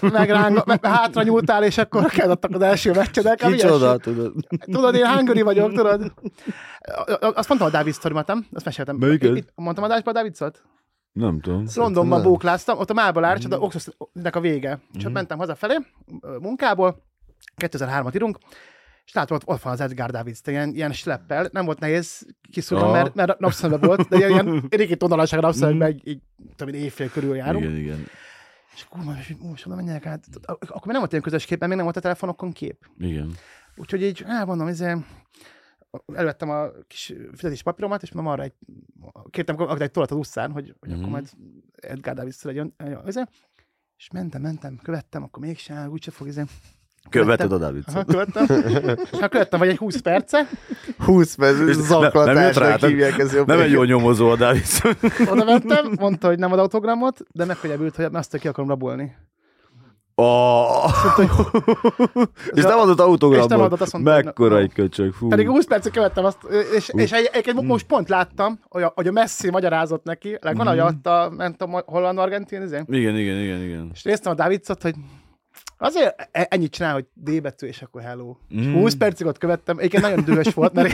megráng, 0.00 0.62
me, 0.66 0.78
hátra 0.82 1.22
nyúltál, 1.22 1.64
és 1.64 1.78
akkor 1.78 2.06
kezdettek 2.06 2.50
az 2.54 2.60
első 2.60 2.92
meccsedek. 2.92 3.36
kicsoda, 3.38 3.96
tudod? 3.96 4.32
Tudod, 4.72 4.94
én 4.94 5.06
hangari 5.06 5.42
vagyok, 5.42 5.72
tudod? 5.72 6.12
Azt 7.20 7.48
mondtam 7.48 7.68
a 7.68 7.70
Dávid 7.70 7.92
sztorimat, 7.92 8.26
nem? 8.26 8.46
Azt 8.52 8.64
meséltem. 8.64 8.96
Melyiket? 8.96 9.36
Itt- 9.36 9.52
Mondtam 9.54 9.84
a 9.84 9.88
Dávidban 9.88 10.14
a 10.14 10.16
Dávid 10.16 10.34
szót? 10.34 10.62
Nem 11.12 11.40
tudom. 11.40 11.64
Londonban 11.74 12.20
nem. 12.20 12.28
bókláztam, 12.28 12.78
ott 12.78 12.90
a 12.90 12.94
Málba 12.94 13.20
Lárcs, 13.20 13.44
a 13.50 13.56
Oxfordnek 13.58 14.36
a 14.36 14.40
vége. 14.40 14.80
És 14.92 14.96
Mhm. 14.98 15.06
ott 15.06 15.12
mentem 15.12 15.38
hazafelé 15.38 15.76
munkából, 16.40 17.02
2003-at 17.56 18.14
írunk, 18.14 18.38
és 19.04 19.12
látom, 19.12 19.36
ott, 19.36 19.46
ott 19.46 19.62
van 19.62 19.72
az 19.72 19.80
Edgar 19.80 20.10
Davids, 20.10 20.38
ilyen, 20.44 20.68
ilyen 20.74 20.92
sleppel, 20.92 21.48
nem 21.52 21.64
volt 21.64 21.78
nehéz 21.78 22.26
kiszúrnom, 22.52 22.90
mert, 22.92 23.14
mert 23.14 23.38
napszembe 23.38 23.76
volt, 23.86 24.08
de 24.08 24.16
ilyen, 24.16 24.30
ilyen 24.30 24.64
régi 24.70 24.96
tonalaság 24.96 25.38
a 25.38 25.42
napszembe, 25.42 25.88
így, 25.88 26.08
így 26.08 26.20
tudom, 26.56 26.74
én 26.74 26.80
éjfél 26.80 27.08
körül 27.10 27.36
járunk. 27.36 27.64
Igen, 27.64 27.76
igen. 27.76 28.06
És 28.74 28.86
akkor 28.90 29.04
most, 29.04 29.36
most 29.40 29.66
oda 29.66 29.74
menjek 29.74 30.06
át. 30.06 30.24
Akkor 30.44 30.60
még 30.84 30.86
nem 30.86 30.98
volt 30.98 31.10
ilyen 31.10 31.22
közös 31.22 31.44
kép, 31.44 31.58
mert 31.58 31.66
még 31.68 31.76
nem 31.76 31.84
volt 31.84 31.96
a 31.96 32.00
telefonokon 32.00 32.52
kép. 32.52 32.86
Igen. 32.98 33.32
Úgyhogy 33.76 34.02
így, 34.02 34.24
elmondom, 34.26 34.68
izé, 34.68 34.96
elővettem 36.14 36.50
a 36.50 36.68
kis 36.86 37.12
fizetés 37.34 37.62
papíromat, 37.62 38.02
és 38.02 38.12
mondom 38.12 38.32
arra 38.32 38.42
egy, 38.42 38.54
kértem 39.30 39.54
akkor 39.60 39.82
egy 39.82 39.90
tollat 39.90 40.10
az 40.10 40.16
utcán, 40.16 40.50
hogy, 40.52 40.74
hogy 40.80 40.88
Mhm. 40.90 40.98
akkor 40.98 41.10
majd 41.10 41.28
Edgar 41.74 42.14
Davis 42.14 42.42
legyen. 42.42 42.74
És 43.96 44.10
mentem, 44.12 44.42
mentem, 44.42 44.78
követtem, 44.82 45.22
akkor 45.22 45.42
mégsem, 45.42 45.90
úgyse 45.90 46.10
fog 46.10 46.26
izé. 46.26 46.42
Követed 47.10 47.52
a 47.52 47.58
David. 47.58 47.82
Aha, 47.86 48.04
követtem. 48.04 48.44
És 49.12 49.18
hát 49.18 49.30
követtem, 49.30 49.58
vagy 49.58 49.68
egy 49.68 49.76
20 49.76 50.00
perce, 50.00 50.48
20 50.98 51.34
perc, 51.34 51.56
zaklatásnak 51.72 52.80
hívják 52.80 53.18
ez 53.18 53.34
jobb. 53.34 53.46
Nem 53.46 53.60
egy 53.60 53.70
jó 53.70 53.82
nyomozó 53.82 54.30
a 54.30 54.36
David. 54.36 54.62
oda 55.30 55.44
mentem, 55.44 55.92
mondta, 55.98 56.28
hogy 56.28 56.38
nem 56.38 56.52
ad 56.52 56.58
autogramot, 56.58 57.20
de 57.32 57.44
megkönnyebbült, 57.44 57.96
hogy 57.96 58.04
azt 58.12 58.36
ki 58.36 58.48
akarom 58.48 58.68
rabolni. 58.68 59.16
Oh. 60.18 60.90
és 62.52 62.62
nem 62.62 62.78
adott 62.78 62.90
És 62.90 62.96
nem 62.98 63.08
autogramot. 63.08 63.52
adott, 63.52 63.80
azt 63.80 63.92
mondta, 63.92 64.10
Mekkora 64.12 64.54
nem. 64.54 64.62
egy 64.62 64.72
köcsög. 64.72 65.12
Fú. 65.12 65.28
Pedig 65.28 65.48
20 65.48 65.64
percig 65.66 65.92
követtem 65.92 66.24
azt, 66.24 66.38
és, 66.76 66.88
és 66.88 67.12
egy, 67.12 67.30
egy, 67.32 67.48
egy, 67.48 67.54
most 67.54 67.86
pont 67.86 68.08
láttam, 68.08 68.60
hogy 68.68 68.82
a, 68.82 68.92
hogy 68.94 69.06
a 69.06 69.12
Messi 69.12 69.50
magyarázott 69.50 70.04
neki, 70.04 70.28
like, 70.28 70.54
van, 70.54 70.66
hogy 70.66 70.78
adta, 70.78 71.32
ment 71.36 71.62
a 71.62 71.82
holland-argentin, 71.86 72.62
izé. 72.62 72.82
Igen, 72.86 73.16
igen, 73.16 73.38
igen, 73.38 73.62
igen. 73.62 73.90
és 73.92 74.02
néztem 74.02 74.32
a 74.32 74.34
Davidsot, 74.34 74.82
hogy 74.82 74.94
azért 75.78 76.28
e- 76.32 76.46
ennyit 76.50 76.72
csinál, 76.72 76.92
hogy 76.92 77.06
D 77.14 77.40
betű, 77.42 77.66
és 77.66 77.82
akkor 77.82 78.02
hello. 78.02 78.36
Mm. 78.54 78.58
És 78.58 78.66
Mm. 78.66 78.72
20 78.72 78.94
percig 78.94 79.26
ott 79.26 79.38
követtem, 79.38 79.78
egyébként 79.78 80.02
nagyon 80.02 80.24
dühös 80.24 80.54
volt, 80.54 80.72
mert 80.72 80.92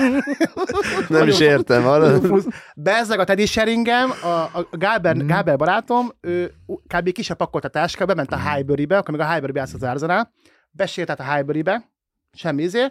Nem 1.09 1.29
is 1.33 1.41
értem, 1.41 1.83
hallod? 1.83 2.45
Bezzeg 2.77 3.19
a 3.19 3.25
Teddy 3.25 3.47
Sheringem, 3.47 4.11
a, 4.23 4.27
a 4.29 4.67
Gáber, 4.71 5.17
Mm. 5.17 5.27
Gáber 5.27 5.57
barátom, 5.57 6.11
ő 6.21 6.53
kb. 6.97 7.13
ki 7.13 7.23
se 7.23 7.35
pakolt 7.35 7.65
a 7.65 7.69
táska, 7.69 8.05
bement 8.07 8.33
a 8.33 8.51
Highbury-be, 8.51 8.97
akkor 8.97 9.15
még 9.17 9.27
a 9.27 9.31
Highbury-be 9.31 9.61
az 9.63 9.83
Arsenal, 9.83 10.31
besért 10.71 11.11
át 11.11 11.21
a 11.21 11.35
Highbury-be, 11.35 11.85
semmi 12.33 12.63
izé, 12.63 12.87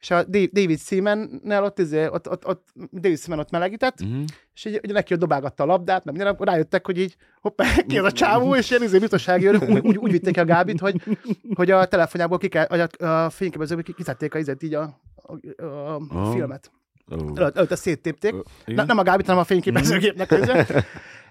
és 0.00 0.10
a 0.10 0.24
David 0.24 0.78
Seaman-nel 0.78 1.64
ott, 1.64 1.78
izé, 1.78 2.06
ott, 2.06 2.30
ott, 2.30 2.46
ott, 2.46 2.68
David 2.92 3.18
Seaman 3.18 3.38
ott 3.38 3.50
melegített, 3.50 4.00
Mhm. 4.00 4.22
és 4.54 4.64
így, 4.64 4.74
így 4.84 4.92
neki 4.92 5.12
ott 5.14 5.20
dobálgatta 5.20 5.62
a 5.62 5.66
labdát, 5.66 6.04
meg 6.04 6.14
minden, 6.16 6.36
rájöttek, 6.38 6.86
hogy 6.86 6.98
így 6.98 7.16
hoppá, 7.40 7.64
ki 7.86 7.98
az 7.98 8.04
a 8.04 8.12
csávó, 8.12 8.54
és 8.56 8.70
ilyen 8.70 8.82
izé 8.82 8.98
biztonsági 8.98 9.46
őrök 9.46 9.68
úgy, 9.68 9.78
úgy, 9.86 9.96
úgy 9.96 10.10
vitték 10.10 10.32
ki 10.32 10.40
a 10.40 10.44
Gábit, 10.44 10.80
hogy, 10.80 11.02
hogy 11.54 11.70
a 11.70 11.84
telefonjából 11.86 12.38
ki 12.38 12.48
kell, 12.48 12.64
a, 12.64 13.04
a 13.06 13.30
fényképezőből 13.30 13.82
ki- 13.84 13.94
kiszedték 13.94 14.34
a 14.34 14.38
izet 14.38 14.62
így 14.62 14.74
a, 14.74 15.00
a, 15.16 15.62
a, 15.64 16.00
Aha. 16.08 16.32
filmet. 16.32 16.70
Előtt, 17.36 17.56
előtte 17.56 17.76
széttépték. 17.76 18.32
Ne, 18.32 18.40
igen? 18.72 18.86
nem 18.86 18.98
a 18.98 19.02
Gábit, 19.02 19.26
hanem 19.26 19.40
a 19.40 19.44
fényképezőgépnek. 19.44 20.28
közben. 20.28 20.66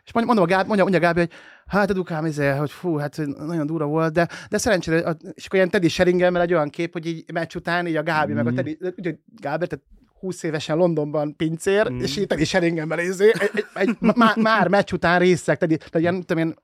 És 0.09 0.15
mondja, 0.15 0.33
mondom 0.33 0.43
a 0.53 0.57
Gábi, 0.57 0.67
mondja, 0.67 0.83
mondja 0.83 0.99
a 0.99 1.03
Gábi, 1.13 1.19
hogy 1.19 1.31
hát 1.67 1.89
edukám, 1.89 2.25
izé, 2.25 2.47
hogy 2.49 2.71
fú, 2.71 2.95
hát 2.95 3.17
nagyon 3.37 3.65
durva 3.65 3.85
volt, 3.85 4.13
de, 4.13 4.27
de 4.49 4.57
szerencsére, 4.57 4.97
a- 5.09 5.17
és 5.33 5.45
akkor 5.45 5.57
ilyen 5.57 5.69
Teddy 5.69 5.87
Sheringemmel 5.87 6.41
egy 6.41 6.53
olyan 6.53 6.69
kép, 6.69 6.93
hogy 6.93 7.05
így 7.05 7.31
meccs 7.33 7.55
után 7.55 7.87
így 7.87 7.95
a 7.95 8.03
Gábi, 8.03 8.33
meg 8.33 8.47
a 8.47 8.53
Teddy, 8.53 8.77
ugye 8.97 9.15
Gábi, 9.41 9.67
tehát 9.67 9.85
20 10.19 10.43
évesen 10.43 10.77
Londonban 10.77 11.35
pincér, 11.35 11.91
és 11.99 12.17
így 12.17 12.27
Teddy 12.27 12.43
Sheringemmel 12.45 12.99
izé, 12.99 13.27
egy, 13.39 13.49
egy, 13.53 13.65
egy, 13.73 13.97
má, 14.15 14.33
már 14.35 14.67
meccs 14.67 14.91
után 14.91 15.19
részek, 15.19 15.57
Teddy, 15.57 15.77
tehát 15.77 15.99
ilyen, 15.99 16.19
tudom 16.25 16.43
én, 16.43 16.55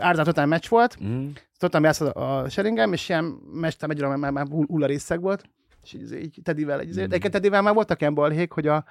áldozat 0.00 0.28
után 0.28 0.48
meccs 0.48 0.68
volt, 0.68 1.00
Mhm. 1.00 1.26
tudtam, 1.58 1.84
játszott 1.84 2.14
a 2.14 2.46
Sheringem, 2.48 2.92
és 2.92 3.08
ilyen 3.08 3.24
meccs 3.52 3.72
után 3.74 3.90
egy 3.90 3.98
óra 4.04 4.16
már, 4.16 4.30
már 4.32 4.46
hull 4.50 4.66
hull 4.68 4.82
a 4.82 4.86
részek 4.86 5.20
volt, 5.20 5.44
és 5.82 5.92
így, 5.92 6.12
így 6.22 6.38
Teddyvel, 6.42 6.80
egy, 6.80 6.94
mm. 6.96 7.02
egyébként 7.02 7.32
Teddyvel 7.32 7.62
már 7.62 7.74
voltak 7.74 8.00
ilyen 8.00 8.14
balhék, 8.14 8.52
hogy 8.52 8.66
a, 8.66 8.84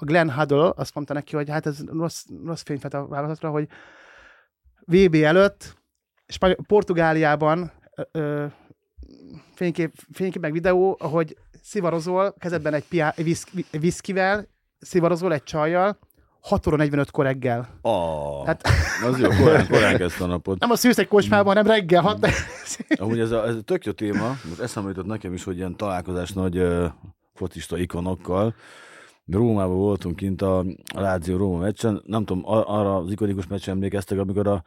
a 0.00 0.04
Glenn 0.04 0.30
Huddle 0.30 0.72
azt 0.76 0.94
mondta 0.94 1.14
neki, 1.14 1.36
hogy 1.36 1.50
hát 1.50 1.66
ez 1.66 1.84
rossz, 1.86 2.24
rossz 2.44 2.62
fényfet 2.62 2.94
a 2.94 3.06
vállalatatra, 3.06 3.50
hogy 3.50 3.68
VB 4.84 5.14
előtt, 5.14 5.76
és 6.26 6.38
Portugáliában 6.66 7.72
ö, 8.12 8.46
fénykép, 9.54 9.92
fénykép 10.12 10.42
meg 10.42 10.52
videó, 10.52 10.96
ahogy 11.00 11.36
szivarozol, 11.62 12.34
kezedben 12.38 12.74
egy, 12.74 12.84
piá, 12.88 13.14
viszkivel, 13.70 14.48
szivarozol 14.78 15.32
egy 15.32 15.42
csajjal, 15.42 15.98
6 16.40 16.66
óra 16.66 16.76
45 16.76 17.10
reggel. 17.12 17.68
Ah, 17.82 18.46
Hát- 18.46 18.68
az 19.04 19.18
jó, 19.18 19.28
korán, 19.28 19.68
korán 19.68 19.96
kezdte 19.96 20.24
a 20.24 20.26
napot. 20.26 20.60
Nem 20.60 20.70
a 20.70 20.76
szűz 20.76 20.98
egy 20.98 21.08
kocsmában, 21.08 21.56
hanem 21.56 21.72
reggel 21.72 22.02
6 22.02 22.26
Amúgy 22.98 23.20
ez 23.20 23.30
a, 23.30 23.46
ez 23.46 23.54
a 23.54 23.60
tök 23.60 23.84
jó 23.84 23.92
téma, 23.92 24.28
most 24.48 24.60
eszembe 24.60 24.88
jutott 24.88 25.06
nekem 25.06 25.32
is, 25.32 25.44
hogy 25.44 25.56
ilyen 25.56 25.76
találkozás 25.76 26.32
nagy 26.32 26.58
uh, 26.58 26.84
focista 27.34 27.78
ikonokkal. 27.78 28.54
Rómában 29.30 29.76
voltunk 29.76 30.16
kint 30.16 30.42
a, 30.42 30.58
a 30.94 31.00
Lázió 31.00 31.36
Róma 31.36 31.58
meccsen, 31.58 32.02
nem 32.06 32.24
tudom, 32.24 32.42
ar- 32.46 32.68
arra 32.68 32.96
az 32.96 33.10
ikonikus 33.10 33.46
meccsen 33.46 33.74
emlékeztek, 33.74 34.18
amikor 34.18 34.46
a 34.46 34.64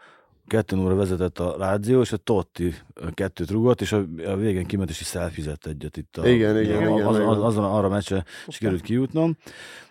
kettő 0.48 0.78
óra 0.78 0.96
vezetett 0.96 1.40
a 1.40 1.56
Lázió, 1.58 2.02
és 2.02 2.12
a 2.12 2.18
Totti 2.18 2.74
kettőt 3.14 3.52
rugott, 3.52 3.82
és 3.82 3.92
a, 3.92 4.06
a 4.26 4.36
végén 4.36 4.66
kiment, 4.66 4.90
és 4.90 5.00
is 5.00 5.06
szelfizett 5.06 5.66
egyet 5.66 5.98
itt. 5.98 6.18
A, 6.18 6.28
Igen, 6.28 6.62
igen, 6.62 6.78
a, 6.78 6.82
igen, 6.82 7.08
az, 7.08 7.16
igen. 7.16 7.28
az, 7.28 7.44
azon 7.44 7.64
arra 7.64 7.88
a 7.88 7.90
meccse 7.90 8.26
sikerült 8.48 8.82
kijutnom, 8.82 9.38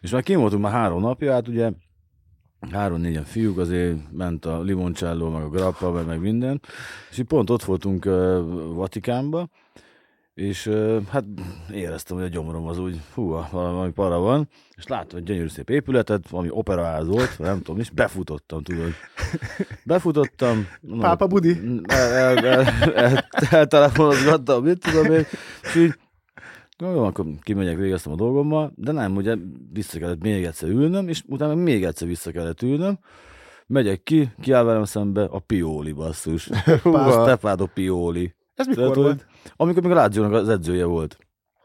és 0.01 0.11
már 0.11 0.23
kim 0.23 0.41
voltunk 0.41 0.63
már 0.63 0.73
három 0.73 1.01
napja, 1.01 1.33
hát 1.33 1.49
ugye 1.49 1.71
három-négyen 2.71 3.25
fiúk, 3.25 3.59
azért 3.59 4.13
ment 4.13 4.45
a 4.45 4.61
limoncello, 4.61 5.31
meg 5.31 5.43
a 5.43 5.49
grappa, 5.49 5.91
meg, 5.91 6.07
meg 6.07 6.21
minden, 6.21 6.61
és 7.11 7.19
így 7.19 7.27
pont 7.27 7.51
ott 7.51 7.63
voltunk 7.63 8.05
uh, 8.05 8.13
Vatikánba, 8.75 9.49
és 10.35 10.71
hát 11.09 11.25
éreztem, 11.73 12.17
hogy 12.17 12.27
a 12.27 12.29
gyomrom 12.29 12.67
az 12.67 12.79
úgy, 12.79 13.01
hú, 13.15 13.29
valami 13.51 13.93
para 13.93 14.19
van, 14.19 14.49
és 14.77 14.87
láttam 14.87 15.19
egy 15.19 15.25
gyönyörű 15.25 15.49
szép 15.49 15.71
épületet, 15.71 16.29
valami 16.29 16.49
operaház 16.51 17.07
volt, 17.07 17.39
nem 17.39 17.63
tudom, 17.63 17.81
és 17.81 17.91
befutottam, 17.91 18.63
tudod. 18.63 18.93
Befutottam. 19.85 20.67
mondom, 20.81 21.01
Pápa 21.01 21.27
Budi. 21.27 21.61
el, 21.87 22.13
el, 22.13 22.47
el, 22.47 22.67
el, 22.95 23.29
eltelefonozgattam, 23.51 24.65
mit 24.65 24.79
tudom 24.79 25.13
én, 25.13 25.25
és 25.63 25.75
így, 25.77 25.95
jó, 26.79 27.05
akkor 27.05 27.27
kimegyek, 27.41 27.77
végeztem 27.77 28.13
a 28.13 28.17
dolgommal, 28.17 28.73
de 28.75 28.93
nem, 28.93 29.17
ugye 29.17 29.37
vissza 29.73 29.99
kellett 29.99 30.23
még 30.23 30.45
egyszer 30.45 30.69
ülnöm, 30.69 31.09
és 31.09 31.23
utána 31.27 31.55
még 31.55 31.85
egyszer 31.85 32.09
vissza 32.09 32.31
kellett 32.31 32.63
ülnöm, 32.63 32.99
megyek 33.67 34.03
ki, 34.03 34.33
kiáll 34.41 34.65
velem 34.65 34.85
szembe 34.85 35.25
a 35.25 35.39
Pioli 35.39 35.93
basszus. 35.93 36.49
Húha. 36.83 37.23
Stefano 37.23 37.67
Pioli. 37.67 38.35
Ez 38.55 38.67
mikor 38.67 38.83
Tehát, 38.83 38.97
volt? 38.97 39.27
Amikor 39.57 39.83
még 39.83 39.93
a 39.93 39.95
Láziónak 39.95 40.33
az 40.33 40.49
edzője 40.49 40.85
volt 40.85 41.19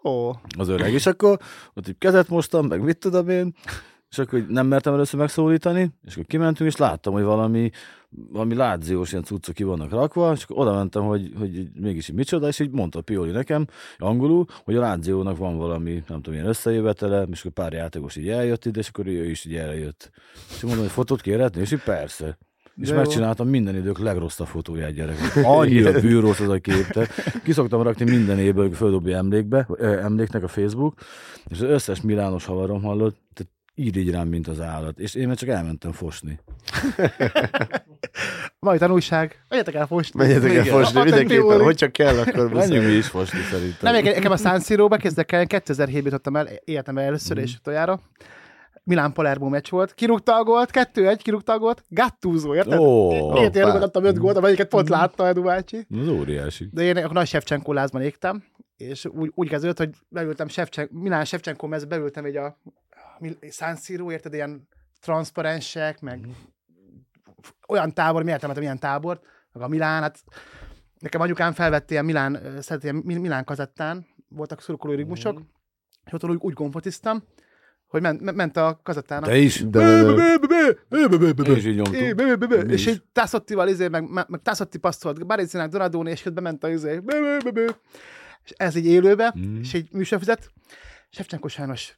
Ó, 0.03 0.29
az 0.57 0.67
öreg, 0.67 0.93
és 0.93 1.05
akkor 1.05 1.39
ott 1.73 1.87
így 1.87 1.97
kezet 1.97 2.27
mostam, 2.27 2.67
meg 2.67 2.81
mit 2.81 2.97
tudom 2.97 3.29
én, 3.29 3.53
és 4.09 4.17
akkor 4.17 4.45
nem 4.47 4.67
mertem 4.67 4.93
először 4.93 5.19
megszólítani, 5.19 5.91
és 6.03 6.13
akkor 6.13 6.25
kimentünk, 6.25 6.69
és 6.69 6.77
láttam, 6.77 7.13
hogy 7.13 7.23
valami, 7.23 7.69
valami 8.09 8.55
láziós 8.55 9.11
ilyen 9.11 9.23
cuccok 9.23 9.55
ki 9.55 9.63
vannak 9.63 9.91
rakva, 9.91 10.31
és 10.31 10.43
akkor 10.43 10.57
oda 10.57 10.73
mentem, 10.73 11.03
hogy, 11.03 11.31
hogy 11.37 11.69
mégis 11.73 12.09
így 12.09 12.15
micsoda, 12.15 12.47
és 12.47 12.59
így 12.59 12.71
mondta 12.71 13.01
Pioli 13.01 13.31
nekem, 13.31 13.65
angolul, 13.97 14.45
hogy 14.63 14.75
a 14.75 14.79
láziónak 14.79 15.37
van 15.37 15.57
valami, 15.57 15.91
nem 16.07 16.21
tudom, 16.21 16.33
ilyen 16.33 16.47
összejövetele, 16.47 17.21
és 17.31 17.39
akkor 17.39 17.51
pár 17.51 17.73
játékos 17.73 18.15
így 18.15 18.29
eljött 18.29 18.65
ide, 18.65 18.79
és 18.79 18.87
akkor 18.87 19.07
ő 19.07 19.29
is 19.29 19.45
így 19.45 19.55
eljött. 19.55 20.11
És 20.49 20.61
mondom, 20.61 20.81
hogy 20.81 20.91
fotót 20.91 21.21
kérhetni, 21.21 21.61
és 21.61 21.71
így 21.71 21.83
persze. 21.83 22.37
És 22.81 22.87
De 22.87 22.93
jó. 22.93 22.99
megcsináltam 22.99 23.47
minden 23.47 23.75
idők 23.75 23.99
legrosszabb 23.99 24.47
fotóját 24.47 24.93
gyerek. 24.93 25.17
Annyira 25.43 25.99
bűrós 25.99 26.39
az 26.39 26.49
a 26.49 26.59
kép. 26.59 26.87
Tehát 26.87 27.41
ki 27.43 27.51
szoktam 27.51 27.81
rakni 27.81 28.09
minden 28.11 28.39
évben, 28.39 28.67
hogy 28.67 28.75
földobja 28.75 29.17
emlékbe, 29.17 29.67
emléknek 29.79 30.43
a 30.43 30.47
Facebook, 30.47 30.99
és 31.47 31.61
az 31.61 31.69
összes 31.69 32.01
Milános 32.01 32.45
havarom 32.45 32.81
hallott, 32.81 33.17
tehát 33.33 33.53
így 33.75 33.97
így 33.97 34.11
rám, 34.11 34.27
mint 34.27 34.47
az 34.47 34.61
állat. 34.61 34.99
És 34.99 35.13
én 35.13 35.27
meg 35.27 35.37
csak 35.37 35.49
elmentem 35.49 35.91
fosni. 35.91 36.39
Majd 38.59 38.79
tanulság. 38.79 39.45
Menjetek 39.49 39.73
el 39.73 39.87
fosni. 39.87 40.19
Menjetek 40.19 40.53
el 40.55 40.63
fosni, 40.63 41.01
mindenképpen, 41.03 41.47
Pioli. 41.47 41.63
hogyha 41.63 41.87
kell, 41.87 42.17
akkor 42.17 42.53
Menjünk 42.53 42.85
mi 42.85 42.91
is 42.91 43.07
fosni 43.07 43.39
szerintem. 43.51 43.93
Nem, 43.93 44.03
nekem 44.03 44.31
a 44.31 44.37
San 44.37 44.59
Siro-ba 44.59 44.97
kezdek 44.97 45.31
el, 45.31 45.45
2007-ben 45.47 46.03
jutottam 46.03 46.35
el, 46.35 46.47
életemben 46.65 47.03
először 47.05 47.37
és 47.37 47.55
utoljára. 47.55 47.99
Milán 48.85 49.13
Palermo 49.13 49.49
meccs 49.49 49.69
volt, 49.69 49.93
kirúgta 49.93 50.35
a 50.35 50.43
gólt, 50.43 50.69
2-1, 50.73 51.19
kirúgta 51.23 51.53
a 51.53 51.59
gólt, 51.59 51.83
Gattuso, 51.87 52.55
érted? 52.55 52.79
Ó, 52.79 53.33
Két 53.33 53.55
ér 53.55 53.63
adtam 53.63 54.03
öt 54.03 54.17
gólt, 54.17 54.37
amelyiket 54.37 54.67
pont 54.69 54.89
látta 54.89 55.27
Edu 55.27 55.41
bácsi. 55.41 55.87
az 56.01 56.07
óriási. 56.07 56.69
De 56.71 56.83
én 56.83 56.97
akkor 56.97 57.11
nagy 57.11 57.27
Shevchenko 57.27 57.73
lázban 57.73 58.01
égtem, 58.01 58.43
és 58.77 59.05
úgy, 59.05 59.31
úgy 59.35 59.49
kezdődött, 59.49 59.77
hogy 59.77 59.95
beültem 60.09 60.47
Shevchenko, 60.47 60.97
Milán 60.97 61.25
Shevchenko 61.25 61.67
mezbe, 61.67 61.95
beültem 61.95 62.25
egy 62.25 62.35
a 62.35 62.57
San 63.51 63.75
Siro, 63.75 64.11
érted, 64.11 64.33
ilyen 64.33 64.67
transzparensek, 65.01 66.01
meg 66.01 66.27
olyan 67.67 67.93
tábor, 67.93 68.23
mi 68.23 68.31
értem, 68.31 68.51
milyen 68.55 68.79
tábor, 68.79 69.19
meg 69.51 69.63
a 69.63 69.67
Milán, 69.67 70.01
hát 70.01 70.23
nekem 70.99 71.21
anyukám 71.21 71.53
felvette 71.53 71.93
ilyen 71.93 72.05
Milán, 72.05 72.61
szeret 72.61 72.83
ilyen 72.83 72.95
Mi- 72.95 73.17
Milán 73.17 73.43
kazettán, 73.43 74.05
voltak 74.27 74.61
szurkoló 74.61 74.93
rigmusok, 74.93 75.41
és 76.05 76.13
ott 76.13 76.23
úgy, 76.23 76.37
úgy 76.39 76.53
gomfotiztam, 76.53 77.23
hogy 78.01 78.01
ment, 78.01 78.35
ment- 78.35 78.57
a 78.57 78.79
kazettának. 78.83 79.29
Te 79.29 79.37
is? 79.37 79.65
Is 81.55 81.65
így 81.65 81.75
nyomtuk. 81.75 82.71
És 82.71 82.87
így 82.87 83.01
Tászottival 83.13 83.67
izé, 83.67 83.87
meg, 83.87 84.09
meg, 84.09 84.27
Tászotti 84.43 84.77
passzolt 84.77 85.25
Barizinek, 85.25 85.69
Donadoni, 85.69 86.11
és 86.11 86.21
közben 86.21 86.43
ment 86.43 86.63
a 86.63 86.69
izé. 86.69 87.01
És 88.43 88.51
ez 88.55 88.75
így 88.75 88.85
élőbe, 88.85 89.33
Mm. 89.39 89.59
és 89.59 89.73
egy 89.73 89.87
műsorfizet. 89.91 90.51
Sefcsenko 91.09 91.47
sajnos 91.47 91.95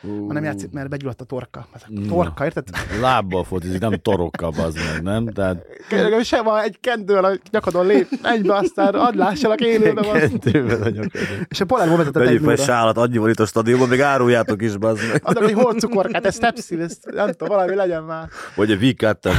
ma 0.00 0.32
nem 0.32 0.44
játszik, 0.44 0.70
mert 0.70 0.88
begyulladt 0.88 1.20
a 1.20 1.24
torka. 1.24 1.66
Az 1.72 1.82
a 1.86 2.08
torka, 2.08 2.44
érted? 2.44 2.68
Lábbal 3.00 3.44
fotizik, 3.44 3.80
nem 3.80 3.94
torokkal, 4.02 4.50
bazd 4.50 4.76
meg, 4.92 5.02
nem? 5.02 5.26
Tehát 5.26 5.66
Kérlek, 5.88 6.22
sem 6.22 6.44
van 6.44 6.62
egy 6.62 6.80
kendővel 6.80 7.24
a 7.24 7.32
nyakadon 7.50 7.86
lép, 7.86 8.08
egybe 8.22 8.54
aztán 8.54 8.94
add 8.94 9.16
lássalak 9.16 9.60
élőbe 9.60 10.02
van. 10.02 10.18
Kentőben 10.18 10.82
a 10.82 10.88
nyakadon. 10.88 11.46
És 11.48 11.60
a 11.60 11.64
Palermo 11.64 11.96
vezetett 11.96 12.22
egy 12.22 12.28
Vegyük 12.28 12.44
fel 12.44 12.56
sálat, 12.56 12.96
annyival 12.96 13.30
itt 13.30 13.40
a 13.40 13.46
stadionban, 13.46 13.88
még 13.88 14.00
áruljátok 14.00 14.62
is, 14.62 14.76
bazd 14.76 15.02
meg. 15.12 15.20
Adok 15.24 15.48
egy 15.48 15.52
hol 15.52 15.74
cukorkát, 15.74 16.26
ez 16.26 16.34
stepsil, 16.34 16.82
ez 16.82 16.98
nem 17.02 17.30
tudom, 17.30 17.48
valami 17.48 17.74
legyen 17.74 18.02
már. 18.02 18.28
Vagy 18.56 18.70
egy 18.70 18.78
vikát 18.78 19.18
tett 19.18 19.34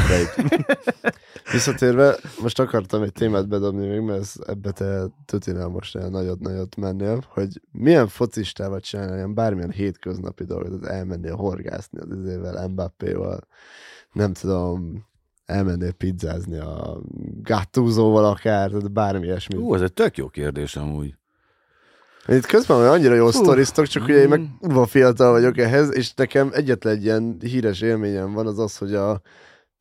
Visszatérve, 1.52 2.16
most 2.42 2.60
akartam 2.60 3.02
egy 3.02 3.12
témát 3.12 3.48
bedobni 3.48 3.88
még, 3.88 4.00
mert 4.00 4.20
ez, 4.20 4.34
ebbe 4.48 4.72
te 4.72 5.04
tutinál 5.26 5.68
most 5.68 5.96
olyan 5.96 6.12
nagyot-nagyot 6.12 6.76
mennél, 6.76 7.24
hogy 7.28 7.62
milyen 7.72 8.08
focistával 8.08 8.80
csinálni 8.80 9.16
ilyen 9.16 9.34
bármilyen 9.34 9.72
hétköznapi 9.72 10.44
dolgot, 10.52 10.82
tehát 10.82 10.96
elmennél 10.96 11.36
horgászni 11.36 12.00
az 12.00 12.18
izével, 12.24 12.68
Mbappéval, 12.68 13.48
nem 14.12 14.34
tudom, 14.34 15.06
elmennél 15.46 15.92
pizzázni 15.92 16.58
a 16.58 17.02
Gattusoval 17.42 18.26
akár, 18.26 18.70
tehát 18.70 18.92
bármi 18.92 19.26
ilyesmi. 19.26 19.58
Ú, 19.58 19.74
ez 19.74 19.82
egy 19.82 19.94
tök 19.94 20.18
jó 20.18 20.28
kérdés 20.28 20.76
amúgy. 20.76 21.16
Itt 22.28 22.46
közben 22.46 22.78
van 22.78 22.88
annyira 22.88 23.14
jó 23.14 23.32
sztoriztok, 23.32 23.86
csak 23.86 24.04
ugye 24.04 24.22
én 24.22 24.28
meg 24.28 24.40
Mm. 24.40 24.82
fiatal 24.82 25.32
vagyok 25.32 25.58
ehhez, 25.58 25.96
és 25.96 26.14
nekem 26.14 26.50
egyetlen 26.54 26.94
egy 26.94 27.04
ilyen 27.04 27.38
híres 27.40 27.82
élményem 27.82 28.34
van, 28.34 28.48
az 28.48 28.60
az, 28.60 28.78
hogy 28.78 28.94
a 28.94 29.22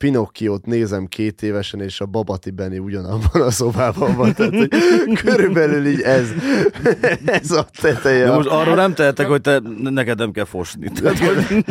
Pinocchiót 0.05 0.67
nézem 0.67 1.07
két 1.07 1.43
évesen, 1.43 1.81
és 1.81 2.01
a 2.01 2.07
Babati 2.07 2.51
Benny 2.51 2.79
ugyanabban 2.79 3.43
a 3.43 3.51
szobában 3.51 4.17
van. 4.17 4.35
Tehát, 4.35 4.55
hogy 4.55 4.69
körülbelül 5.25 5.87
így 5.87 6.01
ez, 6.01 6.29
ez 7.25 7.51
a 7.51 7.67
teteje. 7.81 8.25
De 8.25 8.33
most 8.35 8.49
arról 8.49 8.75
nem 8.75 8.95
tehetek, 8.95 9.27
hogy 9.27 9.41
te, 9.41 9.61
neked 9.83 10.19
nem 10.19 10.31
kell 10.33 10.45
fosni. 10.45 10.89
Tehát, 11.03 11.19
hogy... 11.19 11.65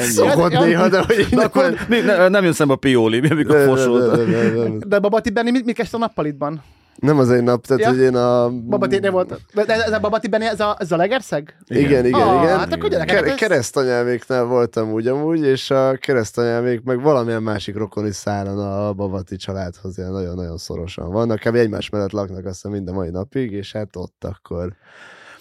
Szokott 0.00 0.52
Ja, 0.52 0.64
néha, 0.64 0.88
de 0.88 0.98
hogy 1.06 1.18
így 1.18 1.28
De 1.34 1.42
akkor 1.42 1.74
mi- 1.88 2.00
ne, 2.00 2.28
nem 2.28 2.44
jön 2.44 2.52
szembe 2.52 2.72
a 2.72 2.76
pioli, 2.76 3.20
mi, 3.20 3.28
amikor 3.28 3.54
nem, 3.56 3.66
nem, 3.66 3.76
fosol. 3.76 4.16
nem, 4.16 4.30
nem, 4.30 4.54
nem. 4.54 4.78
De 4.86 4.98
Babati 4.98 5.30
Benni 5.30 5.50
mit, 5.50 5.64
mit 5.64 5.74
kezdte 5.76 5.96
a 5.96 6.00
nappalitban? 6.00 6.62
Nem 7.00 7.18
az 7.18 7.30
egy 7.30 7.42
nap, 7.42 7.66
tehát 7.66 7.82
Ja. 7.82 7.88
hogy 7.88 7.98
én 7.98 8.14
a... 8.14 8.50
Babati 8.50 8.98
nem 8.98 9.12
volt. 9.12 9.40
De 9.54 9.84
ez 9.84 9.92
a 9.92 9.98
Babati 10.00 10.28
Benni, 10.28 10.44
ez 10.46 10.60
a, 10.60 10.76
ez 10.78 10.92
a 10.92 10.96
Legerszeg? 10.96 11.56
Igen, 11.66 12.06
igen, 12.06 12.20
Ah, 12.20 12.42
igen. 12.42 12.58
hát 12.58 12.72
akkor 12.72 12.88
gyerekek, 12.90 13.16
Ker- 13.16 13.28
ez- 13.32 13.34
keresztanyelméknál 13.38 14.44
voltam 14.44 14.92
úgy 14.92 15.06
amúgy, 15.06 15.40
és 15.40 15.70
a 15.70 15.96
keresztanyelmék 15.96 16.82
meg 16.82 17.00
valamilyen 17.02 17.42
másik 17.42 17.76
rokoni 17.76 18.12
szálon 18.12 18.58
a 18.58 18.92
Babati 18.92 19.36
családhoz 19.36 19.98
ilyen 19.98 20.12
nagyon-nagyon 20.12 20.56
szorosan 20.58 21.10
vannak. 21.12 21.38
Kb. 21.38 21.54
egymás 21.54 21.88
mellett 21.90 22.10
laknak 22.12 22.44
azt 22.44 22.54
hiszem 22.54 22.70
mind 22.70 22.88
a 22.88 22.92
mai 22.92 23.10
napig, 23.10 23.52
és 23.52 23.72
hát 23.72 23.96
ott 23.96 24.24
akkor 24.24 24.72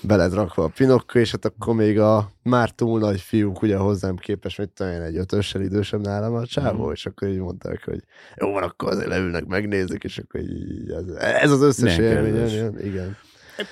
beled 0.01 0.33
rakva 0.33 0.63
a 0.63 0.71
Pinokko, 0.75 1.19
és 1.19 1.31
hát 1.31 1.45
akkor 1.45 1.75
még 1.75 1.99
a 1.99 2.31
már 2.43 2.69
túl 2.71 2.99
nagy 2.99 3.21
fiúk 3.21 3.61
ugye 3.61 3.77
hozzám 3.77 4.15
képes, 4.15 4.55
mit 4.55 4.69
tudom 4.69 4.91
én, 4.91 5.01
egy 5.01 5.17
ötössel 5.17 5.61
idősebb 5.61 6.01
nálam 6.01 6.33
a 6.33 6.45
csávó, 6.45 6.83
Mhm. 6.83 6.91
és 6.91 7.05
akkor 7.05 7.27
így 7.27 7.39
mondták, 7.39 7.83
hogy 7.85 8.03
jó 8.35 8.51
van, 8.51 8.63
akkor 8.63 8.89
azért 8.91 9.07
leülnek, 9.07 9.45
megnézik, 9.45 10.03
és 10.03 10.17
akkor 10.17 10.39
így, 10.41 10.91
ez, 10.91 11.05
ez 11.41 11.51
az 11.51 11.61
összes 11.61 11.97
élmény, 11.97 12.35
igen. 12.83 13.17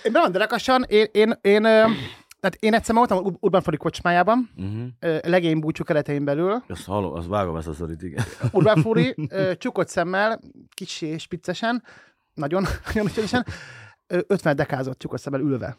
bemondom 0.03 0.32
delekasan, 0.32 0.84
én, 0.88 1.05
én, 1.11 1.34
én, 1.41 1.61
tehát 2.39 2.57
én 2.59 2.73
egyszer 2.73 2.95
voltam 2.95 3.17
Ur- 3.26 3.38
Urban 3.39 3.61
Fori 3.61 3.78
kocsmájában, 3.78 4.49
Uh-huh. 4.57 5.19
legény 5.28 5.59
búcsú 5.59 5.84
keretein 5.84 6.26
belül. 6.26 6.63
Azt 6.67 6.86
hallom, 6.86 7.13
azt 7.13 7.28
vágom 7.28 7.55
ezt 7.55 7.67
a 7.67 7.73
szorít, 7.73 8.01
igen. 8.03 8.23
Urban 8.51 8.82
Fori, 8.82 9.15
ö, 9.30 9.55
csukott 9.57 9.88
szemmel, 9.88 10.39
kicsi 10.73 11.05
és 11.05 11.28
piccesen, 11.28 11.84
nagyon, 12.34 12.63
nagyon 12.93 13.07
ügyesen, 13.17 13.45
ö, 14.07 14.19
50 14.28 14.55
dekázott 14.55 14.99
csukott 14.99 15.19
szemmel 15.19 15.39
ülve. 15.41 15.78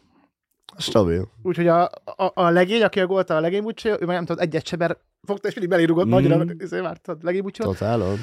Stabil. 0.77 1.27
Úgyhogy 1.43 1.67
a, 1.67 1.83
a, 2.05 2.31
a 2.33 2.49
legény, 2.49 2.83
aki 2.83 2.99
a 2.99 3.07
golta 3.07 3.35
a 3.35 3.39
legény 3.39 3.61
búcsú, 3.61 3.89
ő 3.89 3.97
meg 4.05 4.15
nem 4.15 4.25
tudod, 4.25 4.41
egyet 4.41 4.65
seber 4.67 4.97
fogta, 5.23 5.47
és 5.47 5.53
mindig 5.53 5.71
belérugott, 5.71 6.05
Mm. 6.05 6.07
mm. 6.07 6.11
nagyra, 6.11 6.53
ezért 6.57 6.83
már 6.83 6.97
tudod, 6.97 7.23
legény 7.23 7.41
búcsú. 7.41 7.63
Totálon. 7.63 8.17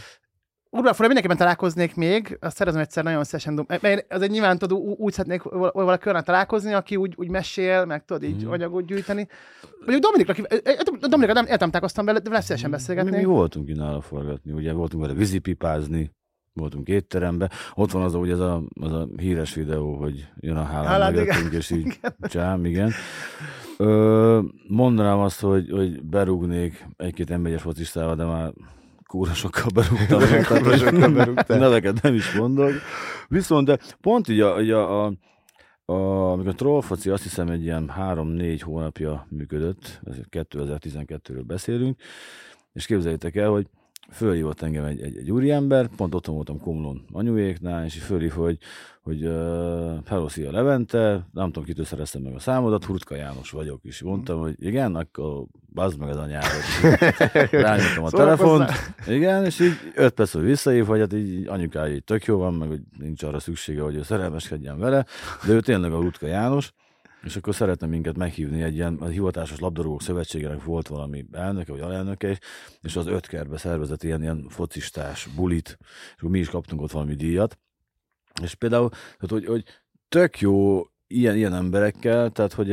Urbalfura 0.70 1.06
mindenképpen 1.06 1.36
találkoznék 1.38 1.94
még, 1.94 2.38
azt 2.40 2.56
szeretem 2.56 2.80
egyszer 2.80 3.04
nagyon 3.04 3.24
szívesen, 3.24 3.54
dom- 3.54 3.68
mert 3.68 3.84
én 3.84 4.00
azért 4.08 4.30
nyilván 4.30 4.58
tudod, 4.58 4.78
ú- 4.78 4.98
úgy 4.98 5.12
szeretnék 5.12 5.42
val- 5.42 5.72
valaki 5.74 6.08
olyan 6.08 6.24
találkozni, 6.24 6.72
aki 6.72 6.96
úgy, 6.96 7.12
úgy 7.16 7.28
mesél, 7.28 7.84
meg 7.84 8.04
tudod 8.04 8.22
így 8.22 8.42
Mhm. 8.42 8.50
anyagot 8.52 8.86
gyűjteni. 8.86 9.28
Mondjuk 9.78 10.02
Dominikra, 10.02 10.34
Dominikra 11.08 11.42
nem, 11.42 11.44
találkoztam 11.58 12.04
vele, 12.04 12.18
de 12.18 12.28
vele 12.30 12.40
szívesen 12.42 12.70
Mi, 12.70 12.76
beszélgetnék. 12.76 13.14
mi 13.20 13.24
voltunk 13.24 13.68
így 13.68 13.76
nála 13.76 14.00
forgatni, 14.00 14.52
ugye 14.52 14.72
voltunk 14.72 15.02
vele 15.02 15.14
vízipipázni, 15.14 16.10
voltunk 16.54 16.88
étterembe, 16.88 17.50
ott 17.74 17.90
van 17.90 18.02
az, 18.02 18.14
ugye 18.14 18.32
ez 18.32 18.38
a, 18.38 18.62
az 18.80 18.92
a 18.92 19.08
híres 19.16 19.54
videó, 19.54 19.94
hogy 19.96 20.28
jön 20.40 20.56
a 20.56 20.62
hálán 20.62 20.86
Haaland, 20.86 21.14
mögöttünk, 21.14 21.52
és 21.52 21.70
így 21.70 22.00
csám, 22.20 22.64
igen. 22.64 22.92
Ö, 23.78 24.40
mondanám 24.68 25.18
azt, 25.18 25.40
hogy, 25.40 25.70
hogy 25.70 26.02
berúgnék 26.02 26.86
egy-két 26.96 27.30
emberes 27.30 27.62
focistával, 27.62 28.14
de 28.14 28.24
már 28.24 28.52
kúra 29.06 29.32
sokkal 29.32 29.66
berúgtam. 29.74 30.20
Kurva 30.48 30.76
sokkal 30.76 31.12
berúgtál. 31.12 31.58
Neveket 31.58 32.02
nem 32.02 32.14
is 32.14 32.32
mondok. 32.32 32.72
Viszont, 33.28 33.66
de 33.66 33.78
pont 34.00 34.28
így 34.28 34.40
a, 34.40 34.56
a, 34.56 35.06
a 35.06 35.12
a, 35.86 36.30
amikor 36.32 36.52
a 36.52 36.54
trollfoci 36.54 37.10
azt 37.10 37.22
hiszem 37.22 37.48
egy 37.48 37.62
ilyen 37.62 37.88
három-négy 37.88 38.60
hónapja 38.60 39.26
működött, 39.30 40.00
ez 40.04 40.16
2012-ről 40.30 41.42
beszélünk, 41.46 42.00
és 42.72 42.86
képzeljétek 42.86 43.36
el, 43.36 43.50
hogy 43.50 43.66
fölhívott 44.10 44.62
engem 44.62 44.84
egy, 44.84 45.00
egy, 45.00 45.16
egy 45.16 45.30
úriember, 45.30 45.88
pont 45.96 46.14
otthon 46.14 46.34
voltam 46.34 46.60
Komlón 46.60 47.04
anyuéknál, 47.12 47.84
és 47.84 48.02
fölhív, 48.02 48.30
hogy, 48.30 48.58
hogy 49.02 49.24
uh, 49.24 50.06
hello, 50.06 50.28
szia 50.28 50.50
Levente, 50.50 51.26
nem 51.32 51.46
tudom, 51.46 51.64
kitől 51.64 51.84
szereztem 51.84 52.22
meg 52.22 52.34
a 52.34 52.38
számodat, 52.38 52.84
Hurtka 52.84 53.14
János 53.14 53.50
vagyok, 53.50 53.80
és 53.82 54.02
mondtam, 54.02 54.40
hogy 54.40 54.54
igen, 54.58 54.94
akkor 54.94 55.44
bazd 55.72 55.98
meg 55.98 56.08
az 56.08 56.16
anyádat. 56.16 56.50
Rányomtam 57.50 58.04
a 58.04 58.10
telefont, 58.10 58.70
igen, 59.06 59.44
és 59.44 59.60
így 59.60 59.74
öt 59.94 60.12
perc, 60.12 60.32
hogy 60.32 60.44
visszahív, 60.44 60.86
hogy 60.86 61.00
hát 61.00 61.12
így 61.12 61.46
anyukája 61.46 61.94
így 61.94 62.04
tök 62.04 62.24
jó 62.24 62.38
van, 62.38 62.54
meg 62.54 62.68
hogy 62.68 62.80
nincs 62.98 63.22
arra 63.22 63.38
szüksége, 63.38 63.82
hogy 63.82 63.94
ő 63.94 64.02
szerelmeskedjen 64.02 64.78
vele, 64.78 65.04
de 65.46 65.52
ő 65.52 65.60
tényleg 65.60 65.92
a 65.92 66.00
Rutka 66.00 66.26
János, 66.26 66.72
és 67.24 67.36
akkor 67.36 67.54
szeretne 67.54 67.86
minket 67.86 68.16
meghívni 68.16 68.62
egy 68.62 68.74
ilyen 68.74 68.94
a 68.94 69.06
hivatásos 69.06 69.58
labdarúgók 69.58 70.02
szövetségének 70.02 70.64
volt 70.64 70.88
valami 70.88 71.26
elnöke 71.32 71.72
vagy 71.72 71.80
alelnöke, 71.80 72.38
és, 72.80 72.96
az 72.96 73.06
öt 73.06 73.26
kertbe 73.26 73.56
szervezett 73.56 74.02
ilyen, 74.02 74.22
ilyen 74.22 74.46
focistás 74.48 75.26
bulit, 75.36 75.78
és 75.80 76.14
akkor 76.16 76.30
mi 76.30 76.38
is 76.38 76.48
kaptunk 76.48 76.80
ott 76.80 76.90
valami 76.90 77.14
díjat. 77.14 77.58
És 78.42 78.54
például, 78.54 78.88
tehát, 78.88 79.28
hogy, 79.28 79.44
hogy 79.44 79.64
tök 80.08 80.40
jó 80.40 80.82
ilyen, 81.06 81.36
ilyen 81.36 81.54
emberekkel, 81.54 82.30
tehát 82.30 82.52
hogy 82.52 82.68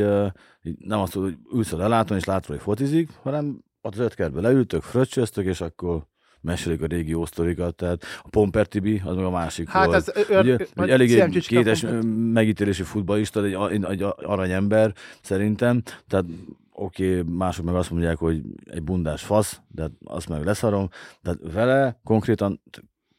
nem 0.78 1.00
azt, 1.00 1.12
hogy 1.12 1.36
ülsz 1.52 1.72
a 1.72 1.76
lelátón, 1.76 2.18
és 2.18 2.24
látod, 2.24 2.46
hogy 2.46 2.60
fotizik, 2.60 3.10
hanem 3.22 3.64
az 3.80 3.98
öt 3.98 4.14
kertbe 4.14 4.40
leültök, 4.40 4.82
fröccsöztök, 4.82 5.44
és 5.44 5.60
akkor 5.60 6.06
mesélik 6.42 6.82
a 6.82 6.86
régi 6.86 7.14
ósztorikat, 7.14 7.74
tehát 7.74 8.04
a 8.22 8.28
Pomper 8.28 8.66
Tibi, 8.66 9.02
az 9.04 9.16
meg 9.16 9.24
a 9.24 9.30
másik 9.30 9.68
Hát 9.68 9.86
volt. 9.86 9.96
ez 9.96 10.28
ö, 10.30 10.40
Ugye, 10.40 10.56
hogy 10.74 10.90
elég 10.90 11.12
egy 11.12 11.46
kétes 11.46 11.86
megítélésű 12.32 12.82
futballista, 12.82 13.44
egy, 13.44 13.56
egy, 13.70 13.84
egy 13.84 14.06
aranyember 14.16 14.92
szerintem, 15.22 15.82
tehát 16.06 16.24
oké, 16.72 17.18
okay, 17.18 17.34
mások 17.36 17.64
meg 17.64 17.74
azt 17.74 17.90
mondják, 17.90 18.16
hogy 18.16 18.42
egy 18.64 18.82
bundás 18.82 19.22
fasz, 19.22 19.60
de 19.68 19.90
azt 20.04 20.28
meg 20.28 20.44
leszarom, 20.44 20.88
tehát 21.22 21.38
vele 21.52 22.00
konkrétan 22.04 22.62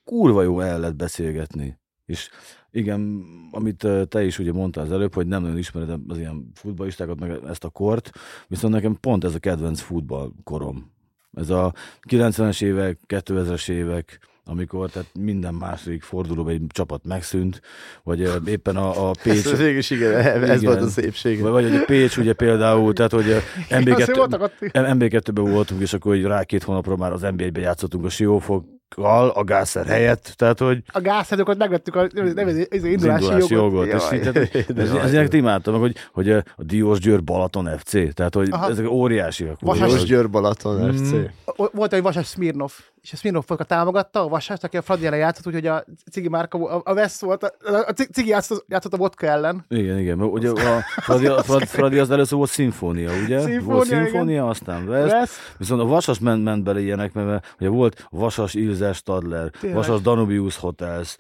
kurva 0.03 0.43
jó 0.43 0.59
el 0.59 0.80
lehet 0.80 0.95
beszélgetni. 0.95 1.82
És 2.05 2.30
igen, 2.71 3.24
amit 3.51 3.88
te 4.07 4.24
is 4.24 4.39
ugye 4.39 4.51
mondtál 4.51 4.84
az 4.84 4.91
előbb, 4.91 5.13
hogy 5.13 5.28
nem 5.28 5.41
nagyon 5.41 5.57
ismered 5.57 5.99
az 6.07 6.17
ilyen 6.17 6.51
futballistákat, 6.53 7.19
meg 7.19 7.39
ezt 7.47 7.63
a 7.63 7.69
kort, 7.69 8.11
viszont 8.47 8.74
nekem 8.74 8.97
pont 8.99 9.24
ez 9.24 9.36
a 9.36 9.39
kedvenc 9.39 9.80
futballkorom. 9.80 10.93
Ez 11.34 11.49
a 11.49 11.73
90-es 12.09 12.61
évek, 12.61 12.99
2000-es 13.07 13.69
évek, 13.69 14.19
amikor 14.45 14.89
tehát 14.89 15.09
minden 15.19 15.53
második 15.53 16.03
fordulóban 16.03 16.53
egy 16.53 16.61
csapat 16.67 17.05
megszűnt, 17.05 17.61
vagy 18.03 18.29
éppen 18.45 18.75
a, 18.75 19.09
a 19.09 19.11
Pécs, 19.23 19.45
Ez 19.45 19.57
végül 19.57 19.77
is 19.77 19.89
igen, 19.89 20.13
ez 20.15 20.61
Igen. 20.61 20.73
volt 20.73 20.81
a 20.81 20.89
szépség. 20.89 21.41
vagy, 21.41 21.51
vagy 21.51 21.75
a 21.75 21.86
Pécs 21.86 22.17
ugye 22.17 22.34
például, 22.34 22.93
tehát 22.93 23.11
hogy 23.11 23.27
ö, 23.27 23.38
Azért 23.69 23.86
MB2, 23.86 24.13
voltak 24.15 24.41
ott, 24.41 24.53
MB2-ben 24.61 25.51
voltunk, 25.51 25.81
és 25.81 25.93
akkor 25.93 26.15
így 26.15 26.23
rá 26.23 26.43
két 26.43 26.63
hónapra 26.63 26.95
már 26.95 27.11
az 27.11 27.21
NBA-ben 27.21 27.61
játszottunk 27.61 28.05
a 28.05 28.09
Siófokkal, 28.94 29.30
a 29.30 29.44
Gászer 29.44 29.86
helyett, 29.86 30.34
tehát 30.36 30.60
hogy 30.60 30.84
a 30.88 31.02
gázhedőket 31.02 31.58
megvettük 31.58 31.96
a 31.96 32.08
nem, 32.14 32.48
ez, 32.48 32.56
indulási 32.84 32.89
indulási 32.91 33.26
jogot. 33.26 33.50
jogot. 33.50 33.86
És 33.86 34.02
Jaj, 34.10 34.16
így, 34.18 34.32
tehát, 34.32 34.74
de 34.74 34.82
ez, 34.82 35.34
imádtam, 35.34 35.80
hogy, 35.80 35.96
hogy 36.12 36.30
a 36.30 36.44
Diós 36.58 37.00
Győr 37.00 37.24
Balaton 37.24 37.78
FC, 37.78 38.14
tehát 38.14 38.34
hogy 38.36 38.48
Aha. 38.52 38.70
ezek 38.70 38.89
óriásiak. 38.89 39.58
Vasas 39.60 40.04
Győr 40.04 40.30
Balaton 40.30 40.82
Mm. 40.82 40.96
FC. 40.96 41.12
O- 41.56 41.72
Volt 41.72 41.94
egy 41.94 42.02
Vasas 42.02 42.28
Smirnov, 42.28 42.72
és 43.04 43.14
a 43.14 43.16
Smirnov 43.16 43.43
a 43.47 43.64
támogatta, 43.64 44.24
a 44.24 44.28
Vasast, 44.28 44.64
aki 44.64 44.78
a 44.78 44.82
Fradi 44.82 45.06
ellen 45.06 45.20
játszott, 45.20 45.47
úgyhogy 45.47 45.68
a 45.68 45.84
Cigi 46.12 46.30
Márka, 46.30 46.58
a, 46.58 46.82
a 46.86 46.93
Vesz 46.93 47.22
volt, 47.22 47.43
a, 47.43 47.54
a 47.88 47.93
Ci- 47.93 48.10
Cigi 48.14 48.30
játszott, 48.30 48.66
játszott 48.68 48.93
a 48.93 48.97
vodka 48.97 49.28
ellen. 49.28 49.66
Igen, 49.70 49.99
igen, 49.99 50.18
mert 50.18 50.32
ugye 50.32 50.49
a 50.49 50.56
Fradi, 51.06 51.28
a 51.28 51.43
Fradi, 51.43 51.66
Fradi 51.66 51.99
az 51.99 52.12
először 52.12 52.38
volt 52.38 52.49
szimfónia, 52.49 53.10
ugye? 53.26 53.39
Szimfónia, 53.39 53.74
volt 53.74 53.86
igen. 53.86 54.04
szimfónia, 54.04 54.47
aztán 54.47 54.86
Vesz, 54.86 55.12
Vesz. 55.12 55.54
Viszont 55.58 55.82
a 55.82 55.86
Vasas 55.86 56.20
ment, 56.20 56.43
ment 56.43 56.64
bele 56.64 56.80
ilyenek, 56.80 57.14
mert 57.14 57.56
ugye 57.60 57.70
volt 57.70 58.08
Vasas 58.10 58.54
Ilze 58.54 58.93
Stadler, 58.93 59.49
Tényleg. 59.49 59.78
Vasas 59.78 60.01
Danubius 60.01 60.58
Hotels, 60.58 61.16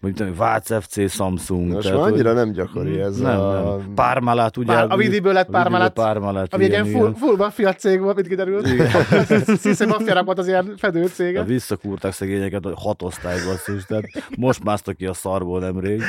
tudom, 0.00 0.34
Vác 0.36 0.82
FC 0.82 1.10
Samsung. 1.10 1.72
Most 1.72 1.86
tehát, 1.86 2.02
már 2.02 2.12
annyira 2.12 2.32
nem 2.32 2.52
gyakori 2.52 3.00
ez 3.00 3.16
nem, 3.16 3.40
a... 3.40 3.52
nem. 3.52 3.94
Pármalát 3.94 4.56
ugye? 4.56 4.72
Pár- 4.72 4.90
a 4.92 4.96
Vidiből 4.96 5.32
lett 5.32 5.50
Parmalat. 5.50 5.92
Pármalát, 5.92 6.54
Ami 6.54 6.64
egy 6.64 6.70
igen, 6.70 6.84
ilyen 6.84 6.98
full, 6.98 7.08
igen. 7.08 7.20
full 7.20 7.36
mafia 7.36 7.72
cég 7.74 8.00
volt, 8.00 8.14
mint 8.14 8.28
kiderült. 8.28 8.66
Sziszé 9.60 9.84
mafiának 9.84 10.24
volt 10.24 10.38
az 10.38 10.46
ilyen 10.46 10.74
fedő 10.76 11.08
cége. 11.10 11.38
De 11.38 11.44
visszakúrták 11.44 12.12
szegényeket 12.12 12.64
a 12.64 12.76
hat 12.76 13.02
osztályba, 13.02 13.50
basszus, 13.50 13.84
tehát 13.84 14.04
most 14.36 14.64
másztak 14.64 14.96
ki 14.96 15.06
a 15.06 15.12
szarból 15.12 15.60
nemrég. 15.60 16.02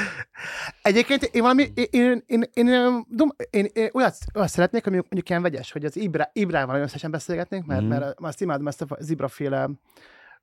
Egyébként 0.82 1.24
én 1.24 1.42
valami, 1.42 1.68
én, 1.74 1.88
én, 1.92 2.24
én, 2.26 2.50
én, 2.54 2.68
én, 2.68 3.06
én, 3.50 3.70
én 3.74 3.90
olyat, 3.94 4.16
olyat 4.36 4.50
szeretnék, 4.50 4.88
ami 4.88 4.96
mondjuk 4.96 5.30
ilyen 5.30 5.42
vegyes, 5.42 5.72
hogy 5.72 5.86
az 5.86 5.96
Ibra, 5.96 6.30
Ibrával 6.34 6.86
szívesen 6.86 7.12
beszélgetnénk, 7.12 7.66
mert, 7.66 7.82
mm. 7.82 7.88
mert 7.88 8.20
azt 8.20 8.42
imádom 8.42 8.68
ezt 8.68 8.82
a 8.82 8.86
az 9.02 9.10
Ibra 9.10 9.28
féle 9.28 9.70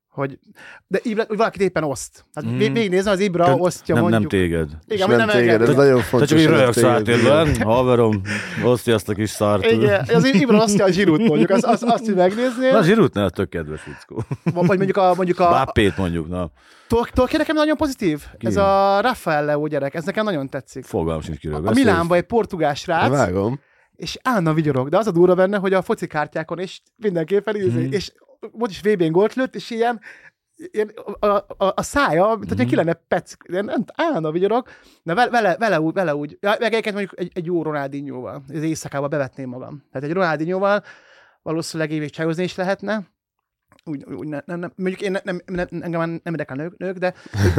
hogy, 0.09 0.39
de 0.87 0.99
Ibra, 1.03 1.23
hogy 1.27 1.37
valakit 1.37 1.61
éppen 1.61 1.83
oszt. 1.83 2.25
Hát 2.33 2.43
Mhm. 2.43 2.53
mm. 2.53 2.57
végignézem, 2.57 3.13
az 3.13 3.19
Ibra 3.19 3.43
Tehát 3.43 3.59
osztja 3.59 3.93
nem, 3.95 4.03
mondjuk. 4.03 4.31
nem 4.31 4.41
téged. 4.41 4.69
Igen, 4.87 5.07
nem 5.09 5.17
nem 5.17 5.27
téged, 5.29 5.61
ez 5.61 5.61
enged. 5.61 5.75
nagyon 5.75 5.97
Te 5.97 6.03
fontos. 6.03 6.29
csak 6.29 6.39
így 6.39 6.45
röhögsz 6.45 6.75
téged. 6.75 6.89
átérben, 6.89 7.61
haverom, 7.61 8.21
osztja 8.63 8.93
azt 8.93 9.09
a 9.09 9.13
kis 9.13 9.29
szart. 9.29 9.65
Igen, 9.71 10.05
az 10.13 10.25
Ibra 10.25 10.57
osztja 10.63 10.85
a 10.85 10.91
zsirút 10.91 11.27
mondjuk, 11.27 11.49
azt, 11.49 11.63
azt, 11.63 11.83
azt 11.83 12.05
hogy 12.05 12.15
megnéznél. 12.15 12.71
Na, 12.71 12.83
Zsirút 12.83 13.13
ne, 13.13 13.29
tök 13.29 13.49
kedves 13.49 13.81
fickó. 13.81 14.23
Vagy 14.43 14.77
mondjuk 14.77 14.97
a, 14.97 15.13
mondjuk 15.15 15.39
a, 15.39 15.49
Bápét 15.49 15.97
mondjuk, 15.97 16.27
na. 16.27 16.51
Tol- 16.87 17.11
Tolkien 17.13 17.39
nekem 17.39 17.55
nagyon 17.55 17.77
pozitív. 17.77 18.23
Ki? 18.37 18.45
Ez 18.45 18.55
a 18.55 18.99
Rafael 19.01 19.45
Leo 19.45 19.67
gyerek, 19.67 19.93
ez 19.93 20.03
nekem 20.05 20.23
nagyon 20.25 20.49
tetszik. 20.49 20.83
Fogalmam 20.85 21.21
sincs, 21.21 21.37
kiről 21.37 21.67
A. 21.67 21.71
Milánban 21.73 22.17
egy 22.17 22.23
portugál 22.23 22.73
srác, 22.73 23.09
Vágom. 23.09 23.59
és 23.95 24.17
állandóan 24.23 24.55
vigyorog, 24.55 24.89
de 24.89 24.97
az 24.97 25.07
a 25.07 25.11
durva 25.11 25.33
benne, 25.35 25.57
hogy 25.57 25.73
a 25.73 25.81
foci 25.81 26.07
kártyákon 26.07 26.59
és 26.59 26.79
mindenképpen 26.95 27.55
ízni, 27.55 27.79
Mhm. 27.79 27.87
mm. 27.87 27.91
és 27.91 28.11
most 28.51 28.71
is 28.71 28.93
VB-n 28.93 29.11
gólt 29.11 29.33
lőtt, 29.33 29.55
és 29.55 29.69
ilyen, 29.69 29.99
ilyen 30.55 30.91
a, 31.19 31.27
a, 31.27 31.45
a, 31.57 31.73
a 31.75 31.81
szája, 31.81 32.27
mint 32.27 32.39
Mhm. 32.39 32.47
hogyha 32.49 32.65
ki 32.69 32.75
lenne 32.75 32.93
pec, 32.93 33.33
ilyen 33.47 33.65
nem, 33.65 33.83
állandóan 33.93 34.33
vigyorog, 34.33 34.67
de 35.03 35.13
vele, 35.13 35.29
vele, 35.29 35.57
vele, 35.57 35.79
úgy, 35.81 35.93
vele 35.93 36.15
úgy, 36.15 36.37
ja, 36.41 36.49
meg 36.59 36.71
egyébként 36.71 36.95
mondjuk 36.95 37.19
egy, 37.19 37.31
egy 37.33 37.45
jó 37.45 37.63
Ronaldinho-val, 37.63 38.43
az 38.53 38.61
éjszakába 38.63 39.07
bevetném 39.07 39.49
magam. 39.49 39.83
Tehát 39.91 40.07
egy 40.07 40.13
Ronaldinho-val 40.13 40.83
valószínűleg 41.41 41.91
évig 41.91 42.09
csajozni 42.09 42.43
is 42.43 42.55
lehetne, 42.55 43.07
úgy, 43.83 44.03
úgy 44.03 44.27
nem, 44.27 44.41
nem, 44.45 44.59
nem, 44.59 44.71
mondjuk 44.75 45.01
én 45.01 45.11
nem, 45.11 45.21
nem, 45.23 45.41
nem, 45.45 45.67
engem 45.81 45.99
már 45.99 46.07
nem 46.07 46.19
érdekel 46.23 46.55
nők, 46.55 46.77
nők, 46.77 46.97
de 46.97 47.13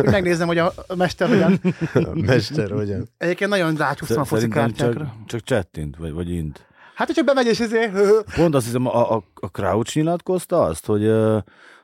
megnézem, 0.05 0.47
hogy 0.47 0.59
a, 0.59 0.72
a 0.87 0.95
mester 0.97 1.28
hogyan. 1.28 1.61
Mester, 2.26 2.70
hogyan? 2.70 3.09
Egyébként 3.18 3.51
nagyon 3.51 3.76
rácsúsztam 3.76 4.20
a 4.20 4.24
foci 4.24 4.41
Szerintem 4.41 4.62
kártyákra. 4.66 5.05
csak, 5.05 5.26
csak 5.26 5.41
csettint, 5.43 5.97
vagy, 5.97 6.12
vagy 6.12 6.31
int. 6.31 6.66
Hát, 7.01 7.09
hogy 7.09 7.17
csak 7.17 7.27
bemegy, 7.27 7.47
és 7.47 7.61
ezért... 7.61 7.93
Pont 8.35 8.55
azt 8.55 8.65
hiszem, 8.65 8.87
a, 8.87 9.15
a, 9.15 9.23
a 9.35 9.49
Crouch 9.49 9.97
nyilatkozta 9.97 10.63
azt, 10.63 10.87
hogy 10.87 11.07
uh, 11.07 11.39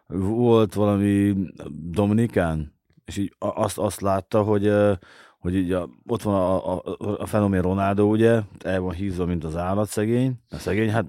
volt 0.07 0.75
valami 0.75 1.35
Dominikán, 1.71 2.75
és 3.05 3.17
így 3.17 3.35
azt, 3.39 3.79
azt 3.79 4.01
látta, 4.01 4.43
hogy, 4.43 4.67
uh, 4.67 4.93
hogy 5.39 5.55
így 5.55 5.73
a, 5.73 5.89
ott 6.07 6.23
van 6.23 6.35
a, 6.35 6.75
a, 6.75 6.83
a 7.19 7.27
fenomén 7.27 7.63
Ronaldo, 7.63 8.05
ugye, 8.05 8.41
el 8.65 8.81
van 8.81 8.95
hízva, 8.95 9.25
mint 9.25 9.45
az 9.45 9.57
állat 9.57 9.89
szegény. 9.89 10.35
A 10.51 10.57
szegény, 10.57 10.91
hát 10.91 11.07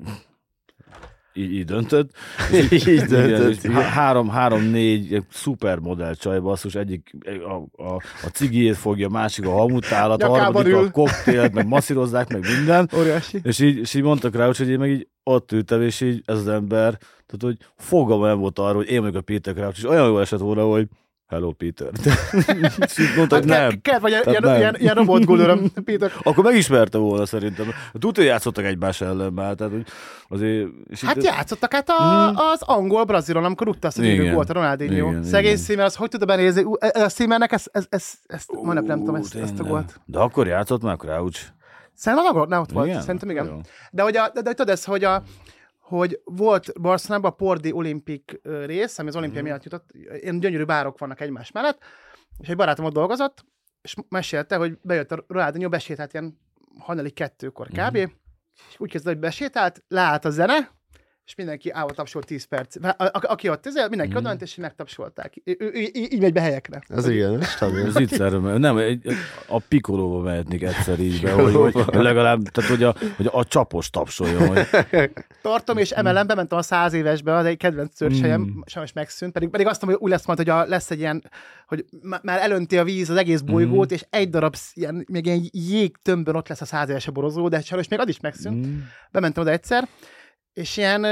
így, 1.38 1.54
így 1.54 1.66
döntött. 1.66 2.12
Így 2.72 3.02
döntött, 3.02 3.64
igen. 3.64 3.82
három, 3.82 4.30
három, 4.30 4.64
négy 4.64 5.24
szupermodell 5.32 6.14
csaj 6.14 6.40
basszus, 6.40 6.76
egyik 6.76 7.16
a, 7.26 7.84
a, 7.84 7.96
a 8.24 8.28
cigét 8.34 8.78
fogja, 8.78 9.10
másik 9.10 9.46
a 9.46 9.52
hamutálat, 9.52 10.24
a 10.24 10.28
harmadik 10.28 10.76
a 10.76 10.92
koktélt, 10.92 11.54
meg 11.54 11.68
masszírozzák, 11.68 12.34
meg 12.34 12.46
minden. 12.58 12.90
Óriási. 12.98 13.40
És 13.44 13.60
így, 13.60 13.78
és 13.78 13.94
így 13.94 14.04
mondta 14.04 14.30
Crouch, 14.30 14.58
hogy 14.58 14.70
én 14.70 14.80
meg 14.80 14.90
így 14.90 15.08
ott 15.24 15.52
ültem, 15.52 15.82
és 15.82 16.02
így 16.02 16.22
ez 16.26 16.38
az 16.38 16.48
ember, 16.48 16.98
tehát 16.98 17.40
hogy 17.40 17.58
fogalma 17.76 18.28
nem 18.28 18.40
volt 18.40 18.60
arról, 18.60 18.76
hogy 18.76 18.90
én 18.90 19.00
vagyok 19.00 19.16
a 19.16 19.22
Peter 19.22 19.54
Crouch, 19.54 19.78
és 19.78 19.86
olyan 19.86 20.08
jól 20.08 20.22
esett 20.22 20.40
volna, 20.40 20.64
hogy 20.64 20.88
hello 21.28 21.52
Peter. 21.52 21.88
Mondta, 23.18 23.36
hogy 23.36 23.50
Hát 23.52 23.60
nem. 23.60 23.70
ke- 23.70 23.82
Kell, 23.82 24.00
vagy 24.00 24.12
ilyen, 24.12 24.42
nem. 24.42 24.56
ilyen, 24.60 24.76
ilyen 24.80 24.96
robotgólőröm, 24.96 25.72
Péter. 25.86 26.12
Akkor 26.24 26.44
megismerte 26.44 26.98
volna 26.98 27.26
szerintem. 27.26 27.66
Tudja, 27.94 28.24
hogy 28.24 28.32
játszottak 28.32 28.66
egymás 28.66 29.02
ellen 29.02 29.34
már, 29.34 29.56
tehát 29.56 29.74
hogy 29.74 29.86
azért... 30.28 30.68
És 30.90 31.04
Hát 31.04 31.16
itt- 31.16 31.24
játszottak 31.24 31.74
hát 31.74 31.90
a, 31.90 32.30
az 32.52 32.62
angol-brazilon, 32.62 33.44
amikor 33.44 33.68
rúgta 33.68 33.88
azt 33.88 33.96
Hmm. 33.98 34.06
Idők 34.06 34.34
volt 34.34 34.50
a 34.50 34.54
Ronaldinho. 34.54 35.24
Szegény. 35.24 35.58
Szímer, 35.58 35.86
az 35.86 35.96
hogy 35.96 36.10
tudta 36.10 36.26
benézni? 36.26 36.64
Ú, 36.64 36.74
e- 36.80 37.04
A 37.04 37.10
Szímernek 37.10 37.52
ezt, 37.52 37.70
ezt, 37.74 37.88
ezt, 37.90 38.14
ezt 38.28 38.52
majdnem 38.62 38.84
nem 38.86 38.98
tudom, 39.00 39.16
ezt, 39.16 39.36
ezt 39.36 39.60
a 39.60 39.64
gólt. 39.64 40.00
De 40.06 40.20
akkor 40.20 40.48
játszott 40.48 40.82
már 40.82 40.96
Crouch. 40.98 41.40
Szerintem 41.94 42.28
angol, 42.28 42.46
nem 42.48 42.62
ott 42.62 42.72
volt. 42.72 42.88
Igen? 42.88 43.02
Szerintem 43.02 43.30
igen. 43.30 43.46
Jó. 43.46 43.60
De 43.92 44.02
hogy, 44.02 44.18
a, 44.18 44.30
de, 44.34 44.42
de 44.42 44.50
tudod 44.54 44.70
ez, 44.74 44.84
hogy 44.84 45.04
a, 45.04 45.24
hogy 45.88 46.22
volt 46.24 46.82
Barcelonában 46.82 47.32
a 47.32 47.36
Pordi 47.36 47.72
olimpik 47.72 48.40
rész, 48.44 49.00
ami 49.00 49.08
az 49.08 49.16
olimpia 49.16 49.40
Mhm. 49.40 49.50
miatt 49.50 49.64
jutott, 49.64 49.90
ilyen 49.94 50.40
gyönyörű 50.40 50.64
bárok 50.64 51.00
vannak 51.00 51.22
egymás 51.22 51.52
mellett, 51.52 51.84
és 52.40 52.48
egy 52.48 52.56
barátom 52.56 52.86
ott 52.86 52.94
dolgozott, 52.94 53.46
és 53.82 53.96
mesélte, 54.10 54.56
hogy 54.56 54.78
bejött 54.82 55.12
a 55.12 55.24
Ronaldinho, 55.28 55.70
besétált 55.70 56.14
ilyen 56.14 56.40
hajnali 56.80 57.10
kettőkor 57.10 57.68
kb. 57.68 57.98
Mhm. 57.98 58.12
És 58.70 58.76
úgy 58.80 58.92
kezdte, 58.92 59.10
hogy 59.10 59.20
besétált, 59.20 59.84
leállt 59.88 60.26
a 60.26 60.30
zene, 60.30 60.72
és 61.28 61.36
mindenki 61.36 61.70
állva 61.72 61.92
tapsolt 61.94 62.26
10 62.26 62.44
perc. 62.44 62.76
A, 62.86 62.88
a, 62.98 63.12
aki 63.12 63.50
ott 63.50 63.66
ezzel, 63.66 63.90
mindenki 63.90 64.12
Mhm. 64.12 64.20
mm. 64.20 64.26
odament, 64.26 64.42
és 64.42 64.56
megtapsolták. 64.56 65.34
Ő, 65.44 65.56
ő, 65.60 65.66
ő, 65.74 65.90
így, 65.94 66.20
megy 66.20 66.34
be 66.34 66.42
helyekre. 66.42 66.82
Ez 66.88 67.10
igen, 67.10 67.42
ez 67.86 68.00
itt 68.00 68.18
nem, 68.58 68.78
egy, 68.78 69.08
a 69.48 69.60
pikolóba 69.60 70.20
mehetnék 70.20 70.64
egyszer 70.64 71.00
így 71.00 71.22
be, 71.22 71.32
hogy, 71.32 71.54
hogy 71.54 71.86
legalább, 71.92 72.42
tehát 72.42 72.70
hogy 72.70 72.84
a, 72.84 72.96
hogy 73.16 73.30
a 73.32 73.46
csapos 73.46 73.90
tapsoljon, 73.90 74.48
hogy 74.48 74.66
Tartom, 75.42 75.78
és 75.78 75.92
emelem, 75.92 76.28
bementem 76.28 76.58
a 76.58 76.62
száz 76.62 76.94
évesbe, 76.94 77.36
az 77.36 77.46
egy 77.46 77.58
kedvenc 77.58 77.98
törzselyem, 77.98 78.42
Mm. 78.42 78.60
sajnos 78.66 78.94
megszűnt, 78.94 79.32
pedig, 79.32 79.50
pedig 79.50 79.68
azt 79.68 79.82
mondom, 79.82 80.00
hogy 80.00 80.10
úgy 80.10 80.16
lesz 80.18 80.26
majd, 80.28 80.38
hogy 80.40 80.50
a, 80.50 80.66
lesz 80.66 80.92
egy 80.92 81.00
ilyen, 81.00 81.24
hogy 81.68 81.86
má- 82.02 82.24
már 82.24 82.40
elönti 82.40 82.78
a 82.78 82.84
víz 82.84 83.10
az 83.10 83.18
egész 83.18 83.42
bolygót, 83.42 83.92
és 83.92 84.06
egy 84.10 84.30
darab 84.30 84.56
ilyen, 84.74 85.06
még 85.12 85.26
ilyen 85.26 85.42
jégtömbön 85.52 86.36
ott 86.36 86.48
lesz 86.48 86.62
a 86.62 86.66
száz 86.66 86.90
éves 86.90 87.10
borozó, 87.10 87.48
de 87.48 87.62
sajnos 87.62 87.88
még 87.88 88.00
az 88.00 88.08
is 88.08 88.20
megszűnt. 88.20 88.68
Mm. 88.68 88.80
Bementem 89.12 89.44
oda 89.44 89.52
egyszer, 89.52 89.88
és 90.58 90.78
ilyen, 90.78 91.04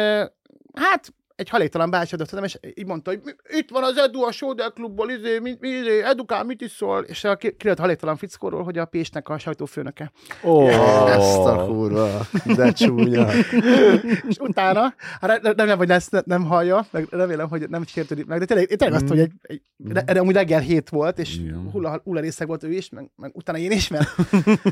hát 0.74 1.14
egy 1.36 1.50
haléktalan 1.50 1.90
bácsi 1.90 2.14
adott 2.14 2.34
oda, 2.34 2.44
és 2.44 2.58
így 2.76 2.86
mondta, 2.86 3.10
hogy 3.10 3.20
"Mi- 3.24 3.36
itt 3.60 3.70
van 3.70 3.84
az 3.84 3.98
Edu 3.98 4.22
a 4.24 4.32
Sóder 4.32 4.72
klubból, 4.74 5.10
izé, 5.10 5.40
mi, 5.40 5.56
mi, 5.60 5.68
izé, 5.70 6.02
Edukám, 6.04 6.46
mit 6.46 6.62
is 6.62 6.72
szól? 6.72 7.04
És 7.04 7.24
a 7.24 7.36
ki- 7.36 7.56
kijött 7.58 7.78
a 7.78 7.82
haléktalan 7.82 8.16
fickóról, 8.18 8.64
hogy 8.64 8.78
a 8.78 8.86
Pésnek 8.86 9.30
a 9.30 9.38
sajtófőnöke. 9.38 10.12
Oh. 10.44 11.10
Ezt 11.16 11.38
a 11.38 11.66
kurva, 11.66 12.10
de 12.56 12.72
csúnya. 12.72 13.28
És 14.30 14.38
utána, 14.40 14.94
hát 15.22 15.42
remélem, 15.44 15.78
hogy 15.78 15.90
ezt 15.90 16.12
ne- 16.12 16.22
nem 16.26 16.44
hallja, 16.46 16.86
meg 16.92 17.08
remélem, 17.10 17.48
hogy 17.50 17.70
nem 17.70 17.86
sértődik 17.86 18.26
meg, 18.26 18.40
de 18.40 18.46
tényleg, 18.46 18.66
tényleg 18.68 18.94
azt, 19.02 19.08
hogy 19.08 19.20
egy, 19.20 19.32
egy 19.42 19.62
de, 19.78 20.02
de 20.02 20.20
amúgy 20.20 20.34
reggel 20.34 20.60
hét 20.60 20.90
volt, 20.90 21.20
és 21.20 21.40
hulla, 21.72 22.02
hulla 22.04 22.20
részeg 22.20 22.48
volt 22.48 22.64
ő 22.64 22.72
is, 22.72 22.90
meg, 22.90 23.10
meg 23.16 23.32
utána 23.36 23.58
én 23.58 23.72
is, 23.72 23.88
mert 23.88 24.10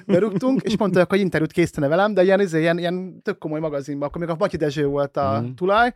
berúgtunk, 0.06 0.62
és 0.62 0.78
mondta, 0.78 1.06
hogy 1.10 1.20
interjút 1.20 1.52
készítene 1.52 1.88
velem, 1.88 2.14
de 2.14 2.24
ilyen, 2.24 2.40
izé, 2.40 2.60
ilyen, 2.60 2.78
ilyen 2.78 3.22
tök 3.22 3.38
komoly 3.38 3.60
magazinban, 3.60 4.08
akkor 4.08 4.22
még 4.22 4.30
a 4.30 4.36
Matyi 4.40 4.58
Dezső 4.58 4.86
volt 4.86 5.18
a 5.18 5.40
Mhm. 5.42 5.54
tulaj, 5.54 5.94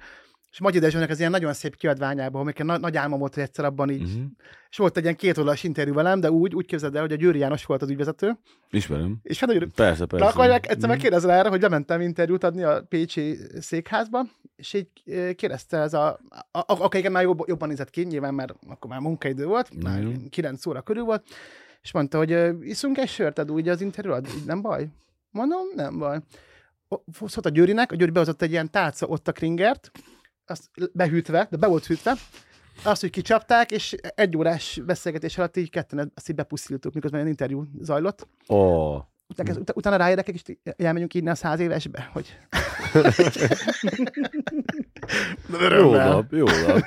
és 0.51 0.59
Matyi 0.59 0.79
Dezsőnek 0.79 1.09
ez 1.09 1.19
ilyen 1.19 1.31
nagyon 1.31 1.53
szép 1.53 1.75
kiadványában, 1.75 2.41
amik 2.41 2.63
nagy, 2.63 2.79
nagy 2.79 2.97
álmom 2.97 3.19
volt, 3.19 3.33
hogy 3.33 3.43
egyszer 3.43 3.65
abban 3.65 3.89
így, 3.89 4.01
Mhm. 4.15 4.23
és 4.69 4.77
volt 4.77 4.97
egy 4.97 5.03
ilyen 5.03 5.15
két 5.15 5.37
oldalas 5.37 5.63
interjú 5.63 5.93
velem, 5.93 6.19
de 6.19 6.31
úgy, 6.31 6.55
úgy 6.55 6.65
képzeld 6.65 6.95
el, 6.95 7.01
hogy 7.01 7.11
a 7.11 7.15
Győri 7.15 7.39
János 7.39 7.65
volt 7.65 7.81
az 7.81 7.89
ügyvezető, 7.89 8.37
Ismerem. 8.69 9.17
és 9.23 9.39
hát 9.39 9.51
hogy 9.51 9.67
Persze, 9.75 10.05
persze. 10.05 10.25
akkor 10.25 10.47
meg 10.47 10.65
egyszer 10.65 10.89
megkérdezem 10.89 11.29
erre, 11.29 11.49
hogy 11.49 11.59
bementem 11.59 12.01
interjút 12.01 12.43
adni 12.43 12.63
a 12.63 12.81
Pécsi 12.89 13.37
székházba, 13.59 14.25
és 14.55 14.73
így 14.73 14.87
eh, 15.05 15.33
kérdezte 15.33 15.77
ez 15.77 15.93
a, 15.93 16.19
a, 16.51 16.59
a 16.59 16.63
akiken 16.65 17.11
már 17.11 17.23
jobb, 17.23 17.43
jobban 17.47 17.67
nézett 17.69 17.89
ki, 17.89 18.03
nyilván 18.03 18.33
már 18.33 18.55
akkor 18.67 18.89
már 18.89 18.99
munkaidő 18.99 19.45
volt, 19.45 19.83
már 19.83 20.01
jó. 20.01 20.11
9 20.29 20.65
óra 20.65 20.81
körül 20.81 21.03
volt, 21.03 21.23
és 21.81 21.91
mondta, 21.91 22.17
hogy 22.17 22.31
eh, 22.31 22.53
iszunk 22.61 22.97
egy 22.97 23.07
sört, 23.09 23.39
ad 23.39 23.51
úgy 23.51 23.67
az 23.69 23.81
interjú, 23.81 24.11
ad, 24.11 24.27
nem 24.45 24.61
baj? 24.61 24.87
Mondom, 25.31 25.65
nem 25.75 25.97
baj. 25.97 26.19
Szólt 27.25 27.45
a 27.45 27.49
Győrinek, 27.49 27.91
a 27.91 27.95
Győri 27.95 28.11
behozott 28.11 28.41
egy 28.41 28.51
ilyen 28.51 28.71
tálca 28.71 29.05
ott 29.05 29.27
a 29.27 29.31
kringert, 29.31 29.91
azt 30.47 30.69
behűtve, 30.93 31.47
de 31.49 31.57
be 31.57 31.67
volt 31.67 31.85
hűtve, 31.85 32.15
azt, 32.83 33.01
hogy 33.01 33.09
kicsapták, 33.09 33.71
és 33.71 33.95
egy 34.15 34.37
órás 34.37 34.81
beszélgetés 34.85 35.37
alatt 35.37 35.57
így 35.57 35.69
ketten 35.69 36.11
azt 36.15 36.29
így 36.29 36.35
bepusztíltuk, 36.35 36.93
miközben 36.93 37.21
egy 37.21 37.27
interjú 37.27 37.63
zajlott. 37.81 38.27
Oh. 38.47 39.01
Utána, 39.29 39.59
ut- 39.59 39.75
utána 39.75 39.95
ráérdekek, 39.95 40.35
és 40.35 40.73
elmegyünk 40.77 41.13
innen 41.13 41.33
a 41.33 41.35
száz 41.35 41.59
évesbe, 41.59 42.09
hogy... 42.13 42.37
Jó 45.69 45.91
nap, 45.91 46.31
jó 46.31 46.45
nap. 46.45 46.79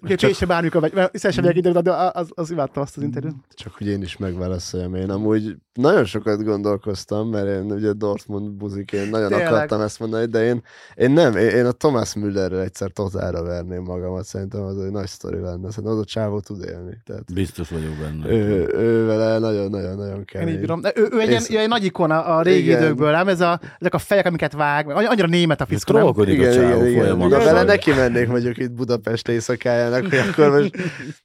Úgyhogy 0.00 0.20
Pécse 0.20 0.46
bármikor 0.46 0.80
vagy, 0.80 0.92
mert 0.92 1.12
hiszen 1.12 1.32
sem 1.32 1.44
de 1.82 1.92
az, 1.92 2.30
az 2.34 2.50
imádta 2.50 2.80
azt 2.80 2.96
az 2.96 3.02
interjút. 3.02 3.34
Csak 3.54 3.74
hogy 3.74 3.86
én 3.86 4.02
is 4.02 4.16
megválaszoljam. 4.16 4.94
Én 4.94 5.10
amúgy 5.10 5.56
nagyon 5.74 6.04
sokat 6.04 6.44
gondolkoztam, 6.44 7.28
mert 7.28 7.46
én 7.46 7.70
ugye 7.72 7.92
Dortmund 7.92 8.50
buzik, 8.50 8.92
én 8.92 9.08
nagyon 9.08 9.28
Tényleg. 9.28 9.46
akartam 9.46 9.80
ezt 9.80 9.98
mondani, 9.98 10.26
de 10.26 10.44
én, 10.44 10.62
én 10.94 11.10
nem, 11.10 11.36
én, 11.36 11.48
én 11.48 11.66
a 11.66 11.72
Thomas 11.72 12.14
Müllerrel 12.14 12.60
egyszer 12.60 12.90
totálra 12.90 13.42
verném 13.42 13.82
magamat, 13.82 14.24
szerintem 14.24 14.62
az 14.62 14.78
egy 14.78 14.90
nagy 14.90 15.06
sztori 15.06 15.38
lenne, 15.40 15.70
szerintem 15.70 15.92
az 15.92 15.98
a 15.98 16.04
csávó 16.04 16.40
tud 16.40 16.64
élni. 16.64 16.96
Tehát 17.04 17.32
Biztos 17.34 17.68
vagyok 17.70 17.92
benne. 18.00 18.28
ő, 18.34 18.68
ő 18.74 19.06
vele 19.06 19.38
nagyon-nagyon-nagyon 19.38 20.24
Én 20.40 20.48
így 20.48 20.58
bírom. 20.60 20.80
De 20.80 20.92
ő, 20.94 21.08
ő 21.12 21.20
egy, 21.20 21.28
ilyen, 21.28 21.40
És- 21.42 21.48
ilyen 21.48 21.68
nagy 21.68 21.84
ikona 21.84 22.24
a 22.24 22.42
régi 22.42 22.66
Igen. 22.66 22.82
időkből, 22.82 23.10
nem? 23.10 23.28
Ez 23.28 23.40
a, 23.40 23.60
ezek 23.78 23.94
a 23.94 23.98
fejek, 23.98 24.26
amiket 24.26 24.52
vág, 24.52 24.90
annyira 24.90 25.26
német 25.26 25.60
a 25.60 25.66
fickó, 25.66 25.92
nem? 25.92 26.02
Trollkodik 26.02 26.40
a 26.40 26.52
csávó 26.52 26.82
Na 26.82 26.90
folyamatosan. 26.98 27.44
vele 27.44 27.62
neki 27.62 27.90
mennék 27.92 28.28
mondjuk 28.28 28.58
itt 28.58 28.72
Budapest 28.72 29.28
éjszakájának, 29.28 30.00
hogy 30.02 30.18
akkor 30.18 30.50
most 30.50 30.70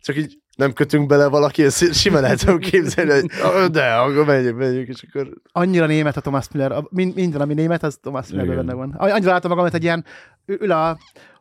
csak 0.02 0.18
így 0.18 0.38
nem 0.60 0.74
kötünk 0.74 1.08
bele 1.08 1.28
valaki, 1.28 1.64
ezt 1.64 1.94
simán 1.94 2.24
el 2.26 2.38
tudom 2.38 2.58
képzelni, 2.60 3.12
hogy 3.12 3.30
"Ah, 3.44 3.66
de, 3.66 3.94
akkor 3.94 4.26
menjünk, 4.26 4.58
menjünk, 4.58 4.88
és 4.88 5.06
akkor 5.10 5.30
Annyira 5.52 5.86
német 5.86 6.18
a 6.18 6.22
Thomas 6.22 6.46
Müller. 6.54 6.72
A, 6.72 6.88
min- 6.90 7.16
minden, 7.16 7.42
ami 7.42 7.54
német, 7.54 7.84
az 7.84 7.98
Thomas 8.02 8.30
Igen. 8.30 8.48
benne 8.56 8.74
van. 8.74 8.92
Annyira 8.98 9.32
látom 9.32 9.50
magamat 9.52 9.74
egy 9.74 9.84
ilyen, 9.84 10.06
ül 10.46 10.72
a 10.72 10.98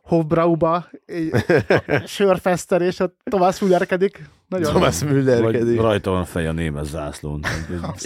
Hofbrauba, 0.09 0.89
egy 1.05 1.31
sörfeszter, 2.05 2.81
és 2.81 2.99
ott 2.99 3.19
Thomas 3.23 3.59
Müllerkedik. 3.59 4.29
Nagyon. 4.47 4.69
Thomas 4.71 4.99
Vagy 5.01 5.11
Müllerkedik. 5.11 5.79
rajta 5.79 6.11
van 6.11 6.25
fej 6.25 6.47
a 6.47 6.51
német 6.51 6.85
zászlón. 6.85 7.41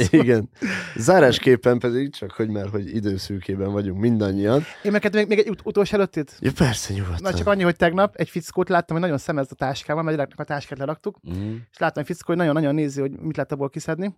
Igen. 0.10 0.50
Zárásképpen 0.96 1.80
pedig, 1.80 2.14
csak 2.14 2.32
hogy 2.32 2.50
mert 2.50 2.70
hogy 2.70 2.96
időszűkében 2.96 3.72
vagyunk 3.72 4.00
mindannyian. 4.00 4.64
Én 4.84 4.92
meg 4.92 5.10
még, 5.14 5.28
még 5.28 5.40
egy 5.40 5.50
ut- 5.50 5.62
utolsó 5.66 5.96
előttit? 5.96 6.38
Ja, 6.40 6.52
persze, 6.58 6.94
nyugodtan. 6.94 7.20
Na 7.22 7.34
csak 7.34 7.48
annyi, 7.48 7.64
hogy 7.64 7.76
tegnap 7.76 8.16
egy 8.16 8.30
fickót 8.30 8.70
láttam, 8.70 8.96
hogy 8.96 9.06
nagyon 9.06 9.18
szemez 9.22 9.48
a 9.52 9.56
táskával, 9.56 10.04
mert 10.04 10.32
a 10.36 10.44
táskát 10.44 10.78
leraktuk, 10.80 11.18
Mhm. 11.22 11.54
és 11.72 11.78
láttam 11.78 12.02
egy 12.02 12.08
fickó, 12.08 12.24
hogy 12.26 12.38
nagyon-nagyon 12.38 12.76
nézi, 12.76 13.02
hogy 13.02 13.12
mit 13.12 13.36
lehet 13.36 13.52
abból 13.52 13.70
kiszedni. 13.70 14.16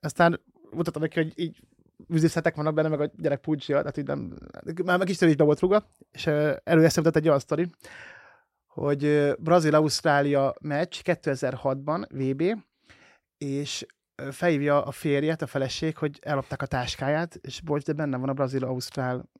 Aztán 0.00 0.40
mutatom 0.70 1.02
neki, 1.02 1.20
hogy 1.22 1.32
így 1.34 1.60
vízészetek 1.96 2.54
vannak 2.54 2.74
benne, 2.74 2.88
meg 2.88 3.00
a 3.00 3.10
gyerek 3.16 3.40
púdzsia, 3.40 3.78
tehát 3.78 3.96
így 3.96 4.06
nem, 4.06 4.38
már 4.84 4.98
meg 4.98 5.08
is 5.08 5.18
be 5.18 5.44
volt 5.44 5.60
rúgva, 5.60 5.90
és 6.10 6.26
uh, 6.26 6.56
előeszemtett 6.64 7.16
egy 7.16 7.26
olyan 7.26 7.38
sztori, 7.38 7.70
hogy 8.66 9.34
Brazil-Ausztrália 9.38 10.54
meccs 10.60 11.00
2006-ban 11.04 12.06
VB, 12.10 12.64
és 13.38 13.86
felhívja 14.30 14.82
a 14.82 14.90
férjet, 14.90 15.42
a 15.42 15.46
feleség, 15.46 15.96
hogy 15.96 16.18
ellopták 16.22 16.62
a 16.62 16.66
táskáját, 16.66 17.34
és 17.34 17.60
bocs, 17.60 17.84
de 17.84 17.92
benne 17.92 18.16
van 18.16 18.28
a 18.28 18.32
Brazil-Ausztrál 18.32 19.30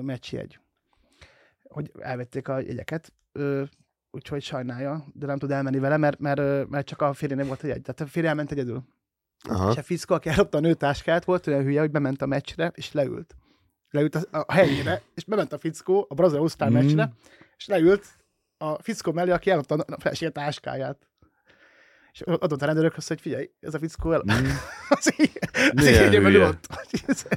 meccsjegy. 0.00 0.58
Hogy 1.62 1.92
elvették 1.98 2.48
a 2.48 2.58
jegyeket, 2.58 3.12
úgyhogy 4.10 4.42
sajnálja, 4.42 5.04
de 5.12 5.26
nem 5.26 5.38
tud 5.38 5.50
elmenni 5.50 5.78
vele, 5.78 5.96
mert, 5.96 6.18
mert, 6.18 6.68
mert 6.68 6.86
csak 6.86 7.02
a 7.02 7.12
férjénél 7.12 7.46
volt 7.46 7.62
a 7.62 7.66
jegy. 7.66 7.82
Tehát 7.82 8.00
a 8.00 8.06
férje 8.06 8.28
elment 8.28 8.50
egyedül. 8.50 8.84
Aha. 9.48 9.70
És 9.70 9.76
a 9.76 9.82
fiszko, 9.82 10.14
aki 10.14 10.28
ellopta 10.28 10.58
a 10.58 10.60
nőtáskát, 10.60 11.24
volt 11.24 11.46
olyan 11.46 11.62
hülye, 11.62 11.80
hogy 11.80 11.90
bement 11.90 12.22
a 12.22 12.26
meccsre, 12.26 12.72
és 12.74 12.92
leült. 12.92 13.34
Leült 13.90 14.14
a, 14.14 14.44
a 14.46 14.52
helyére, 14.52 15.02
és 15.14 15.24
bement 15.24 15.52
a 15.52 15.58
fickó 15.58 16.06
a 16.08 16.14
brazil 16.14 16.40
osztál 16.40 16.70
Mm. 16.70 16.72
meccsre, 16.72 17.12
és 17.56 17.66
leült 17.66 18.06
a 18.58 18.82
fickó 18.82 19.12
mellé, 19.12 19.30
aki 19.30 19.50
ellopta 19.50 19.74
a 19.74 20.00
feleség 20.00 20.30
táskáját. 20.30 21.08
És 22.12 22.20
adott 22.20 22.62
a 22.62 22.66
rendőrökhöz, 22.66 23.06
hogy 23.06 23.20
figyelj, 23.20 23.50
ez 23.60 23.74
a 23.74 23.78
fickó 23.78 24.12
el... 24.12 24.22
Mhm. 24.24 24.46
az 24.88 25.12
így, 25.16 25.38
ott. 26.40 26.66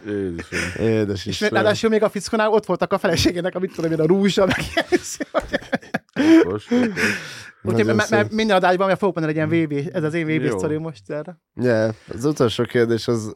Jézusom. 0.05 0.59
Édes 0.85 1.25
És 1.25 1.41
ráadásul 1.41 1.89
még 1.89 2.03
a 2.03 2.09
fickónál 2.09 2.49
ott 2.49 2.65
voltak 2.65 2.93
a 2.93 2.97
feleségének, 2.97 3.55
amit 3.55 3.73
tudom 3.73 3.91
én, 3.91 3.99
a 3.99 4.05
rúzsa, 4.05 4.45
meg 4.45 4.57
ilyen. 4.75 5.01
Okos, 6.43 6.71
okos. 6.71 7.35
Úgyhogy 7.63 7.95
mert 7.95 8.07
szép. 8.07 8.31
minden 8.31 8.55
adásban, 8.55 8.87
mert 8.87 8.99
fogok 8.99 9.15
mondani 9.15 9.39
egy 9.39 9.49
ilyen 9.49 9.65
VB, 9.65 9.95
ez 9.95 10.03
az 10.03 10.13
én 10.13 10.25
VB 10.25 10.57
sztori 10.57 10.77
most 10.77 11.09
erre. 11.09 11.39
Ja, 11.55 11.93
az 12.07 12.25
utolsó 12.25 12.63
kérdés 12.63 13.07
az, 13.07 13.33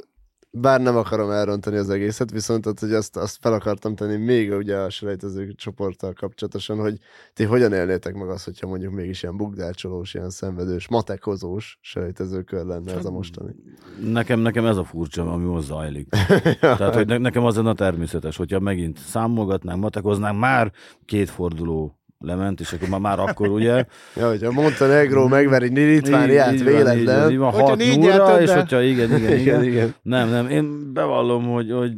bár 0.54 0.82
nem 0.82 0.98
akarom 0.98 1.30
elrontani 1.32 1.78
az 1.78 1.90
egészet, 1.90 2.32
viszont 2.32 2.66
ott, 2.66 2.80
hogy 2.80 2.94
azt, 2.94 3.18
azt 3.18 3.38
fel 3.42 3.54
akartam 3.54 3.96
tenni 3.96 4.16
még 4.16 4.52
ugye 4.52 4.78
a 4.78 4.90
selejtező 4.90 5.54
csoporttal 5.54 6.14
kapcsolatosan, 6.14 6.80
hogy 6.80 6.98
ti 7.34 7.44
hogyan 7.44 7.74
élnétek 7.74 8.14
meg 8.14 8.30
azt, 8.30 8.46
hogyha 8.46 8.68
mondjuk 8.68 8.94
mégis 8.94 9.24
ilyen 9.24 9.38
bugdácsolós, 9.38 10.14
ilyen 10.14 10.30
szenvedős, 10.30 10.88
matekozós 10.88 11.78
selejtezőkör 11.82 12.66
lenne 12.66 12.94
ez 12.94 13.06
a 13.06 13.12
mostani. 13.12 13.56
Nekem, 14.04 14.40
nekem 14.40 14.66
ez 14.66 14.78
a 14.78 14.84
furcsa, 14.84 15.32
ami 15.32 15.46
most 15.46 15.68
zajlik. 15.68 16.08
Tehát, 16.60 16.96
hogy 16.96 17.08
ne, 17.08 17.18
nekem 17.18 17.46
az 17.46 17.56
lenne 17.56 17.70
a 17.70 17.74
természetes, 17.74 18.38
hogyha 18.38 18.60
megint 18.60 18.98
számolgatnánk, 18.98 19.82
matekoznánk, 19.82 20.40
már 20.40 20.72
két 21.06 21.30
forduló 21.30 22.01
lement, 22.22 22.60
és 22.60 22.72
akkor 22.74 22.88
már, 22.90 23.00
már 23.00 23.20
akkor 23.20 23.48
ugye... 23.48 23.86
Ja, 24.16 24.28
hogyha 24.28 24.52
Montenegro 24.52 25.28
megveri 25.28 25.70
Litvániát 25.74 26.54
Így- 26.54 26.60
így 26.60 26.64
van, 26.64 26.74
így 26.74 26.84
van, 26.86 26.96
véletlen. 26.96 27.32
így 27.32 27.38
van, 27.38 27.52
Hogyha 27.52 27.68
6 27.68 27.78
négy 27.78 28.00
0 28.00 28.10
nyerted, 28.16 28.42
és 28.42 28.52
hogyha 28.52 28.82
igen, 28.82 29.16
igen, 29.18 29.22
igen, 29.38 29.40
Igen, 29.40 29.64
igen. 29.64 29.96
Nem, 30.02 30.30
nem, 30.30 30.50
én 30.50 30.94
bevallom, 30.94 31.44
hogy, 31.48 31.72
hogy 31.72 31.92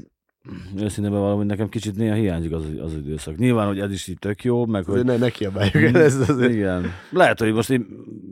őszintén 0.77 1.11
bevallom, 1.11 1.37
hogy 1.37 1.45
nekem 1.45 1.69
kicsit 1.69 1.95
néha 1.95 2.13
hiányzik 2.15 2.51
az, 2.51 2.63
az 2.81 2.93
időszak. 2.93 3.35
Nyilván, 3.35 3.67
hogy 3.67 3.79
ez 3.79 3.91
is 3.91 4.07
így 4.07 4.19
tök 4.19 4.43
jó, 4.43 4.65
meg 4.65 4.85
hogy... 4.85 5.05
Ne, 5.05 5.17
ne 5.17 5.29
kiabáljuk 5.29 5.75
el 5.75 6.01
ezt 6.01 6.29
azért. 6.29 6.51
Igen. 6.51 6.91
Lehet, 7.09 7.39
hogy 7.39 7.53
most 7.53 7.69
én 7.69 7.85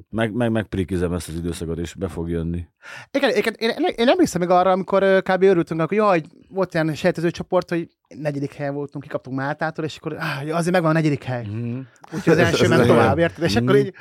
meg, 0.09 0.33
meg, 0.33 0.51
megprikizem 0.51 1.13
ezt 1.13 1.27
az 1.27 1.35
időszakot, 1.35 1.77
és 1.77 1.93
be 1.93 2.07
fog 2.07 2.29
jönni. 2.29 2.65
Igen, 3.11 3.35
igen, 3.35 3.53
én, 3.57 3.69
én, 3.69 3.93
én 3.95 4.07
emlékszem 4.07 4.41
még 4.41 4.49
arra, 4.49 4.71
amikor 4.71 5.21
kb. 5.21 5.43
örültünk, 5.43 5.81
hogy 5.81 5.97
jaj, 5.97 6.21
volt 6.49 6.73
ilyen 6.73 6.95
sejtező 6.95 7.31
csoport, 7.31 7.69
hogy 7.69 7.89
negyedik 8.17 8.53
helyen 8.53 8.73
voltunk, 8.73 9.03
kikaptunk 9.03 9.37
Máltától, 9.37 9.85
és 9.85 9.97
akkor 9.97 10.15
áh, 10.19 10.55
azért 10.55 10.71
megvan 10.71 10.89
a 10.89 10.93
negyedik 10.93 11.23
hely. 11.23 11.45
Mm. 11.49 11.79
Úgyhogy 12.13 12.33
az 12.33 12.39
első 12.39 12.67
ment 12.67 12.87
tovább, 12.87 13.17
érted? 13.17 13.43
És 13.43 13.55
akkor 13.55 13.75
Mhm. 13.75 13.85
így... 13.85 13.93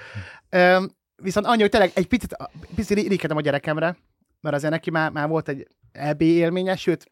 Öm, 0.48 0.90
viszont 1.22 1.46
annyi, 1.46 1.60
hogy 1.60 1.70
tényleg 1.70 1.90
egy 1.94 2.06
picit, 2.06 2.36
picit 2.74 2.98
irigykedem 2.98 3.36
a 3.36 3.40
gyerekemre, 3.40 3.96
mert 4.40 4.56
azért 4.56 4.72
neki 4.72 4.90
már, 4.90 5.10
már 5.10 5.28
volt 5.28 5.48
egy 5.48 5.66
EB 5.92 6.20
élménye, 6.22 6.76
sőt, 6.76 7.10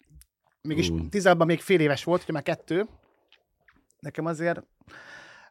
mégis 0.69 0.89
Ú. 0.89 1.09
tizenban 1.09 1.47
még 1.47 1.61
fél 1.61 1.81
éves 1.81 2.05
volt, 2.05 2.23
hogy 2.23 2.35
már 2.35 2.43
kettő. 2.43 2.87
Nekem 4.01 4.27
azért... 4.27 4.63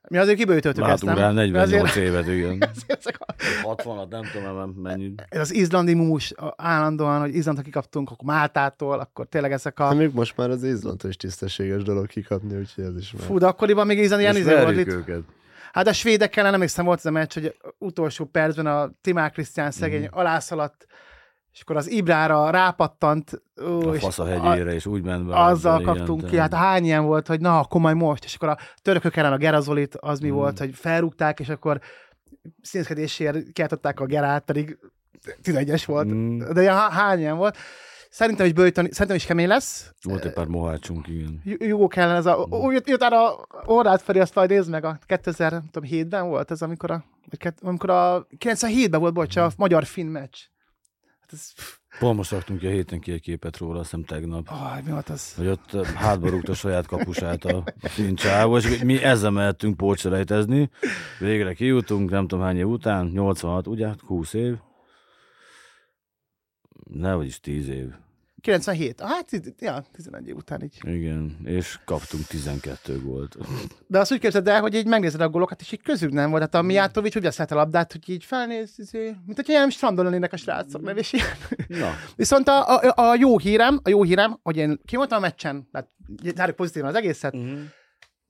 Mi 0.09 0.18
azért 0.18 0.38
kibőjtöltük 0.38 0.88
ezt, 0.88 1.03
nem? 1.03 1.15
rá 1.15 1.32
Mi 1.32 1.39
azért, 1.39 1.53
48 1.53 1.95
évet, 1.95 2.28
igen. 2.28 2.61
ezek 2.88 3.18
a, 3.20 3.34
60-at, 3.76 4.09
nem 4.09 4.24
tudom, 4.34 4.70
mennyi. 4.70 5.13
ez 5.30 5.39
az 5.39 5.53
izlandi 5.53 5.93
mumus 5.93 6.34
állandóan, 6.55 7.20
hogy 7.20 7.36
Izlandra 7.36 7.63
kikaptunk, 7.63 8.11
akkor 8.11 8.26
Máltától, 8.26 8.99
akkor 8.99 9.26
tényleg 9.26 9.51
ezek 9.51 9.80
a... 9.80 9.84
Hát 9.84 9.95
még 9.97 10.13
most 10.13 10.38
már 10.38 10.49
az 10.49 10.63
Izlandtól 10.63 11.09
is 11.09 11.15
tisztességes 11.15 11.84
dolog 11.84 12.07
kikapni, 12.07 12.57
úgyhogy 12.57 12.84
ez 12.84 12.97
is 12.97 13.11
már. 13.11 13.26
Fú, 13.26 13.38
de 13.38 13.45
akkoriban 13.45 13.86
még 13.86 13.97
Izland 13.97 14.22
ilyen 14.22 14.36
izé 14.36 14.53
volt. 14.53 14.78
Itt. 14.78 14.88
őket. 14.88 15.22
Hát 15.72 15.88
a 15.88 15.93
svédekkel 15.93 16.43
nem 16.43 16.53
emlékszem, 16.53 16.86
volt 16.86 16.97
ez 16.97 17.05
a 17.05 17.11
meccs, 17.11 17.34
hogy 17.34 17.55
utolsó 17.78 18.26
percben 18.26 18.65
a 18.65 18.91
Timár 19.01 19.32
Krisztián 19.32 19.72
szegény 19.72 20.01
mm. 20.01 20.11
alászaladt, 20.11 20.86
és 21.58 21.64
akkor 21.64 21.76
az 21.76 21.89
Ibrára 21.89 22.49
rápattant, 22.49 23.41
ó, 23.68 23.89
A 23.89 23.93
fasz 23.93 24.20
a 24.20 24.24
a- 24.24 24.26
hegyére, 24.49 24.74
és 24.74 24.86
úgy 24.86 25.03
ment 25.03 25.26
be. 25.26 25.39
azzal 25.43 25.82
kaptunk 25.82 26.24
ki. 26.26 26.36
tehát- 26.36 26.53
Hát 26.53 26.62
hány 26.64 26.84
ilyen 26.86 27.05
volt, 27.05 27.28
hogy 27.28 27.39
na, 27.39 27.60
akkor 27.60 27.82
majd 27.82 27.95
most, 27.95 28.24
és 28.24 28.36
akkor 28.36 28.49
a 28.49 28.58
törökök 28.82 29.16
ellen 29.16 29.32
a 29.34 29.38
Gerazolit, 29.38 29.95
az 29.95 30.20
mi 30.20 30.30
Mm. 30.30 30.34
volt, 30.34 30.60
hogy 30.60 30.76
felrúgták, 30.76 31.39
és 31.39 31.49
akkor 31.49 31.80
színszkedésért 32.62 33.51
kiáltották 33.51 33.99
a 33.99 34.05
Gerát, 34.05 34.43
pedig 34.45 34.78
11-es 35.43 35.84
volt. 35.86 36.08
Mm. 36.08 36.39
De 36.53 36.62
ilyen 36.62 36.76
há- 36.76 36.91
hány 36.91 37.20
ilyen 37.20 37.38
volt. 37.38 37.58
Szerintem 38.10 38.45
is 38.45 38.53
bőjtön, 38.53 38.88
szerintem 38.91 39.16
is 39.16 39.26
kemény 39.26 39.47
lesz. 39.47 39.91
Volt 40.03 40.26
egy 40.26 40.34
pár 40.34 40.45
mohácsunk, 40.45 41.08
igen. 41.08 41.41
J- 41.43 41.64
Jugó 41.64 41.88
kellene 41.88 42.18
ez 42.18 42.26
a... 42.26 42.36
Úgy 42.49 42.74
jut- 42.74 42.89
utána 42.89 43.36
Orrát 43.66 44.01
felé, 44.01 44.20
azt 44.20 44.36
majd 44.36 44.49
nézd 44.49 44.70
meg, 44.70 44.84
a 44.86 44.99
2007-ben 45.08 46.28
volt 46.28 46.51
ez, 46.51 46.62
amikor 46.62 46.91
a, 46.91 47.03
amikor 47.62 47.89
a 47.89 48.28
97-ben 48.38 48.99
volt, 48.99 49.14
bocs, 49.14 49.36
a 49.36 49.51
magyar-finn 49.58 50.08
meccs. 50.08 50.36
Hát 51.28 51.39
ez, 51.39 51.53
Pont 51.99 52.17
most 52.17 52.32
raktunk 52.32 52.59
ki 52.59 52.67
a 52.67 52.69
héten 52.69 52.99
ki 52.99 53.11
egy 53.11 53.21
képet 53.21 53.57
róla, 53.57 53.80
azt 53.80 53.89
hiszem 53.89 54.05
tegnap. 54.05 54.49
oh, 54.51 54.84
mi 54.86 54.91
volt 54.91 55.09
az? 55.09 55.36
Hogy 55.36 55.47
ott 55.47 55.86
hátba 55.86 56.30
rúgta 56.30 56.53
saját 56.53 56.86
kapusát 56.86 57.45
a, 57.45 57.63
a 58.43 58.57
és 58.57 58.84
mi 58.84 59.03
ezzel 59.03 59.32
mehettünk 59.32 59.78
pócselejtezni. 59.78 60.69
Végre 61.19 61.53
kijutunk, 61.53 62.09
nem 62.09 62.28
tudom 62.28 62.45
hány 62.45 62.57
év 62.57 62.67
után, 62.67 63.05
86, 63.05 63.67
ugye? 63.67 63.93
20 63.99 64.34
év. 64.34 64.55
Nehogy 66.89 67.25
is 67.25 67.39
10 67.39 67.67
év. 67.69 67.93
97. 68.42 69.02
Hát, 69.02 69.26
tiz- 69.26 69.54
ja, 69.60 69.84
11 69.92 70.28
év 70.28 70.36
után 70.36 70.64
így. 70.64 70.78
Igen, 70.84 71.38
és 71.44 71.80
kaptunk 71.86 72.26
12 72.26 73.02
gólt. 73.02 73.38
De 73.88 74.00
azt 74.00 74.12
úgy 74.12 74.20
képzeld 74.20 74.48
el, 74.48 74.62
hogy 74.62 74.76
így 74.76 74.88
megnézed 74.88 75.22
a 75.22 75.30
gólokat, 75.30 75.62
és 75.62 75.72
így 75.72 75.82
közük 75.82 76.12
nem 76.12 76.30
volt. 76.30 76.42
Hát 76.42 76.56
a 76.56 76.62
Mijatovics 76.62 77.16
úgy 77.16 77.24
veszett 77.24 77.52
a 77.52 77.56
labdát, 77.56 77.92
hogy 77.92 78.10
így 78.10 78.24
felnéz, 78.24 78.74
izé, 78.78 79.16
mint 79.26 79.36
hogy 79.36 79.50
ilyen 79.50 79.70
strandon 79.70 80.06
lennének 80.06 80.34
a 80.34 80.38
srácok, 80.38 80.82
nem? 80.82 80.98
És 80.98 81.14
ilyen. 81.14 81.28
Na, 81.68 81.94
Viszont 82.16 82.48
a, 82.48 82.76
a, 82.76 82.94
a, 82.96 83.16
jó 83.16 83.38
hírem, 83.38 83.80
a 83.84 83.90
jó 83.90 84.04
hírem, 84.04 84.40
hogy 84.44 84.58
én 84.58 84.80
ki 84.86 84.96
voltam 84.96 85.18
a 85.18 85.22
meccsen, 85.22 85.68
tehát 85.72 85.90
zárjuk 86.36 86.56
pozitívan 86.56 86.90
az 86.90 86.96
egészet, 86.96 87.34
uh-huh. 87.34 87.60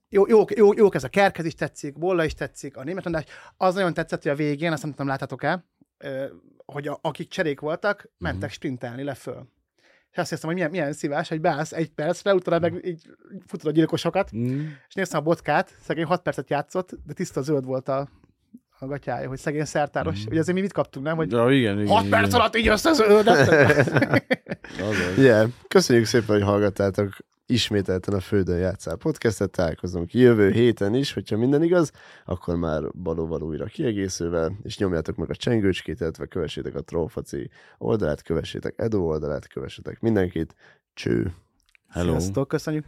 jó, 0.09 0.27
jó, 0.27 0.43
jó, 0.55 0.73
jó 0.73 0.91
ez 0.91 1.03
a 1.03 1.09
Kerkez 1.09 1.45
is 1.45 1.53
tetszik, 1.53 1.97
Bolla 1.97 2.23
is 2.23 2.33
tetszik, 2.33 2.77
a 2.77 2.83
német 2.83 3.05
András, 3.05 3.25
az 3.57 3.73
nagyon 3.73 3.93
tetszett, 3.93 4.21
hogy 4.21 4.31
a 4.31 4.35
végén, 4.35 4.71
azt 4.71 4.81
nem 4.81 4.91
tudom, 4.91 5.07
láthatok 5.07 5.43
el, 5.43 5.65
hogy 6.65 6.87
a, 6.87 6.99
akik 7.01 7.29
cserék 7.29 7.59
voltak, 7.59 8.09
mentek 8.17 8.51
sprintelni 8.51 9.03
le 9.03 9.13
föl. 9.13 9.55
És 10.17 10.23
azt 10.23 10.31
hiszem, 10.31 10.49
hogy 10.49 10.55
milyen, 10.55 10.71
milyen 10.71 10.93
szívás, 10.93 11.29
hogy 11.29 11.41
beállsz 11.41 11.71
egy 11.71 11.89
percre, 11.89 12.33
utána 12.33 12.59
meg 12.59 12.85
így 12.85 13.09
futod 13.47 13.67
a 13.67 13.71
gyilkosokat, 13.71 14.35
mm. 14.35 14.65
és 14.87 14.93
néztem 14.93 15.19
a 15.19 15.23
botkát, 15.23 15.71
szegény 15.81 16.05
6 16.05 16.21
percet 16.21 16.49
játszott, 16.49 16.89
de 17.05 17.13
tiszta 17.13 17.41
zöld 17.41 17.65
volt 17.65 17.89
a, 17.89 18.07
a 18.79 18.85
gatyája, 18.85 19.27
hogy 19.27 19.37
szegény 19.37 19.65
szertáros. 19.65 20.19
Mhm. 20.19 20.31
Ugye 20.31 20.39
azért 20.39 20.55
mi 20.55 20.61
mit 20.61 20.73
kaptunk, 20.73 21.05
nem? 21.05 21.15
Hogy 21.15 21.31
Ja, 21.31 21.51
igen, 21.51 21.79
igen. 21.79 21.93
6 21.93 22.05
igen. 22.05 22.19
perc 22.19 22.33
alatt 22.33 22.55
így 22.55 22.67
összezöldet. 22.67 23.47
Azaz. 24.89 25.17
Yeah. 25.17 25.49
Köszönjük 25.67 26.05
szépen, 26.05 26.35
hogy 26.35 26.43
hallgattátok 26.43 27.17
ismételten 27.47 28.13
a 28.13 28.19
Földön 28.19 28.57
játszál 28.57 28.95
podcastet, 28.95 29.51
találkozunk 29.51 30.13
jövő 30.13 30.51
héten 30.51 30.95
is, 30.95 31.13
hogyha 31.13 31.37
minden 31.37 31.63
igaz, 31.63 31.91
akkor 32.25 32.55
már 32.55 32.81
valóval 32.93 33.41
újra 33.41 33.65
kiegészülve, 33.65 34.51
és 34.63 34.77
nyomjátok 34.77 35.15
meg 35.15 35.29
a 35.29 35.35
csengőcskét, 35.35 35.99
illetve 35.99 36.25
kövessétek 36.25 36.75
a 36.75 36.81
Trófaci 36.81 37.49
oldalát, 37.77 38.21
kövessétek 38.21 38.73
Edo 38.77 38.99
oldalát, 38.99 39.47
kövessétek 39.47 39.99
mindenkit. 39.99 40.55
Cső! 40.93 41.33
Hello. 41.87 42.11
Sziasztok, 42.19 42.47
köszönjük. 42.47 42.85